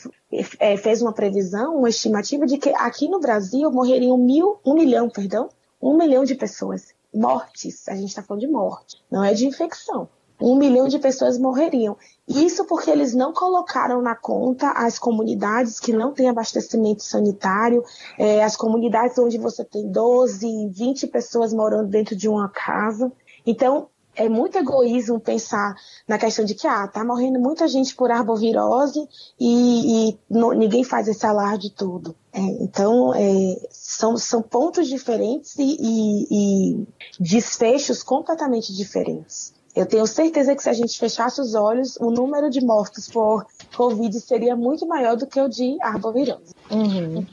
é, 0.61 0.77
fez 0.77 1.03
uma 1.03 1.13
previsão, 1.13 1.77
uma 1.77 1.89
estimativa 1.89 2.47
de 2.47 2.57
que 2.57 2.69
aqui 2.69 3.09
no 3.09 3.19
Brasil 3.19 3.69
morreriam 3.73 4.17
mil, 4.17 4.61
um 4.65 4.75
milhão, 4.75 5.11
perdão, 5.11 5.49
um 5.83 5.97
milhão 5.99 6.23
de 6.23 6.37
pessoas. 6.37 6.95
Mortes, 7.13 7.89
a 7.89 7.97
gente 7.97 8.11
está 8.11 8.23
falando 8.23 8.43
de 8.43 8.47
morte, 8.47 9.03
não 9.11 9.25
é 9.25 9.35
de 9.35 9.45
infecção. 9.45 10.09
Um 10.41 10.57
milhão 10.57 10.89
de 10.89 10.99
pessoas 10.99 11.39
morreriam. 11.39 11.97
Isso 12.27 12.65
porque 12.65 12.91
eles 12.91 13.15
não 13.15 13.33
colocaram 13.33 14.01
na 14.01 14.15
conta 14.15 14.71
as 14.71 14.99
comunidades 14.99 15.81
que 15.81 15.93
não 15.93 16.13
têm 16.13 16.29
abastecimento 16.29 17.03
sanitário, 17.03 17.85
é, 18.19 18.43
as 18.43 18.57
comunidades 18.57 19.19
onde 19.19 19.37
você 19.37 19.65
tem 19.65 19.91
12, 19.91 20.69
20 20.69 21.07
pessoas 21.09 21.53
morando 21.53 21.89
dentro 21.89 22.15
de 22.17 22.29
uma 22.29 22.49
casa. 22.49 23.13
Então, 23.45 23.89
é 24.15 24.29
muito 24.29 24.59
egoísmo 24.59 25.21
pensar 25.21 25.75
na 26.07 26.19
questão 26.19 26.45
de 26.45 26.55
que 26.55 26.67
ah, 26.67 26.87
tá 26.89 27.05
morrendo 27.05 27.39
muita 27.39 27.67
gente 27.69 27.95
por 27.95 28.11
arbovirose 28.11 29.09
e, 29.39 30.11
e 30.11 30.19
ninguém 30.29 30.85
faz 30.85 31.09
esse 31.09 31.25
alarde 31.25 31.71
todo. 31.71 32.15
É, 32.33 32.41
então, 32.41 33.15
é, 33.15 33.69
são, 33.71 34.17
são 34.17 34.43
pontos 34.43 34.89
diferentes 34.89 35.57
e, 35.59 35.77
e, 35.81 36.27
e 36.31 36.87
desfechos 37.19 38.03
completamente 38.03 38.75
diferentes. 38.75 39.55
Eu 39.81 39.87
tenho 39.87 40.07
certeza 40.07 40.55
que 40.55 40.63
se 40.63 40.69
a 40.69 40.75
gente 40.75 40.99
fechasse 40.99 41.41
os 41.41 41.55
olhos, 41.55 41.97
o 41.97 42.11
número 42.11 42.51
de 42.51 42.61
mortos 42.61 43.09
por 43.09 43.47
Covid 43.75 44.21
seria 44.21 44.55
muito 44.55 44.87
maior 44.87 45.17
do 45.17 45.27
que 45.27 45.41
o 45.41 45.49
de 45.49 45.79
arbovirose. 45.81 46.55
Uhum. 46.71 47.27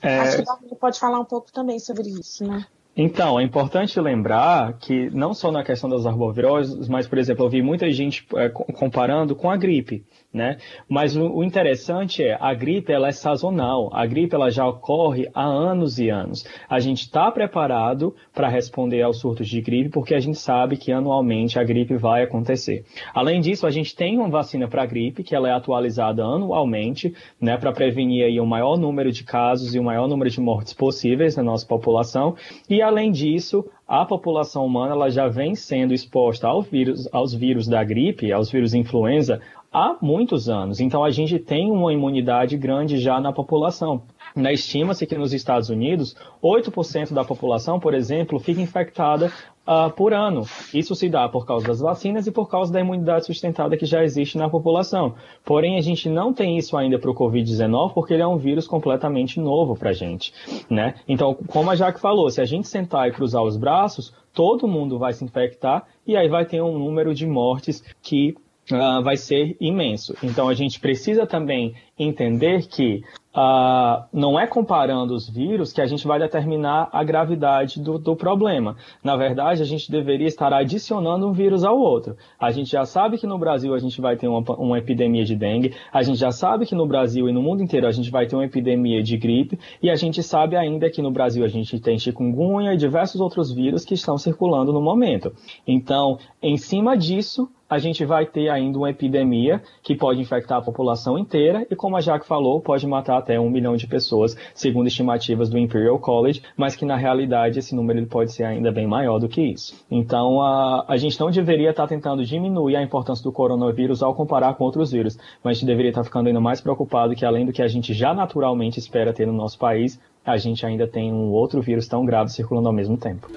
É, 0.00 0.08
é... 0.08 0.20
Acho 0.20 0.36
que 0.38 0.44
você 0.44 0.76
pode 0.76 1.00
falar 1.00 1.18
um 1.18 1.24
pouco 1.24 1.50
também 1.50 1.80
sobre 1.80 2.08
isso, 2.08 2.46
né? 2.46 2.64
Então, 2.96 3.40
é 3.40 3.42
importante 3.42 3.98
lembrar 4.00 4.74
que 4.74 5.10
não 5.10 5.34
só 5.34 5.50
na 5.50 5.64
questão 5.64 5.90
das 5.90 6.06
arboviroses, 6.06 6.88
mas, 6.88 7.08
por 7.08 7.18
exemplo, 7.18 7.44
eu 7.44 7.50
vi 7.50 7.60
muita 7.60 7.90
gente 7.90 8.24
é, 8.36 8.48
comparando 8.48 9.34
com 9.34 9.50
a 9.50 9.56
gripe 9.56 10.06
né? 10.36 10.58
Mas 10.86 11.16
o, 11.16 11.42
interessante 11.42 12.22
é, 12.22 12.36
a 12.38 12.52
gripe 12.52 12.92
ela 12.92 13.08
é 13.08 13.12
sazonal, 13.12 13.88
a 13.92 14.04
gripe 14.04 14.34
ela 14.34 14.50
já 14.50 14.68
ocorre 14.68 15.28
há 15.34 15.42
anos 15.42 15.98
e 15.98 16.10
anos. 16.10 16.46
A 16.68 16.78
gente 16.78 17.00
está 17.00 17.30
preparado 17.32 18.14
para 18.34 18.48
responder 18.48 19.00
aos 19.00 19.18
surtos 19.18 19.48
de 19.48 19.60
gripe 19.62 19.88
porque 19.88 20.14
a 20.14 20.20
gente 20.20 20.38
sabe 20.38 20.76
que 20.76 20.92
anualmente 20.92 21.58
a 21.58 21.64
gripe 21.64 21.96
vai 21.96 22.22
acontecer. 22.22 22.84
Além 23.14 23.40
disso, 23.40 23.66
a 23.66 23.70
gente 23.70 23.96
tem 23.96 24.18
uma 24.18 24.28
vacina 24.28 24.68
para 24.68 24.82
a 24.82 24.86
gripe 24.86 25.24
que 25.24 25.34
ela 25.34 25.48
é 25.48 25.52
atualizada 25.52 26.22
anualmente, 26.22 27.14
né, 27.40 27.56
para 27.56 27.72
prevenir 27.72 28.26
aí 28.26 28.38
o 28.38 28.46
maior 28.46 28.76
número 28.76 29.10
de 29.10 29.24
casos 29.24 29.74
e 29.74 29.78
o 29.78 29.84
maior 29.84 30.06
número 30.06 30.28
de 30.28 30.40
mortes 30.40 30.74
possíveis 30.74 31.36
na 31.36 31.42
nossa 31.42 31.66
população. 31.66 32.36
E 32.68 32.82
além 32.82 33.10
disso, 33.10 33.64
a 33.88 34.04
população 34.04 34.66
humana 34.66 34.92
ela 34.92 35.08
já 35.08 35.28
vem 35.28 35.54
sendo 35.54 35.94
exposta 35.94 36.48
ao 36.48 36.60
vírus, 36.60 37.08
aos 37.12 37.32
vírus 37.32 37.68
da 37.68 37.84
gripe, 37.84 38.32
aos 38.32 38.50
vírus 38.50 38.74
influenza, 38.74 39.40
há 39.76 39.94
muitos 40.00 40.48
anos. 40.48 40.80
Então 40.80 41.04
a 41.04 41.10
gente 41.10 41.38
tem 41.38 41.70
uma 41.70 41.92
imunidade 41.92 42.56
grande 42.56 42.98
já 42.98 43.20
na 43.20 43.30
população. 43.30 44.00
Na 44.34 44.50
estima-se 44.50 45.06
que 45.06 45.18
nos 45.18 45.34
Estados 45.34 45.68
Unidos, 45.68 46.16
8% 46.42 47.12
da 47.12 47.22
população, 47.22 47.78
por 47.78 47.92
exemplo, 47.92 48.38
fica 48.38 48.62
infectada 48.62 49.30
uh, 49.66 49.90
por 49.90 50.14
ano. 50.14 50.46
Isso 50.72 50.94
se 50.94 51.10
dá 51.10 51.28
por 51.28 51.44
causa 51.44 51.66
das 51.66 51.80
vacinas 51.80 52.26
e 52.26 52.32
por 52.32 52.48
causa 52.48 52.72
da 52.72 52.80
imunidade 52.80 53.26
sustentada 53.26 53.76
que 53.76 53.84
já 53.84 54.02
existe 54.02 54.38
na 54.38 54.48
população. 54.48 55.14
Porém, 55.44 55.76
a 55.76 55.82
gente 55.82 56.08
não 56.08 56.32
tem 56.32 56.56
isso 56.56 56.74
ainda 56.74 56.98
para 56.98 57.10
o 57.10 57.14
Covid-19 57.14 57.92
porque 57.92 58.14
ele 58.14 58.22
é 58.22 58.26
um 58.26 58.38
vírus 58.38 58.66
completamente 58.66 59.38
novo 59.38 59.76
para 59.76 59.90
a 59.90 59.94
gente. 59.94 60.32
Né? 60.70 60.94
Então, 61.06 61.34
como 61.48 61.70
a 61.70 61.76
Jaque 61.76 62.00
falou, 62.00 62.30
se 62.30 62.40
a 62.40 62.46
gente 62.46 62.66
sentar 62.66 63.08
e 63.08 63.12
cruzar 63.12 63.42
os 63.42 63.58
braços, 63.58 64.14
todo 64.32 64.66
mundo 64.66 64.98
vai 64.98 65.12
se 65.12 65.22
infectar 65.22 65.84
e 66.06 66.16
aí 66.16 66.28
vai 66.28 66.46
ter 66.46 66.62
um 66.62 66.78
número 66.78 67.14
de 67.14 67.26
mortes 67.26 67.84
que 68.02 68.34
uh, 68.72 69.02
vai 69.02 69.16
ser 69.16 69.56
imenso. 69.60 70.14
Então 70.22 70.48
a 70.48 70.54
gente 70.54 70.80
precisa 70.80 71.26
também 71.26 71.74
entender 71.98 72.66
que 72.66 73.02
uh, 73.36 74.04
não 74.12 74.38
é 74.38 74.46
comparando 74.46 75.14
os 75.14 75.28
vírus 75.28 75.72
que 75.72 75.80
a 75.80 75.86
gente 75.86 76.06
vai 76.06 76.18
determinar 76.18 76.88
a 76.92 77.04
gravidade 77.04 77.80
do, 77.80 77.98
do 77.98 78.16
problema. 78.16 78.76
Na 79.04 79.16
verdade, 79.16 79.62
a 79.62 79.64
gente 79.64 79.90
deveria 79.90 80.26
estar 80.26 80.52
adicionando 80.52 81.28
um 81.28 81.32
vírus 81.32 81.64
ao 81.64 81.78
outro. 81.78 82.16
A 82.40 82.50
gente 82.50 82.70
já 82.70 82.84
sabe 82.84 83.18
que 83.18 83.26
no 83.26 83.38
Brasil 83.38 83.74
a 83.74 83.78
gente 83.78 84.00
vai 84.00 84.16
ter 84.16 84.28
uma, 84.28 84.40
uma 84.56 84.78
epidemia 84.78 85.24
de 85.24 85.36
dengue, 85.36 85.74
a 85.92 86.02
gente 86.02 86.18
já 86.18 86.30
sabe 86.30 86.66
que 86.66 86.74
no 86.74 86.86
Brasil 86.86 87.28
e 87.28 87.32
no 87.32 87.42
mundo 87.42 87.62
inteiro 87.62 87.86
a 87.86 87.92
gente 87.92 88.10
vai 88.10 88.26
ter 88.26 88.36
uma 88.36 88.44
epidemia 88.44 89.02
de 89.02 89.16
gripe, 89.16 89.58
e 89.82 89.90
a 89.90 89.96
gente 89.96 90.22
sabe 90.22 90.56
ainda 90.56 90.90
que 90.90 91.02
no 91.02 91.10
Brasil 91.10 91.44
a 91.44 91.48
gente 91.48 91.78
tem 91.80 91.98
chikungunya 91.98 92.74
e 92.74 92.76
diversos 92.76 93.20
outros 93.20 93.52
vírus 93.52 93.84
que 93.84 93.94
estão 93.94 94.18
circulando 94.18 94.72
no 94.72 94.80
momento. 94.80 95.32
Então, 95.66 96.18
em 96.42 96.56
cima 96.56 96.96
disso, 96.96 97.48
a 97.68 97.78
gente 97.78 98.04
vai 98.04 98.24
ter 98.24 98.48
ainda 98.48 98.78
uma 98.78 98.90
epidemia 98.90 99.60
que 99.82 99.96
pode 99.96 100.20
infectar 100.20 100.58
a 100.58 100.62
população 100.62 101.18
inteira 101.18 101.66
e, 101.70 101.74
como 101.74 101.96
a 101.96 102.00
Jaque 102.00 102.26
falou, 102.26 102.60
pode 102.60 102.86
matar 102.86 103.18
até 103.18 103.38
um 103.38 103.50
milhão 103.50 103.76
de 103.76 103.86
pessoas, 103.86 104.36
segundo 104.54 104.86
estimativas 104.86 105.50
do 105.50 105.58
Imperial 105.58 105.98
College, 105.98 106.42
mas 106.56 106.76
que 106.76 106.84
na 106.84 106.96
realidade 106.96 107.58
esse 107.58 107.74
número 107.74 108.04
pode 108.06 108.32
ser 108.32 108.44
ainda 108.44 108.70
bem 108.70 108.86
maior 108.86 109.18
do 109.18 109.28
que 109.28 109.42
isso. 109.42 109.74
Então, 109.90 110.40
a, 110.40 110.84
a 110.86 110.96
gente 110.96 111.18
não 111.18 111.30
deveria 111.30 111.70
estar 111.70 111.86
tentando 111.88 112.24
diminuir 112.24 112.76
a 112.76 112.82
importância 112.82 113.24
do 113.24 113.32
coronavírus 113.32 114.02
ao 114.02 114.14
comparar 114.14 114.54
com 114.54 114.64
outros 114.64 114.92
vírus, 114.92 115.18
mas 115.42 115.56
a 115.56 115.60
gente 115.60 115.66
deveria 115.66 115.90
estar 115.90 116.04
ficando 116.04 116.28
ainda 116.28 116.40
mais 116.40 116.60
preocupado 116.60 117.14
que, 117.14 117.24
além 117.24 117.46
do 117.46 117.52
que 117.52 117.62
a 117.62 117.68
gente 117.68 117.92
já 117.92 118.14
naturalmente 118.14 118.78
espera 118.78 119.12
ter 119.12 119.26
no 119.26 119.32
nosso 119.32 119.58
país, 119.58 120.00
a 120.24 120.36
gente 120.36 120.64
ainda 120.64 120.86
tem 120.86 121.12
um 121.12 121.30
outro 121.30 121.60
vírus 121.60 121.86
tão 121.88 122.04
grave 122.04 122.30
circulando 122.30 122.68
ao 122.68 122.74
mesmo 122.74 122.96
tempo. 122.96 123.28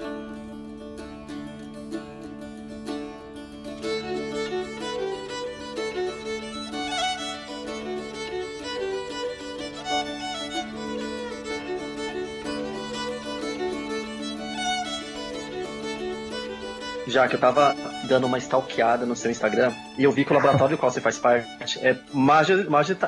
Já 17.10 17.26
que 17.26 17.34
eu 17.34 17.40
tava 17.40 17.74
dando 18.04 18.26
uma 18.26 18.38
stalkeada 18.38 19.04
no 19.04 19.16
seu 19.16 19.30
Instagram 19.30 19.72
e 19.98 20.04
eu 20.04 20.12
vi 20.12 20.24
que 20.24 20.32
o 20.32 20.34
laboratório 20.34 20.76
do 20.76 20.80
qual 20.80 20.90
você 20.90 21.00
faz 21.00 21.18
parte 21.18 21.46
é 21.82 21.96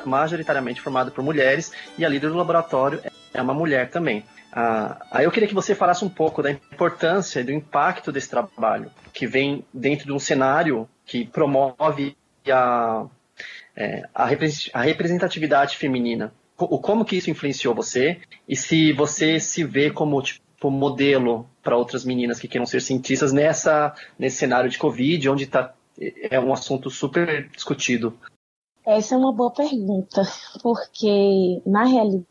majoritariamente 0.05 0.81
formado 0.81 1.11
por 1.11 1.23
mulheres 1.23 1.71
e 1.97 2.05
a 2.05 2.09
líder 2.09 2.29
do 2.29 2.37
laboratório 2.37 3.01
é 3.33 3.41
uma 3.41 3.53
mulher 3.53 3.89
também. 3.89 4.23
Ah, 4.51 5.03
aí 5.09 5.25
eu 5.25 5.31
queria 5.31 5.47
que 5.47 5.55
você 5.55 5.73
falasse 5.73 6.05
um 6.05 6.09
pouco 6.09 6.43
da 6.43 6.51
importância 6.51 7.39
e 7.39 7.43
do 7.43 7.51
impacto 7.51 8.11
desse 8.11 8.29
trabalho, 8.29 8.91
que 9.11 9.25
vem 9.25 9.65
dentro 9.73 10.05
de 10.05 10.11
um 10.11 10.19
cenário 10.19 10.87
que 11.05 11.25
promove 11.25 12.15
a, 12.47 13.05
é, 13.75 14.03
a 14.13 14.25
representatividade 14.81 15.77
feminina. 15.77 16.31
O, 16.55 16.77
como 16.77 17.03
que 17.03 17.15
isso 17.15 17.31
influenciou 17.31 17.73
você 17.73 18.19
e 18.47 18.55
se 18.55 18.93
você 18.93 19.39
se 19.39 19.63
vê 19.63 19.89
como 19.89 20.21
tipo, 20.21 20.42
tipo, 20.63 20.71
modelo 20.71 21.45
para 21.61 21.77
outras 21.77 22.05
meninas 22.05 22.39
que 22.39 22.47
queiram 22.47 22.65
ser 22.65 22.81
cientistas 22.81 23.33
nessa, 23.33 23.93
nesse 24.17 24.37
cenário 24.37 24.69
de 24.69 24.77
Covid, 24.77 25.29
onde 25.29 25.47
tá, 25.47 25.73
é 25.99 26.39
um 26.39 26.53
assunto 26.53 26.89
super 26.89 27.49
discutido? 27.49 28.17
Essa 28.85 29.15
é 29.15 29.17
uma 29.17 29.33
boa 29.33 29.51
pergunta, 29.51 30.23
porque 30.61 31.61
na 31.65 31.85
realidade, 31.85 32.25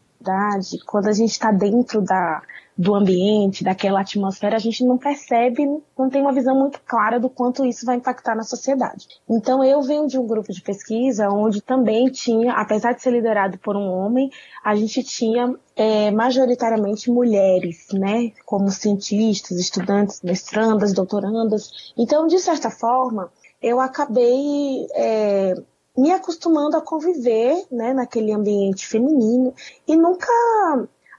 quando 0.87 1.09
a 1.09 1.13
gente 1.13 1.31
está 1.31 1.51
dentro 1.51 2.01
da, 2.01 2.43
do 2.77 2.95
ambiente, 2.95 3.63
daquela 3.63 4.01
atmosfera, 4.01 4.57
a 4.57 4.59
gente 4.59 4.85
não 4.85 4.97
percebe, 4.97 5.65
não 5.99 6.09
tem 6.09 6.23
uma 6.23 6.33
visão 6.33 6.59
muito 6.59 6.81
clara 6.87 7.21
do 7.21 7.29
quanto 7.29 7.65
isso 7.65 7.85
vai 7.85 7.97
impactar 7.97 8.35
na 8.35 8.43
sociedade. 8.43 9.07
Então 9.29 9.63
eu 9.63 9.83
venho 9.83 10.07
de 10.07 10.19
um 10.19 10.27
grupo 10.27 10.53
de 10.53 10.63
pesquisa 10.63 11.29
onde 11.29 11.61
também 11.61 12.07
tinha, 12.11 12.55
apesar 12.55 12.93
de 12.93 13.03
ser 13.03 13.11
liderado 13.11 13.59
por 13.59 13.77
um 13.77 13.89
homem, 13.91 14.31
a 14.65 14.75
gente 14.75 15.03
tinha 15.03 15.55
é, 15.77 16.11
majoritariamente 16.11 17.11
mulheres, 17.11 17.89
né, 17.93 18.33
como 18.47 18.71
cientistas, 18.71 19.59
estudantes, 19.59 20.23
mestrandas, 20.23 20.93
doutorandas. 20.93 21.93
Então, 21.97 22.27
de 22.27 22.39
certa 22.39 22.71
forma, 22.71 23.31
eu 23.61 23.81
acabei 23.81 24.87
é, 24.95 25.55
me 25.97 26.11
acostumando 26.11 26.77
a 26.77 26.83
conviver, 26.83 27.67
né, 27.71 27.93
naquele 27.93 28.33
ambiente 28.33 28.87
feminino. 28.87 29.55
E 29.87 29.97
nunca 29.97 30.29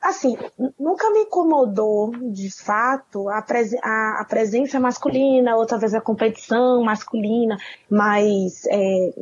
assim, 0.03 0.35
nunca 0.77 1.09
me 1.11 1.21
incomodou, 1.21 2.11
de 2.31 2.51
fato, 2.51 3.29
a, 3.29 3.43
a, 3.83 4.21
a, 4.21 4.25
presença 4.25 4.79
masculina, 4.79 5.55
ou 5.55 5.65
talvez 5.65 5.93
a 5.93 6.01
competição 6.01 6.83
masculina, 6.83 7.57
mas 7.89 8.65
é, 8.67 9.13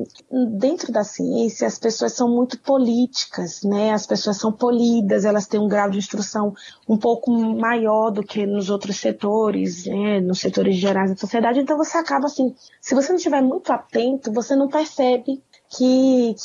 dentro 0.57 0.91
da 0.91 1.03
ciência 1.03 1.67
as 1.67 1.77
pessoas 1.77 2.13
são 2.13 2.27
muito 2.27 2.59
políticas, 2.59 3.61
né? 3.63 3.91
As 3.91 4.07
pessoas 4.07 4.37
são 4.37 4.51
polidas, 4.51 5.23
elas 5.23 5.45
têm 5.45 5.59
um 5.59 5.67
grau 5.67 5.89
de 5.89 5.99
instrução 5.99 6.53
um 6.89 6.97
pouco 6.97 7.31
maior 7.31 8.09
do 8.09 8.23
que 8.23 8.45
nos 8.45 8.69
outros 8.69 8.99
setores, 8.99 9.85
né? 9.85 10.19
nos 10.19 10.39
setores 10.39 10.75
gerais 10.75 11.11
da 11.11 11.15
sociedade, 11.15 11.59
então 11.59 11.77
você 11.77 11.97
acaba 11.97 12.25
assim, 12.25 12.55
se 12.81 12.95
você 12.95 13.09
não 13.09 13.17
estiver 13.17 13.41
muito 13.41 13.71
atento, 13.71 14.33
você 14.33 14.55
não 14.55 14.67
percebe 14.67 15.41
que 15.69 16.35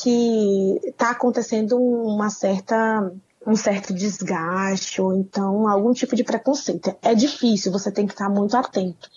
está 0.85 1.11
acontecendo 1.11 1.77
uma 1.77 2.31
certa 2.31 3.11
um 3.47 3.55
certo 3.55 3.95
desgaste 3.95 5.01
ou 5.01 5.17
então 5.17 5.69
algum 5.69 5.93
tipo 5.93 6.17
de 6.17 6.25
preconceito. 6.25 6.95
É 7.01 7.15
difícil, 7.15 7.71
você 7.71 7.93
tem 7.93 8.07
que 8.07 8.13
estar 8.13 8.29
muito 8.29 8.57
atento. 8.57 9.09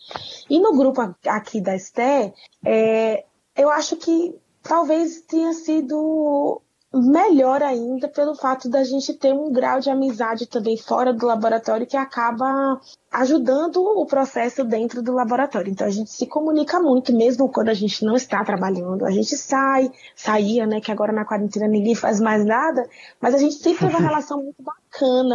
E 0.50 0.60
no 0.60 0.78
grupo 0.78 1.02
aqui 1.26 1.60
da 1.60 1.76
Esté, 1.76 2.34
é, 2.64 3.26
eu 3.56 3.70
acho 3.70 3.98
que 3.98 4.36
talvez 4.62 5.22
tenha 5.22 5.54
sido 5.54 6.62
melhor 6.94 7.62
ainda 7.62 8.08
pelo 8.08 8.36
fato 8.36 8.68
da 8.68 8.84
gente 8.84 9.14
ter 9.14 9.34
um 9.34 9.52
grau 9.52 9.80
de 9.80 9.90
amizade 9.90 10.48
também 10.48 10.76
fora 10.76 11.14
do 11.14 11.26
laboratório 11.26 11.86
que 11.86 11.96
acaba 11.96 12.82
ajudando 13.12 13.78
o 13.78 14.06
processo 14.06 14.64
dentro 14.64 15.02
do 15.02 15.14
laboratório. 15.14 15.72
Então 15.72 15.86
a 15.86 15.92
gente 15.92 16.10
se 16.10 16.26
comunica 16.26 16.80
muito, 16.80 17.16
mesmo 17.16 17.50
quando 17.50 17.70
a 17.70 17.74
gente 17.74 18.04
não 18.04 18.16
está 18.16 18.44
trabalhando. 18.44 19.06
A 19.06 19.12
gente 19.12 19.38
sai, 19.38 19.92
saía, 20.16 20.66
né, 20.66 20.82
que 20.82 20.92
agora 20.92 21.14
na 21.14 21.26
quarentena 21.26 21.68
ninguém 21.68 21.94
faz 21.94 22.20
mais 22.20 22.44
nada, 22.44 22.88
mas 23.22 23.36
a 23.36 23.38
gente 23.38 23.56
sempre 23.56 23.88
tem 23.88 23.90
uma 23.90 24.00
relação 24.10 24.42
muito 24.42 24.62
bacana, 24.62 24.79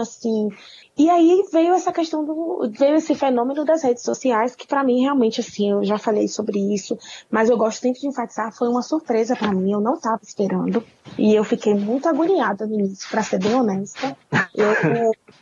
assim. 0.00 0.50
E 0.96 1.10
aí 1.10 1.44
veio 1.52 1.74
essa 1.74 1.92
questão 1.92 2.24
do, 2.24 2.70
veio 2.70 2.96
esse 2.96 3.14
fenômeno 3.14 3.64
das 3.64 3.82
redes 3.82 4.04
sociais, 4.04 4.54
que 4.54 4.66
para 4.66 4.84
mim 4.84 5.02
realmente, 5.02 5.40
assim, 5.40 5.70
eu 5.72 5.84
já 5.84 5.98
falei 5.98 6.28
sobre 6.28 6.58
isso, 6.72 6.96
mas 7.30 7.50
eu 7.50 7.56
gosto 7.56 7.80
sempre 7.80 8.00
de 8.00 8.06
enfatizar, 8.06 8.52
foi 8.52 8.68
uma 8.68 8.82
surpresa 8.82 9.34
para 9.34 9.52
mim, 9.52 9.72
eu 9.72 9.80
não 9.80 9.94
estava 9.94 10.20
esperando, 10.22 10.84
e 11.18 11.34
eu 11.34 11.42
fiquei 11.42 11.74
muito 11.74 12.08
agoniada 12.08 12.64
no 12.66 12.74
início, 12.74 13.08
para 13.10 13.24
ser 13.24 13.38
bem 13.38 13.54
honesta, 13.54 14.16
eu, 14.54 14.68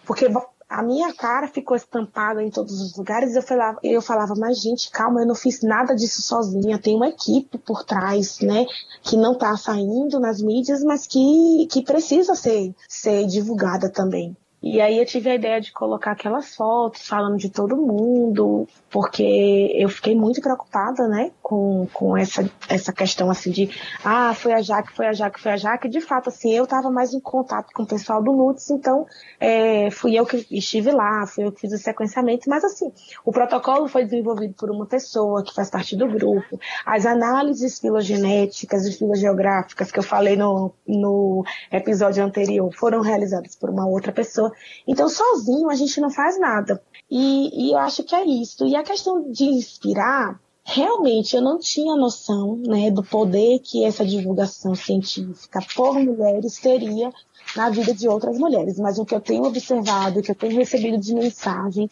porque 0.07 0.27
a 0.73 0.83
minha 0.83 1.13
cara 1.13 1.47
ficou 1.47 1.77
estampada 1.77 2.43
em 2.43 2.51
todos 2.51 2.81
os 2.81 2.97
lugares, 2.97 3.37
eu 3.37 3.43
falava, 3.43 3.79
eu 3.83 4.01
falava, 4.01 4.35
mas 4.35 4.59
gente, 4.59 4.91
calma, 4.91 5.21
eu 5.21 5.27
não 5.27 5.35
fiz 5.35 5.61
nada 5.63 5.95
disso 5.95 6.23
sozinha, 6.23 6.79
tem 6.79 6.97
uma 6.97 7.09
equipe 7.09 7.59
por 7.59 7.85
trás, 7.85 8.41
né, 8.41 8.65
que 9.03 9.17
não 9.17 9.37
tá 9.37 9.55
saindo 9.57 10.19
nas 10.19 10.41
mídias, 10.41 10.83
mas 10.83 11.07
que, 11.07 11.67
que 11.71 11.83
precisa 11.83 12.35
ser, 12.35 12.75
ser 12.89 13.27
divulgada 13.27 13.91
também. 13.91 14.35
E 14.63 14.81
aí 14.81 14.99
eu 14.99 15.05
tive 15.05 15.29
a 15.29 15.35
ideia 15.35 15.61
de 15.61 15.73
colocar 15.73 16.13
aquelas 16.13 16.55
fotos 16.55 17.09
falando 17.09 17.37
de 17.37 17.51
todo 17.51 17.77
mundo, 17.77 18.69
porque 18.91 19.73
eu 19.75 19.89
fiquei 19.89 20.15
muito 20.15 20.41
preocupada, 20.41 21.09
né, 21.09 21.33
com, 21.43 21.89
com 21.93 22.17
essa, 22.17 22.49
essa 22.69 22.93
questão 22.93 23.29
assim 23.29 23.51
de, 23.51 23.71
ah, 24.05 24.33
foi 24.35 24.53
a 24.53 24.63
Jaque, 24.63 24.95
foi 24.95 25.07
a 25.09 25.13
Jaque, 25.13 25.41
foi 25.41 25.53
a 25.53 25.57
Jaque. 25.57 25.89
De 25.89 26.01
fato, 26.01 26.29
assim, 26.29 26.53
eu 26.53 26.63
estava 26.63 26.91
mais 26.91 27.13
em 27.13 27.19
contato 27.19 27.73
com 27.75 27.83
o 27.83 27.87
pessoal 27.87 28.23
do 28.23 28.33
NUTS, 28.33 28.71
então 28.71 29.05
é, 29.41 29.91
fui 29.91 30.15
eu 30.15 30.25
que 30.25 30.47
estive 30.51 30.93
lá, 30.93 31.27
fui 31.27 31.45
eu 31.45 31.51
que 31.51 31.63
fiz 31.63 31.73
o 31.73 31.79
sequenciamento, 31.79 32.49
mas 32.49 32.63
assim, 32.63 32.93
o 33.25 33.33
protocolo 33.33 33.89
foi 33.89 34.05
desenvolvido 34.05 34.55
por 34.55 34.71
uma 34.71 34.87
pessoa 34.87 35.43
que 35.43 35.53
faz 35.53 35.71
parte 35.71 35.97
do 35.97 36.07
grupo, 36.07 36.61
as 36.87 37.05
análises 37.05 37.81
filogenéticas 37.81 38.87
e 38.87 38.93
filogeográficas 38.93 39.91
que 39.91 39.99
eu 39.99 40.05
falei 40.05 40.37
no, 40.37 40.73
no 40.87 41.45
episódio 41.71 42.25
anterior 42.25 42.73
foram 42.75 43.01
realizadas 43.01 43.57
por 43.57 43.69
uma 43.69 43.87
outra 43.87 44.13
pessoa. 44.13 44.52
Então, 44.87 45.09
sozinho 45.09 45.71
a 45.71 45.75
gente 45.75 46.01
não 46.01 46.11
faz 46.11 46.39
nada. 46.39 46.83
E, 47.11 47.67
e 47.69 47.73
eu 47.73 47.79
acho 47.79 48.03
que 48.05 48.15
é 48.15 48.25
isso. 48.25 48.67
E 48.67 48.75
a 48.75 48.83
questão 48.83 49.31
de 49.31 49.45
inspirar, 49.45 50.41
realmente 50.65 51.37
eu 51.37 51.43
não 51.43 51.59
tinha 51.59 51.97
noção 51.97 52.57
né, 52.57 52.91
do 52.91 53.03
poder 53.03 53.59
que 53.61 53.85
essa 53.85 54.05
divulgação 54.05 54.75
científica 54.75 55.61
por 55.75 55.95
mulheres 55.95 56.59
teria 56.59 57.13
na 57.57 57.69
vida 57.69 57.93
de 57.93 58.09
outras 58.09 58.39
mulheres. 58.39 58.79
Mas 58.79 58.99
o 58.99 59.05
que 59.05 59.15
eu 59.15 59.21
tenho 59.21 59.45
observado, 59.45 60.21
o 60.21 60.23
que 60.23 60.31
eu 60.31 60.35
tenho 60.35 60.57
recebido 60.57 60.99
de 60.99 61.15
mensagem, 61.15 61.89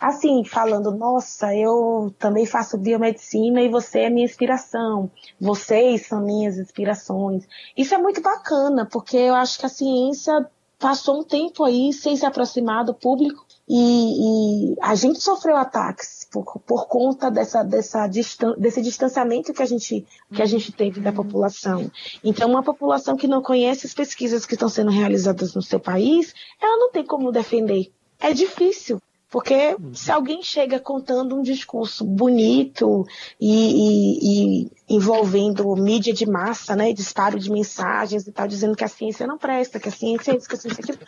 assim, 0.00 0.44
falando, 0.44 0.90
nossa, 0.92 1.54
eu 1.54 2.14
também 2.18 2.46
faço 2.46 2.78
biomedicina 2.78 3.60
e 3.60 3.68
você 3.68 4.00
é 4.00 4.10
minha 4.10 4.26
inspiração. 4.26 5.10
Vocês 5.40 6.06
são 6.06 6.20
minhas 6.20 6.58
inspirações. 6.58 7.46
Isso 7.76 7.94
é 7.94 7.98
muito 7.98 8.20
bacana, 8.20 8.86
porque 8.86 9.16
eu 9.16 9.34
acho 9.34 9.58
que 9.58 9.66
a 9.66 9.70
ciência 9.70 10.46
passou 10.78 11.20
um 11.20 11.24
tempo 11.24 11.64
aí 11.64 11.92
sem 11.92 12.16
se 12.16 12.24
aproximar 12.24 12.84
do 12.84 12.94
público 12.94 13.44
e, 13.68 14.72
e 14.72 14.76
a 14.80 14.94
gente 14.94 15.20
sofreu 15.20 15.56
ataques 15.56 16.26
por, 16.30 16.60
por 16.60 16.86
conta 16.86 17.30
dessa, 17.30 17.62
dessa 17.62 18.06
distan 18.06 18.54
desse 18.56 18.80
distanciamento 18.80 19.52
que 19.52 19.62
a, 19.62 19.66
gente, 19.66 20.06
que 20.32 20.40
a 20.40 20.46
gente 20.46 20.72
teve 20.72 21.00
da 21.00 21.12
população. 21.12 21.90
Então, 22.22 22.48
uma 22.48 22.62
população 22.62 23.16
que 23.16 23.26
não 23.26 23.42
conhece 23.42 23.86
as 23.86 23.94
pesquisas 23.94 24.46
que 24.46 24.54
estão 24.54 24.68
sendo 24.68 24.90
realizadas 24.90 25.54
no 25.54 25.62
seu 25.62 25.80
país, 25.80 26.32
ela 26.60 26.78
não 26.78 26.90
tem 26.90 27.04
como 27.04 27.32
defender. 27.32 27.92
É 28.20 28.32
difícil. 28.32 29.00
Porque 29.30 29.76
se 29.92 30.10
alguém 30.10 30.42
chega 30.42 30.80
contando 30.80 31.36
um 31.36 31.42
discurso 31.42 32.02
bonito 32.02 33.06
e, 33.38 33.50
e, 33.50 34.62
e, 34.62 34.70
envolvendo 34.88 35.76
mídia 35.76 36.14
de 36.14 36.26
massa, 36.26 36.74
né, 36.74 36.94
disparo 36.94 37.38
de 37.38 37.50
mensagens 37.50 38.26
e 38.26 38.32
tal, 38.32 38.48
dizendo 38.48 38.74
que 38.74 38.84
a 38.84 38.88
ciência 38.88 39.26
não 39.26 39.36
presta, 39.36 39.78
que 39.78 39.88
a 39.88 39.92
ciência 39.92 40.32
é 40.32 40.36
isso, 40.36 40.48
que 40.48 40.54
a 40.54 40.58
ciência 40.58 40.80
é 40.80 40.84
aquilo, 40.84 40.98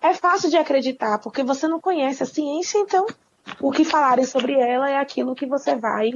é 0.00 0.14
fácil 0.14 0.48
de 0.48 0.56
acreditar, 0.56 1.18
porque 1.18 1.42
você 1.42 1.68
não 1.68 1.78
conhece 1.78 2.22
a 2.22 2.26
ciência, 2.26 2.78
então 2.78 3.06
o 3.60 3.70
que 3.70 3.84
falarem 3.84 4.24
sobre 4.24 4.54
ela 4.54 4.90
é 4.90 4.96
aquilo 4.96 5.34
que 5.34 5.46
você 5.46 5.76
vai 5.76 6.10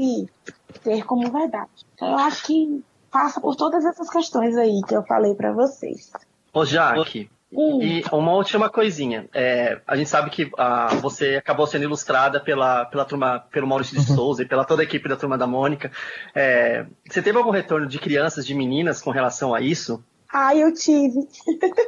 ter 0.82 1.04
como 1.04 1.30
verdade. 1.30 1.70
Então 1.94 2.08
eu 2.08 2.18
acho 2.18 2.42
que 2.44 2.82
passa 3.10 3.38
por 3.38 3.54
todas 3.54 3.84
essas 3.84 4.08
questões 4.08 4.56
aí 4.56 4.80
que 4.88 4.96
eu 4.96 5.02
falei 5.02 5.34
para 5.34 5.52
vocês. 5.52 6.10
Ô 6.54 6.64
Jaque, 6.64 7.30
Hum. 7.52 7.82
E 7.82 8.04
uma 8.12 8.32
última 8.32 8.70
coisinha. 8.70 9.28
É, 9.34 9.80
a 9.86 9.96
gente 9.96 10.08
sabe 10.08 10.30
que 10.30 10.50
ah, 10.56 10.94
você 11.00 11.36
acabou 11.36 11.66
sendo 11.66 11.82
ilustrada 11.82 12.38
pela, 12.38 12.84
pela 12.84 13.04
turma, 13.04 13.40
pelo 13.50 13.66
Maurício 13.66 13.98
de 13.98 14.08
uhum. 14.10 14.16
Souza 14.16 14.42
e 14.42 14.46
pela 14.46 14.64
toda 14.64 14.82
a 14.82 14.84
equipe 14.84 15.08
da 15.08 15.16
turma 15.16 15.36
da 15.36 15.46
Mônica. 15.46 15.90
É, 16.34 16.86
você 17.08 17.20
teve 17.20 17.36
algum 17.36 17.50
retorno 17.50 17.86
de 17.86 17.98
crianças, 17.98 18.46
de 18.46 18.54
meninas 18.54 19.02
com 19.02 19.10
relação 19.10 19.52
a 19.52 19.60
isso? 19.60 20.02
Ah, 20.32 20.54
eu 20.54 20.72
tive. 20.72 21.26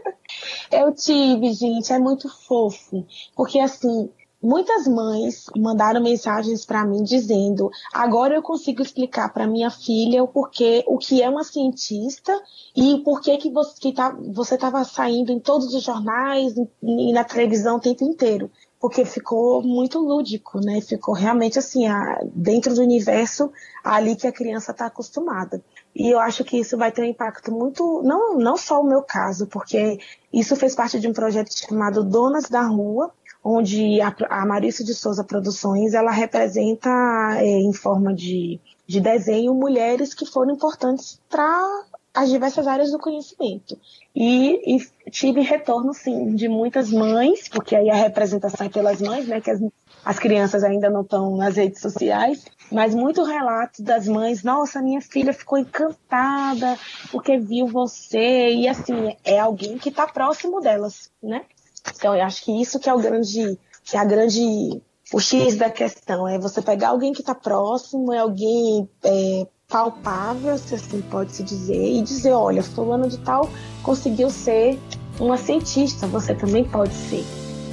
eu 0.71 0.93
tive, 0.95 1.53
gente. 1.53 1.93
É 1.93 1.99
muito 1.99 2.29
fofo. 2.29 3.07
Porque 3.37 3.61
assim, 3.61 4.11
Muitas 4.43 4.89
mães 4.89 5.45
mandaram 5.57 6.03
mensagens 6.03 6.67
para 6.67 6.85
mim 6.85 7.05
dizendo: 7.05 7.71
agora 7.93 8.35
eu 8.35 8.43
consigo 8.43 8.83
explicar 8.83 9.33
para 9.33 9.47
minha 9.47 9.71
filha 9.71 10.25
o 10.25 10.27
porquê, 10.27 10.83
o 10.89 10.99
que 10.99 11.23
é 11.23 11.29
uma 11.29 11.45
cientista 11.45 12.37
e 12.75 12.95
o 12.95 13.05
porquê 13.05 13.37
que 13.37 13.49
você 13.49 13.93
tá, 13.93 14.17
estava 14.53 14.83
saindo 14.83 15.31
em 15.31 15.39
todos 15.39 15.73
os 15.73 15.85
jornais 15.85 16.55
e 16.83 17.13
na 17.13 17.23
televisão 17.23 17.77
o 17.77 17.81
tempo 17.81 18.03
inteiro. 18.03 18.51
Porque 18.81 19.05
ficou 19.05 19.63
muito 19.63 20.01
lúdico, 20.01 20.59
né? 20.59 20.81
Ficou 20.81 21.15
realmente 21.15 21.57
assim, 21.57 21.87
a, 21.87 22.21
dentro 22.35 22.75
do 22.75 22.81
universo 22.81 23.53
ali 23.85 24.17
que 24.17 24.27
a 24.27 24.33
criança 24.33 24.73
está 24.73 24.87
acostumada. 24.87 25.63
E 25.95 26.13
eu 26.13 26.19
acho 26.19 26.43
que 26.43 26.59
isso 26.59 26.77
vai 26.77 26.91
ter 26.91 27.03
um 27.03 27.05
impacto 27.05 27.53
muito, 27.53 28.03
não, 28.03 28.37
não 28.37 28.57
só 28.57 28.81
o 28.81 28.89
meu 28.89 29.03
caso, 29.03 29.47
porque 29.47 30.01
isso 30.33 30.57
fez 30.57 30.75
parte 30.75 30.99
de 30.99 31.07
um 31.07 31.13
projeto 31.13 31.57
chamado 31.57 32.03
Donas 32.03 32.49
da 32.49 32.63
Rua, 32.63 33.13
onde 33.45 34.01
a, 34.01 34.15
a 34.31 34.47
Marisa 34.47 34.85
de 34.85 34.95
Souza 34.95 35.25
Produções 35.25 35.95
ela 35.95 36.11
representa 36.11 36.91
é, 37.37 37.45
em 37.45 37.73
forma 37.73 38.15
de, 38.15 38.61
de 38.87 39.01
desenho 39.01 39.55
mulheres 39.55 40.15
que 40.15 40.27
foram 40.27 40.55
importantes 40.55 41.21
para 41.29 41.85
as 42.15 42.31
diversas 42.31 42.67
áreas 42.67 42.91
do 42.91 42.99
conhecimento. 42.99 43.79
E, 44.15 44.77
e, 44.77 45.11
tive 45.11 45.41
retorno, 45.41 45.95
sim, 45.95 46.35
de 46.35 46.47
muitas 46.47 46.91
mães, 46.91 47.49
porque 47.49 47.75
aí 47.75 47.89
a 47.89 47.95
representação 47.95 48.67
é 48.67 48.69
pelas 48.69 49.01
mães, 49.01 49.27
né, 49.27 49.41
que 49.41 49.51
as, 49.51 49.61
as 50.05 50.19
crianças 50.19 50.63
ainda 50.63 50.91
não 50.91 51.01
estão 51.01 51.37
nas 51.37 51.57
redes 51.57 51.81
sociais, 51.81 52.45
mas 52.71 52.95
muito 52.95 53.23
relato 53.23 53.83
das 53.83 54.07
mães, 54.07 54.43
nossa, 54.43 54.83
minha 54.83 55.01
filha 55.01 55.33
ficou 55.33 55.59
encantada 55.59 56.79
porque 57.11 57.39
viu 57.39 57.67
você, 57.67 58.51
e 58.51 58.69
assim, 58.69 59.17
é 59.25 59.39
alguém 59.39 59.79
que 59.79 59.89
está 59.89 60.07
próximo 60.07 60.61
delas, 60.61 61.11
né? 61.23 61.43
Então, 61.91 62.15
eu 62.15 62.23
acho 62.25 62.45
que 62.45 62.61
isso 62.61 62.79
que 62.79 62.89
é 62.89 62.95
o 62.95 62.99
grande, 62.99 63.59
que 63.85 63.97
é 63.97 64.01
a 64.01 64.05
grande, 64.05 64.81
o 65.13 65.21
X 65.21 65.57
da 65.57 65.71
questão, 65.71 66.27
é 66.29 66.39
você 66.39 66.63
pegar 66.63 66.89
alguém 66.89 67.13
que 67.13 67.21
está 67.21 67.35
próximo, 67.35 68.13
é 68.13 68.19
alguém 68.19 68.89
é, 69.05 69.47
palpável, 69.69 70.57
se 70.59 70.75
assim 70.75 71.01
pode 71.03 71.33
se 71.33 71.43
dizer, 71.43 71.83
e 71.83 72.03
dizer, 72.03 72.33
olha, 72.33 72.63
fulano 72.63 73.09
de 73.09 73.19
tal 73.19 73.49
conseguiu 73.83 74.31
ser 74.31 74.79
uma 75.19 75.37
cientista, 75.37 76.07
você 76.07 76.35
também 76.35 76.65
pode 76.65 76.95
ser. 76.95 77.25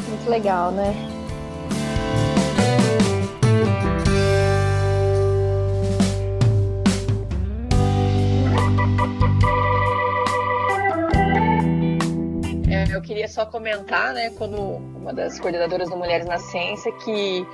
Muito 0.10 0.30
legal, 0.30 0.72
né? 0.72 1.19
Queria 13.30 13.32
só 13.32 13.46
comentar, 13.46 14.14
né, 14.14 14.32
como 14.32 14.78
uma 14.78 15.14
das 15.14 15.40
coordenadoras 15.40 15.90
do 15.90 15.96
Mulheres 15.96 16.26
na 16.26 16.40
Ciência, 16.40 16.92
que 16.92 17.46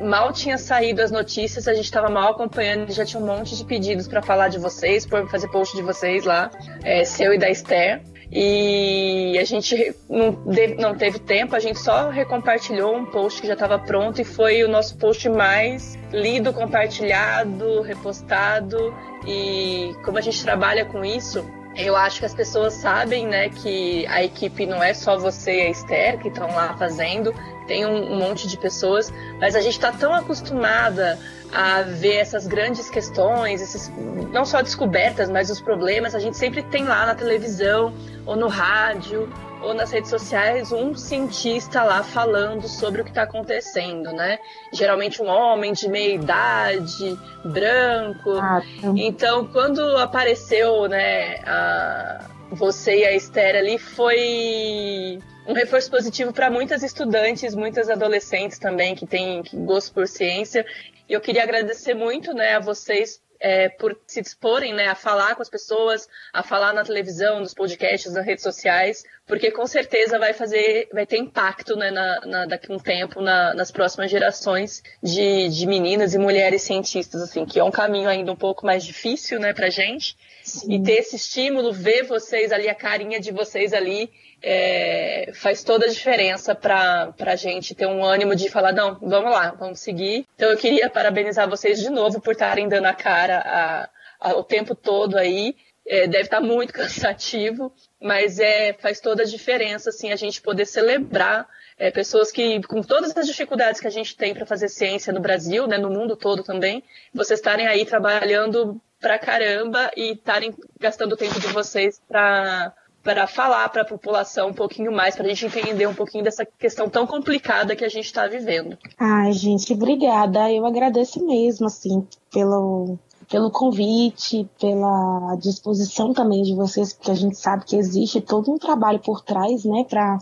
mal 0.00 0.32
tinha 0.32 0.58
saído 0.58 1.00
as 1.00 1.10
notícias, 1.10 1.66
a 1.68 1.74
gente 1.74 1.84
estava 1.84 2.10
mal 2.10 2.32
acompanhando 2.32 2.90
e 2.90 2.92
já 2.92 3.04
tinha 3.04 3.22
um 3.22 3.26
monte 3.26 3.56
de 3.56 3.64
pedidos 3.64 4.08
para 4.08 4.20
falar 4.20 4.48
de 4.48 4.58
vocês, 4.58 5.06
para 5.06 5.26
fazer 5.28 5.48
post 5.48 5.76
de 5.76 5.82
vocês 5.82 6.24
lá, 6.24 6.50
é, 6.82 7.04
seu 7.04 7.32
e 7.32 7.38
da 7.38 7.48
Esther. 7.48 8.02
E 8.34 9.38
a 9.38 9.44
gente 9.44 9.94
não, 10.08 10.38
não 10.78 10.94
teve 10.96 11.18
tempo, 11.18 11.54
a 11.54 11.60
gente 11.60 11.78
só 11.78 12.08
recompartilhou 12.08 12.96
um 12.96 13.04
post 13.04 13.42
que 13.42 13.46
já 13.46 13.52
estava 13.52 13.78
pronto 13.78 14.22
e 14.22 14.24
foi 14.24 14.64
o 14.64 14.68
nosso 14.68 14.96
post 14.96 15.28
mais 15.28 15.98
lido, 16.10 16.50
compartilhado, 16.50 17.82
repostado. 17.82 18.94
E 19.26 19.94
como 20.02 20.16
a 20.16 20.22
gente 20.22 20.42
trabalha 20.42 20.86
com 20.86 21.04
isso, 21.04 21.44
eu 21.76 21.96
acho 21.96 22.20
que 22.20 22.26
as 22.26 22.34
pessoas 22.34 22.74
sabem, 22.74 23.26
né, 23.26 23.48
que 23.48 24.06
a 24.06 24.22
equipe 24.22 24.66
não 24.66 24.82
é 24.82 24.92
só 24.92 25.18
você 25.18 25.56
e 25.56 25.60
a 25.62 25.70
Esther 25.70 26.18
que 26.18 26.28
estão 26.28 26.46
lá 26.48 26.76
fazendo, 26.76 27.34
tem 27.66 27.86
um, 27.86 28.12
um, 28.12 28.16
monte 28.16 28.48
de 28.48 28.56
pessoas, 28.56 29.12
mas 29.40 29.54
a 29.54 29.60
gente 29.60 29.74
está 29.74 29.92
tão 29.92 30.14
acostumada 30.14 31.18
a 31.52 31.82
ver 31.82 32.16
essas 32.16 32.46
grandes 32.46 32.88
questões, 32.88 33.60
esses, 33.60 33.92
não 34.32 34.44
só 34.44 34.62
descobertas, 34.62 35.28
mas 35.28 35.50
os 35.50 35.60
problemas, 35.60 36.14
a 36.14 36.18
gente 36.18 36.36
sempre 36.36 36.62
tem 36.62 36.84
lá 36.84 37.04
na 37.04 37.14
televisão 37.14 37.92
ou 38.24 38.36
no 38.36 38.48
rádio 38.48 39.28
ou 39.62 39.74
nas 39.74 39.90
redes 39.92 40.10
sociais 40.10 40.72
um 40.72 40.94
cientista 40.94 41.82
lá 41.84 42.02
falando 42.02 42.66
sobre 42.68 43.00
o 43.00 43.04
que 43.04 43.10
está 43.10 43.22
acontecendo, 43.22 44.12
né? 44.12 44.38
Geralmente 44.72 45.22
um 45.22 45.28
homem 45.28 45.72
de 45.72 45.88
meia 45.88 46.14
idade, 46.14 47.18
branco. 47.44 48.32
Ah, 48.40 48.60
então, 48.96 49.46
quando 49.46 49.80
apareceu, 49.98 50.88
né, 50.88 51.36
a, 51.46 52.24
você 52.50 52.98
e 52.98 53.04
a 53.04 53.12
Esther 53.14 53.56
ali, 53.56 53.78
foi 53.78 55.20
um 55.46 55.52
reforço 55.52 55.90
positivo 55.90 56.32
para 56.32 56.50
muitas 56.50 56.82
estudantes, 56.82 57.54
muitas 57.54 57.90
adolescentes 57.90 58.58
também 58.58 58.94
que 58.94 59.06
têm 59.06 59.42
gosto 59.52 59.92
por 59.92 60.06
ciência. 60.06 60.64
E 61.08 61.12
eu 61.12 61.20
queria 61.20 61.42
agradecer 61.42 61.94
muito, 61.94 62.32
né, 62.32 62.54
a 62.54 62.60
vocês 62.60 63.20
é, 63.42 63.68
por 63.68 63.98
se 64.06 64.22
disporem 64.22 64.72
né, 64.72 64.86
a 64.86 64.94
falar 64.94 65.34
com 65.34 65.42
as 65.42 65.50
pessoas, 65.50 66.08
a 66.32 66.44
falar 66.44 66.72
na 66.72 66.84
televisão, 66.84 67.40
nos 67.40 67.52
podcasts, 67.52 68.12
nas 68.12 68.24
redes 68.24 68.44
sociais, 68.44 69.04
porque 69.26 69.50
com 69.50 69.66
certeza 69.66 70.16
vai 70.16 70.32
fazer, 70.32 70.88
vai 70.92 71.04
ter 71.04 71.18
impacto 71.18 71.74
né, 71.74 71.90
na, 71.90 72.20
na, 72.20 72.46
daqui 72.46 72.70
a 72.70 72.74
um 72.74 72.78
tempo 72.78 73.20
na, 73.20 73.52
nas 73.52 73.72
próximas 73.72 74.10
gerações 74.10 74.80
de, 75.02 75.48
de 75.48 75.66
meninas 75.66 76.14
e 76.14 76.18
mulheres 76.18 76.62
cientistas, 76.62 77.20
assim, 77.20 77.44
que 77.44 77.58
é 77.58 77.64
um 77.64 77.70
caminho 77.70 78.08
ainda 78.08 78.30
um 78.30 78.36
pouco 78.36 78.64
mais 78.64 78.84
difícil 78.84 79.40
né, 79.40 79.52
para 79.52 79.68
gente. 79.68 80.16
Sim. 80.44 80.74
E 80.74 80.82
ter 80.82 80.98
esse 81.00 81.16
estímulo, 81.16 81.72
ver 81.72 82.04
vocês 82.04 82.52
ali, 82.52 82.68
a 82.68 82.74
carinha 82.74 83.18
de 83.18 83.32
vocês 83.32 83.72
ali, 83.72 84.08
é, 84.42 85.30
faz 85.34 85.62
toda 85.62 85.86
a 85.86 85.88
diferença 85.88 86.54
para 86.54 87.14
a 87.18 87.36
gente 87.36 87.74
ter 87.74 87.86
um 87.86 88.04
ânimo 88.04 88.34
de 88.34 88.50
falar, 88.50 88.72
não, 88.72 88.98
vamos 89.00 89.30
lá, 89.30 89.54
vamos 89.58 89.80
seguir. 89.80 90.26
Então 90.34 90.50
eu 90.50 90.56
queria 90.56 90.90
parabenizar 90.90 91.48
vocês 91.48 91.78
de 91.78 91.88
novo 91.88 92.20
por 92.20 92.32
estarem 92.32 92.68
dando 92.68 92.86
a 92.86 92.94
cara 92.94 93.38
a, 93.38 93.88
a, 94.20 94.36
o 94.36 94.42
tempo 94.42 94.74
todo 94.74 95.16
aí. 95.16 95.54
É, 95.84 96.06
deve 96.06 96.24
estar 96.24 96.40
muito 96.40 96.72
cansativo, 96.74 97.72
mas 98.00 98.38
é, 98.38 98.72
faz 98.74 99.00
toda 99.00 99.22
a 99.22 99.26
diferença 99.26 99.90
assim, 99.90 100.12
a 100.12 100.16
gente 100.16 100.40
poder 100.40 100.66
celebrar 100.66 101.48
é, 101.76 101.90
pessoas 101.90 102.30
que, 102.30 102.62
com 102.62 102.82
todas 102.82 103.16
as 103.16 103.26
dificuldades 103.26 103.80
que 103.80 103.86
a 103.88 103.90
gente 103.90 104.16
tem 104.16 104.32
para 104.32 104.46
fazer 104.46 104.68
ciência 104.68 105.12
no 105.12 105.20
Brasil, 105.20 105.66
né, 105.66 105.78
no 105.78 105.90
mundo 105.90 106.16
todo 106.16 106.44
também, 106.44 106.84
vocês 107.12 107.40
estarem 107.40 107.66
aí 107.66 107.84
trabalhando 107.84 108.80
pra 109.00 109.18
caramba 109.18 109.90
e 109.96 110.12
estarem 110.12 110.54
gastando 110.78 111.14
o 111.14 111.16
tempo 111.16 111.40
de 111.40 111.48
vocês 111.48 112.00
para 112.08 112.72
para 113.02 113.26
falar 113.26 113.68
para 113.68 113.82
a 113.82 113.86
população 113.86 114.48
um 114.48 114.54
pouquinho 114.54 114.92
mais, 114.92 115.16
para 115.16 115.26
a 115.26 115.28
gente 115.28 115.46
entender 115.46 115.86
um 115.86 115.94
pouquinho 115.94 116.22
dessa 116.22 116.44
questão 116.44 116.88
tão 116.88 117.06
complicada 117.06 117.74
que 117.74 117.84
a 117.84 117.88
gente 117.88 118.06
está 118.06 118.26
vivendo. 118.26 118.78
Ai, 118.98 119.32
gente, 119.32 119.72
obrigada. 119.72 120.50
Eu 120.50 120.64
agradeço 120.64 121.24
mesmo, 121.26 121.66
assim, 121.66 122.06
pelo, 122.32 122.98
pelo 123.28 123.50
convite, 123.50 124.48
pela 124.60 125.36
disposição 125.40 126.12
também 126.12 126.42
de 126.42 126.54
vocês, 126.54 126.92
porque 126.92 127.10
a 127.10 127.14
gente 127.14 127.36
sabe 127.36 127.64
que 127.64 127.76
existe 127.76 128.20
todo 128.20 128.52
um 128.52 128.58
trabalho 128.58 129.00
por 129.00 129.22
trás, 129.22 129.64
né, 129.64 129.84
para 129.88 130.18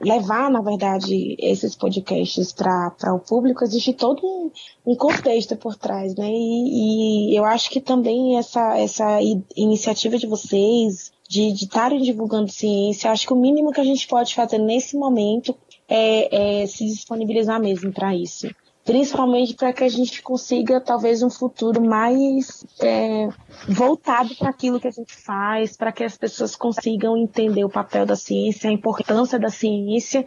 levar, 0.00 0.50
na 0.50 0.60
verdade, 0.60 1.36
esses 1.38 1.74
podcasts 1.74 2.52
para 2.52 3.14
o 3.14 3.20
público. 3.20 3.64
Existe 3.64 3.94
todo 3.94 4.20
um, 4.22 4.50
um, 4.84 4.96
contexto 4.96 5.56
por 5.56 5.76
trás, 5.76 6.14
né, 6.16 6.28
e, 6.28 7.32
e 7.32 7.36
eu 7.36 7.44
acho 7.44 7.70
que 7.70 7.80
também 7.80 8.36
essa, 8.36 8.76
essa 8.78 9.20
iniciativa 9.56 10.18
de 10.18 10.26
vocês 10.26 11.14
de 11.42 11.64
estarem 11.64 12.00
divulgando 12.00 12.50
ciência. 12.50 13.10
Acho 13.10 13.26
que 13.26 13.32
o 13.32 13.36
mínimo 13.36 13.72
que 13.72 13.80
a 13.80 13.84
gente 13.84 14.06
pode 14.06 14.34
fazer 14.34 14.58
nesse 14.58 14.96
momento 14.96 15.56
é, 15.88 16.62
é 16.62 16.66
se 16.66 16.84
disponibilizar 16.86 17.60
mesmo 17.60 17.92
para 17.92 18.14
isso 18.14 18.48
principalmente 18.84 19.54
para 19.54 19.72
que 19.72 19.82
a 19.82 19.88
gente 19.88 20.20
consiga 20.20 20.78
talvez 20.78 21.22
um 21.22 21.30
futuro 21.30 21.82
mais 21.82 22.64
é, 22.82 23.28
voltado 23.66 24.36
para 24.36 24.50
aquilo 24.50 24.78
que 24.78 24.86
a 24.86 24.90
gente 24.90 25.16
faz, 25.16 25.74
para 25.74 25.90
que 25.90 26.04
as 26.04 26.16
pessoas 26.18 26.54
consigam 26.54 27.16
entender 27.16 27.64
o 27.64 27.70
papel 27.70 28.04
da 28.04 28.14
ciência, 28.14 28.68
a 28.68 28.72
importância 28.72 29.38
da 29.38 29.48
ciência 29.48 30.26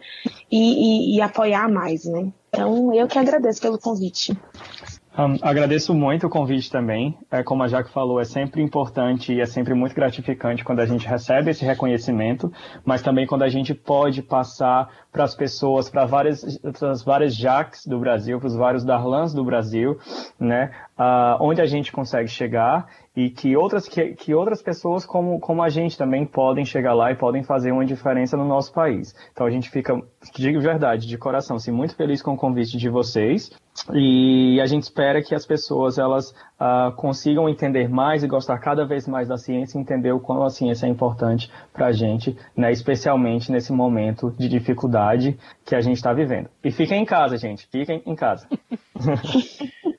e, 0.50 1.12
e, 1.12 1.16
e 1.16 1.20
apoiar 1.20 1.70
mais, 1.70 2.04
né? 2.04 2.32
Então, 2.48 2.92
eu 2.92 3.06
que 3.06 3.18
agradeço 3.18 3.60
pelo 3.60 3.78
convite. 3.78 4.36
Um, 5.18 5.36
agradeço 5.42 5.92
muito 5.92 6.28
o 6.28 6.30
convite 6.30 6.70
também. 6.70 7.18
É, 7.28 7.42
como 7.42 7.64
a 7.64 7.66
Jaque 7.66 7.90
falou, 7.90 8.20
é 8.20 8.24
sempre 8.24 8.62
importante 8.62 9.32
e 9.32 9.40
é 9.40 9.46
sempre 9.46 9.74
muito 9.74 9.92
gratificante 9.92 10.62
quando 10.62 10.78
a 10.78 10.86
gente 10.86 11.08
recebe 11.08 11.50
esse 11.50 11.64
reconhecimento, 11.64 12.52
mas 12.84 13.02
também 13.02 13.26
quando 13.26 13.42
a 13.42 13.48
gente 13.48 13.74
pode 13.74 14.22
passar 14.22 14.88
para 15.10 15.24
as 15.24 15.34
pessoas, 15.34 15.90
para 15.90 16.04
várias, 16.04 16.60
as 16.80 17.02
várias 17.02 17.34
Jaques 17.34 17.84
do 17.84 17.98
Brasil, 17.98 18.38
para 18.38 18.46
os 18.46 18.54
vários 18.54 18.84
Darlans 18.84 19.34
do 19.34 19.44
Brasil, 19.44 19.98
né, 20.38 20.70
uh, 20.96 21.36
onde 21.40 21.60
a 21.60 21.66
gente 21.66 21.90
consegue 21.90 22.28
chegar 22.28 22.86
e 23.18 23.30
que 23.30 23.56
outras, 23.56 23.88
que, 23.88 24.14
que 24.14 24.32
outras 24.32 24.62
pessoas 24.62 25.04
como, 25.04 25.40
como 25.40 25.60
a 25.60 25.68
gente 25.68 25.98
também 25.98 26.24
podem 26.24 26.64
chegar 26.64 26.94
lá 26.94 27.10
e 27.10 27.16
podem 27.16 27.42
fazer 27.42 27.72
uma 27.72 27.84
diferença 27.84 28.36
no 28.36 28.44
nosso 28.44 28.72
país. 28.72 29.12
Então 29.32 29.44
a 29.44 29.50
gente 29.50 29.68
fica, 29.70 30.00
digo 30.36 30.60
verdade, 30.60 31.08
de 31.08 31.18
coração, 31.18 31.56
assim, 31.56 31.72
muito 31.72 31.96
feliz 31.96 32.22
com 32.22 32.34
o 32.34 32.36
convite 32.36 32.76
de 32.76 32.88
vocês 32.88 33.50
e 33.92 34.60
a 34.60 34.66
gente 34.66 34.84
espera 34.84 35.20
que 35.20 35.34
as 35.34 35.44
pessoas 35.44 35.98
elas 35.98 36.30
uh, 36.30 36.94
consigam 36.94 37.48
entender 37.48 37.88
mais 37.88 38.22
e 38.22 38.28
gostar 38.28 38.56
cada 38.58 38.86
vez 38.86 39.08
mais 39.08 39.26
da 39.26 39.36
ciência 39.36 39.76
e 39.76 39.80
entender 39.80 40.12
o 40.12 40.20
quanto 40.20 40.44
a 40.44 40.50
ciência 40.50 40.86
é 40.86 40.88
importante 40.88 41.50
para 41.72 41.86
a 41.86 41.92
gente, 41.92 42.38
né, 42.56 42.70
especialmente 42.70 43.50
nesse 43.50 43.72
momento 43.72 44.30
de 44.38 44.48
dificuldade 44.48 45.36
que 45.64 45.74
a 45.74 45.80
gente 45.80 45.96
está 45.96 46.12
vivendo. 46.12 46.48
E 46.62 46.70
fiquem 46.70 47.02
em 47.02 47.04
casa, 47.04 47.36
gente, 47.36 47.66
fiquem 47.66 48.00
em 48.06 48.14
casa. 48.14 48.46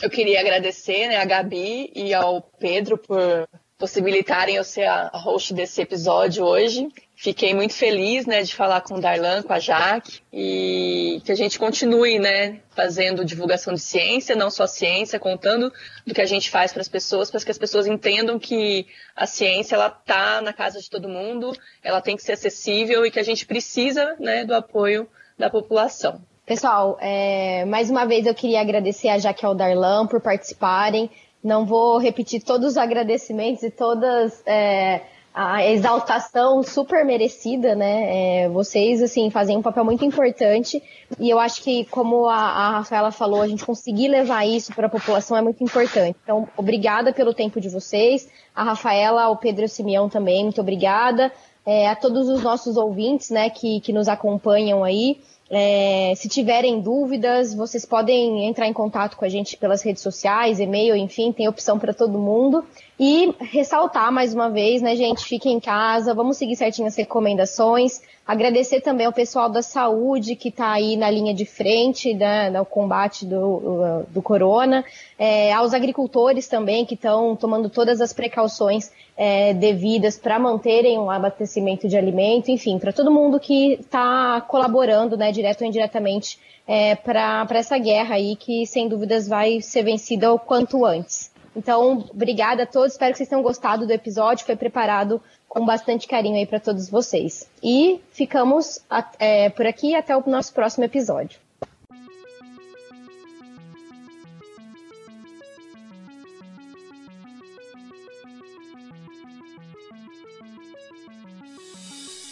Eu 0.00 0.08
queria 0.08 0.40
agradecer 0.40 1.08
né, 1.08 1.16
a 1.16 1.24
Gabi 1.24 1.90
e 1.94 2.14
ao 2.14 2.40
Pedro 2.40 2.96
por 2.96 3.48
possibilitarem 3.76 4.56
eu 4.56 4.64
ser 4.64 4.84
a 4.84 5.10
host 5.14 5.54
desse 5.54 5.80
episódio 5.80 6.44
hoje. 6.44 6.88
Fiquei 7.16 7.52
muito 7.52 7.74
feliz 7.74 8.26
né, 8.26 8.42
de 8.42 8.54
falar 8.54 8.80
com 8.80 8.94
o 8.94 9.00
Darlan, 9.00 9.42
com 9.42 9.52
a 9.52 9.58
Jaque, 9.58 10.20
e 10.32 11.20
que 11.24 11.32
a 11.32 11.34
gente 11.34 11.58
continue 11.58 12.18
né, 12.18 12.60
fazendo 12.70 13.24
divulgação 13.24 13.74
de 13.74 13.80
ciência, 13.80 14.36
não 14.36 14.50
só 14.50 14.68
ciência, 14.68 15.18
contando 15.18 15.72
do 16.06 16.14
que 16.14 16.20
a 16.20 16.26
gente 16.26 16.48
faz 16.48 16.72
para 16.72 16.80
as 16.82 16.88
pessoas, 16.88 17.28
para 17.28 17.40
que 17.40 17.50
as 17.50 17.58
pessoas 17.58 17.86
entendam 17.88 18.38
que 18.38 18.86
a 19.16 19.26
ciência 19.26 19.74
ela 19.74 19.88
está 19.88 20.40
na 20.40 20.52
casa 20.52 20.80
de 20.80 20.88
todo 20.88 21.08
mundo, 21.08 21.52
ela 21.82 22.00
tem 22.00 22.16
que 22.16 22.22
ser 22.22 22.32
acessível 22.32 23.04
e 23.04 23.10
que 23.10 23.18
a 23.18 23.24
gente 23.24 23.46
precisa 23.46 24.16
né, 24.20 24.44
do 24.44 24.54
apoio 24.54 25.08
da 25.36 25.50
população. 25.50 26.20
Pessoal, 26.48 26.96
é, 26.98 27.66
mais 27.66 27.90
uma 27.90 28.06
vez 28.06 28.24
eu 28.24 28.34
queria 28.34 28.62
agradecer 28.62 29.10
a 29.10 29.18
Jaque 29.18 29.44
ao 29.44 29.54
Darlan 29.54 30.06
por 30.06 30.18
participarem. 30.18 31.10
Não 31.44 31.66
vou 31.66 31.98
repetir 31.98 32.42
todos 32.42 32.68
os 32.68 32.76
agradecimentos 32.78 33.62
e 33.62 33.70
todas 33.70 34.42
é, 34.46 35.02
a 35.34 35.66
exaltação 35.66 36.62
super 36.62 37.04
merecida, 37.04 37.74
né? 37.74 38.44
É, 38.44 38.48
vocês, 38.48 39.02
assim, 39.02 39.28
fazem 39.28 39.58
um 39.58 39.62
papel 39.62 39.84
muito 39.84 40.06
importante 40.06 40.82
e 41.20 41.28
eu 41.28 41.38
acho 41.38 41.62
que, 41.62 41.84
como 41.84 42.26
a, 42.26 42.36
a 42.36 42.70
Rafaela 42.78 43.12
falou, 43.12 43.42
a 43.42 43.46
gente 43.46 43.66
conseguir 43.66 44.08
levar 44.08 44.46
isso 44.46 44.74
para 44.74 44.86
a 44.86 44.90
população 44.90 45.36
é 45.36 45.42
muito 45.42 45.62
importante. 45.62 46.16
Então, 46.24 46.48
obrigada 46.56 47.12
pelo 47.12 47.34
tempo 47.34 47.60
de 47.60 47.68
vocês. 47.68 48.26
A 48.56 48.62
Rafaela, 48.62 49.28
o 49.28 49.36
Pedro 49.36 49.68
Simeão 49.68 50.08
também, 50.08 50.44
muito 50.44 50.62
obrigada. 50.62 51.30
É, 51.66 51.86
a 51.86 51.94
todos 51.94 52.26
os 52.30 52.42
nossos 52.42 52.78
ouvintes, 52.78 53.28
né, 53.28 53.50
que, 53.50 53.80
que 53.80 53.92
nos 53.92 54.08
acompanham 54.08 54.82
aí. 54.82 55.18
É, 55.50 56.12
se 56.16 56.28
tiverem 56.28 56.80
dúvidas, 56.80 57.54
vocês 57.54 57.84
podem 57.84 58.46
entrar 58.46 58.66
em 58.66 58.72
contato 58.72 59.16
com 59.16 59.24
a 59.24 59.28
gente 59.28 59.56
pelas 59.56 59.82
redes 59.82 60.02
sociais, 60.02 60.60
e-mail, 60.60 60.94
enfim, 60.94 61.32
tem 61.32 61.48
opção 61.48 61.78
para 61.78 61.94
todo 61.94 62.18
mundo. 62.18 62.64
E 63.00 63.32
ressaltar 63.38 64.10
mais 64.10 64.34
uma 64.34 64.50
vez, 64.50 64.82
né, 64.82 64.96
gente, 64.96 65.24
fiquem 65.24 65.52
em 65.52 65.60
casa, 65.60 66.12
vamos 66.12 66.36
seguir 66.36 66.56
certinho 66.56 66.88
as 66.88 66.96
recomendações. 66.96 68.02
Agradecer 68.26 68.80
também 68.80 69.06
ao 69.06 69.12
pessoal 69.12 69.48
da 69.48 69.62
saúde 69.62 70.34
que 70.34 70.48
está 70.48 70.72
aí 70.72 70.96
na 70.96 71.08
linha 71.08 71.32
de 71.32 71.46
frente 71.46 72.12
né, 72.12 72.50
no 72.50 72.66
combate 72.66 73.24
do, 73.24 74.02
do 74.08 74.20
corona, 74.20 74.84
é, 75.16 75.52
aos 75.52 75.72
agricultores 75.72 76.48
também 76.48 76.84
que 76.84 76.94
estão 76.94 77.36
tomando 77.36 77.70
todas 77.70 78.00
as 78.00 78.12
precauções 78.12 78.90
é, 79.16 79.54
devidas 79.54 80.18
para 80.18 80.36
manterem 80.36 80.98
um 80.98 81.08
abastecimento 81.08 81.86
de 81.86 81.96
alimento, 81.96 82.50
enfim, 82.50 82.80
para 82.80 82.92
todo 82.92 83.12
mundo 83.12 83.38
que 83.38 83.74
está 83.74 84.40
colaborando, 84.40 85.16
né, 85.16 85.30
direto 85.30 85.60
ou 85.60 85.68
indiretamente, 85.68 86.36
é, 86.66 86.96
para 86.96 87.46
essa 87.52 87.78
guerra 87.78 88.16
aí 88.16 88.34
que 88.34 88.66
sem 88.66 88.88
dúvidas 88.88 89.28
vai 89.28 89.60
ser 89.60 89.84
vencida 89.84 90.32
o 90.32 90.38
quanto 90.38 90.84
antes. 90.84 91.37
Então, 91.56 92.04
obrigada 92.10 92.62
a 92.62 92.66
todos, 92.66 92.92
espero 92.92 93.12
que 93.12 93.18
vocês 93.18 93.28
tenham 93.28 93.42
gostado 93.42 93.86
do 93.86 93.92
episódio, 93.92 94.46
foi 94.46 94.56
preparado 94.56 95.20
com 95.48 95.64
bastante 95.64 96.06
carinho 96.06 96.36
aí 96.36 96.46
para 96.46 96.60
todos 96.60 96.88
vocês. 96.88 97.48
E 97.62 98.00
ficamos 98.10 98.80
é, 99.18 99.48
por 99.50 99.66
aqui 99.66 99.94
até 99.94 100.16
o 100.16 100.22
nosso 100.26 100.52
próximo 100.52 100.84
episódio. 100.84 101.38